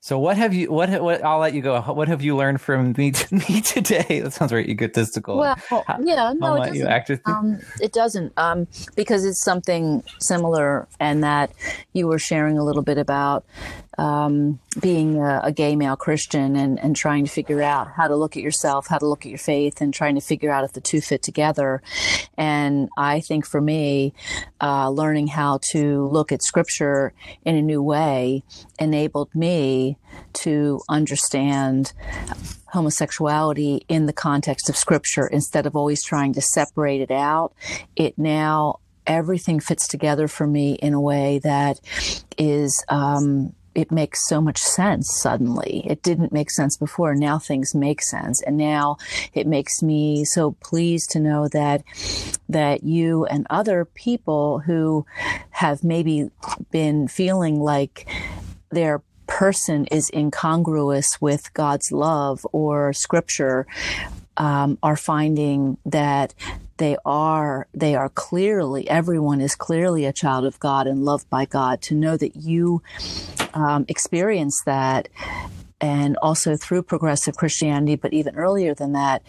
so 0.00 0.18
what 0.18 0.36
have 0.36 0.52
you 0.52 0.72
what 0.72 0.90
what 1.00 1.24
I'll 1.24 1.38
let 1.38 1.54
you 1.54 1.62
go. 1.62 1.80
What 1.80 2.08
have 2.08 2.22
you 2.22 2.36
learned 2.36 2.60
from 2.60 2.92
me 2.98 3.12
me 3.30 3.60
today? 3.60 4.18
That 4.18 4.32
sounds 4.32 4.50
very 4.50 4.68
egotistical. 4.68 5.38
Well, 5.38 5.56
yeah, 6.02 6.32
no, 6.36 6.60
it 6.60 6.74
doesn't. 6.74 7.20
Um, 7.24 7.60
it 7.80 7.92
doesn't, 7.92 8.32
um, 8.36 8.66
because 8.96 9.24
it's 9.24 9.40
something 9.40 10.02
similar, 10.18 10.88
and 10.98 11.22
that 11.22 11.52
you 11.92 12.08
were 12.08 12.18
sharing 12.18 12.58
a 12.58 12.64
little 12.64 12.82
bit 12.82 12.98
about 12.98 13.44
um, 13.98 14.58
being 14.80 15.18
a, 15.18 15.40
a, 15.44 15.52
gay 15.52 15.76
male 15.76 15.96
Christian 15.96 16.56
and, 16.56 16.80
and 16.80 16.96
trying 16.96 17.24
to 17.24 17.30
figure 17.30 17.60
out 17.60 17.88
how 17.88 18.08
to 18.08 18.16
look 18.16 18.36
at 18.36 18.42
yourself, 18.42 18.86
how 18.86 18.98
to 18.98 19.06
look 19.06 19.26
at 19.26 19.28
your 19.28 19.38
faith, 19.38 19.80
and 19.80 19.92
trying 19.92 20.14
to 20.14 20.20
figure 20.20 20.50
out 20.50 20.64
if 20.64 20.72
the 20.72 20.80
two 20.80 21.00
fit 21.00 21.22
together. 21.22 21.82
And 22.38 22.88
I 22.96 23.20
think 23.20 23.46
for 23.46 23.60
me, 23.60 24.14
uh, 24.62 24.88
learning 24.88 25.26
how 25.28 25.60
to 25.72 26.08
look 26.08 26.32
at 26.32 26.42
scripture 26.42 27.12
in 27.44 27.54
a 27.54 27.62
new 27.62 27.82
way 27.82 28.44
enabled 28.78 29.34
me 29.34 29.98
to 30.34 30.80
understand 30.88 31.92
homosexuality 32.68 33.84
in 33.88 34.06
the 34.06 34.12
context 34.14 34.70
of 34.70 34.76
scripture 34.76 35.26
instead 35.26 35.66
of 35.66 35.76
always 35.76 36.02
trying 36.02 36.32
to 36.32 36.40
separate 36.40 37.02
it 37.02 37.10
out. 37.10 37.52
It 37.94 38.16
now 38.16 38.78
everything 39.06 39.60
fits 39.60 39.86
together 39.86 40.28
for 40.28 40.46
me 40.46 40.74
in 40.74 40.94
a 40.94 41.00
way 41.00 41.40
that 41.42 41.80
is 42.38 42.84
um, 42.88 43.52
it 43.74 43.90
makes 43.90 44.26
so 44.28 44.40
much 44.40 44.58
sense 44.58 45.14
suddenly. 45.20 45.82
It 45.86 46.02
didn't 46.02 46.32
make 46.32 46.50
sense 46.50 46.76
before. 46.76 47.14
Now 47.14 47.38
things 47.38 47.74
make 47.74 48.02
sense. 48.02 48.42
And 48.42 48.56
now 48.56 48.96
it 49.34 49.46
makes 49.46 49.82
me 49.82 50.24
so 50.24 50.52
pleased 50.60 51.10
to 51.10 51.20
know 51.20 51.48
that, 51.48 51.82
that 52.48 52.84
you 52.84 53.24
and 53.26 53.46
other 53.50 53.84
people 53.84 54.60
who 54.60 55.06
have 55.50 55.84
maybe 55.84 56.30
been 56.70 57.08
feeling 57.08 57.60
like 57.60 58.06
their 58.70 59.02
person 59.26 59.86
is 59.86 60.10
incongruous 60.12 61.20
with 61.20 61.52
God's 61.54 61.90
love 61.92 62.46
or 62.52 62.92
scripture 62.92 63.66
um, 64.36 64.78
are 64.82 64.96
finding 64.96 65.78
that 65.86 66.34
they 66.82 66.96
are 67.04 67.68
they 67.72 67.94
are 67.94 68.08
clearly 68.08 68.90
everyone 68.90 69.40
is 69.40 69.54
clearly 69.54 70.04
a 70.04 70.12
child 70.12 70.44
of 70.44 70.58
God 70.58 70.88
and 70.88 71.04
loved 71.04 71.30
by 71.30 71.44
God. 71.44 71.80
To 71.82 71.94
know 71.94 72.16
that 72.16 72.34
you 72.34 72.82
um, 73.54 73.84
experience 73.86 74.62
that 74.66 75.08
and 75.80 76.16
also 76.16 76.56
through 76.56 76.82
progressive 76.82 77.36
Christianity, 77.36 77.94
but 77.94 78.12
even 78.12 78.34
earlier 78.34 78.74
than 78.74 78.94
that, 78.94 79.22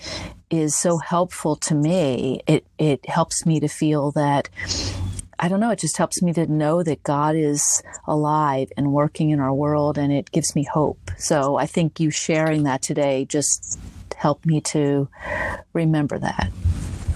is 0.50 0.76
so 0.76 0.98
helpful 0.98 1.56
to 1.58 1.76
me. 1.76 2.42
It 2.48 2.66
it 2.80 3.08
helps 3.08 3.46
me 3.46 3.60
to 3.60 3.68
feel 3.68 4.10
that 4.14 4.50
I 5.38 5.48
don't 5.48 5.60
know, 5.60 5.70
it 5.70 5.80
just 5.80 5.98
helps 5.98 6.24
me 6.24 6.34
to 6.34 6.48
know 6.48 6.82
that 6.82 7.04
God 7.04 7.36
is 7.36 7.84
alive 8.08 8.72
and 8.76 8.94
working 8.94 9.30
in 9.30 9.40
our 9.40 9.54
world 9.54 10.00
and 10.00 10.12
it 10.12 10.32
gives 10.32 10.56
me 10.56 10.64
hope. 10.64 11.12
So 11.20 11.56
I 11.58 11.68
think 11.68 12.00
you 12.00 12.10
sharing 12.10 12.64
that 12.64 12.82
today 12.82 13.26
just 13.26 13.78
helped 14.16 14.48
me 14.48 14.60
to 14.62 15.08
remember 15.74 16.18
that. 16.18 16.52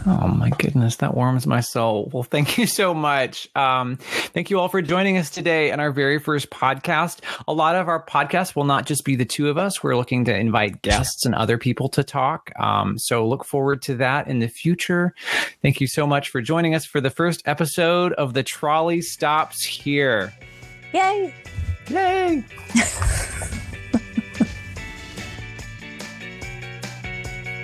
Oh 0.10 0.30
my 0.30 0.50
goodness, 0.52 0.96
that 0.98 1.16
warms 1.16 1.46
my 1.46 1.60
soul. 1.60 2.10
Well, 2.14 2.24
thank 2.24 2.58
you 2.58 2.66
so 2.66 2.94
much. 2.94 3.50
Um, 3.58 3.98
thank 3.98 4.50
you 4.50 4.58
all 4.58 4.70
for 4.70 4.82
joining 4.82 5.18
us 5.18 5.30
today 5.30 5.70
in 5.70 5.82
our 5.82 5.92
very 5.92 6.18
first 6.18 6.50
podcast. 6.50 7.20
A 7.46 7.52
lot 7.52 7.76
of 7.76 7.90
our 7.90 8.02
podcasts 8.06 8.56
will 8.56 8.64
not 8.64 8.86
just 8.86 9.04
be 9.04 9.18
the 9.18 9.26
two 9.26 9.50
of 9.50 9.58
us. 9.58 9.84
We're 9.84 9.98
looking 9.98 10.24
to 10.26 10.34
invite 10.34 10.82
guests 10.82 11.26
and 11.26 11.36
other 11.36 11.58
people 11.58 11.90
to 11.90 12.06
talk. 12.06 12.54
Um, 12.58 12.98
so 12.98 13.28
look 13.28 13.44
forward 13.44 13.82
to 13.84 13.96
that 13.96 14.30
in 14.30 14.40
the 14.40 14.48
future. 14.48 15.14
Thank 15.62 15.82
you 15.82 15.88
so 15.88 16.08
much 16.08 16.30
for 16.30 16.42
joining 16.42 16.74
us 16.74 16.86
for 16.86 17.02
the 17.02 17.10
first 17.10 17.42
episode 17.46 18.14
of 18.14 18.34
The 18.34 18.44
Trolley 18.44 19.02
Stops 19.02 19.62
Here. 19.62 20.34
Yay! 20.94 21.34
Yay! 21.90 22.46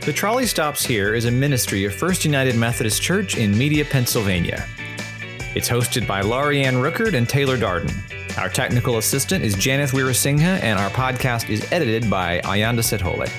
The 0.06 0.12
Trolley 0.12 0.46
Stops 0.46 0.86
Here 0.86 1.16
is 1.16 1.24
a 1.24 1.32
ministry 1.32 1.86
of 1.86 1.96
First 1.96 2.26
United 2.26 2.58
Methodist 2.58 3.02
Church 3.02 3.38
in 3.38 3.58
Media, 3.58 3.86
Pennsylvania. 3.86 4.68
It's 5.56 5.70
hosted 5.70 6.06
by 6.06 6.20
Laurie-Ann 6.20 6.74
Rookert 6.74 7.14
and 7.14 7.28
Taylor 7.28 7.58
Darden. 7.58 8.38
Our 8.38 8.50
technical 8.50 8.98
assistant 8.98 9.46
is 9.46 9.56
Janice 9.56 9.92
Weerasinghe, 9.94 10.62
and 10.62 10.78
our 10.78 10.90
podcast 10.90 11.50
is 11.50 11.72
edited 11.72 12.10
by 12.10 12.42
Ayanda 12.42 12.80
Sethole. 12.80 13.30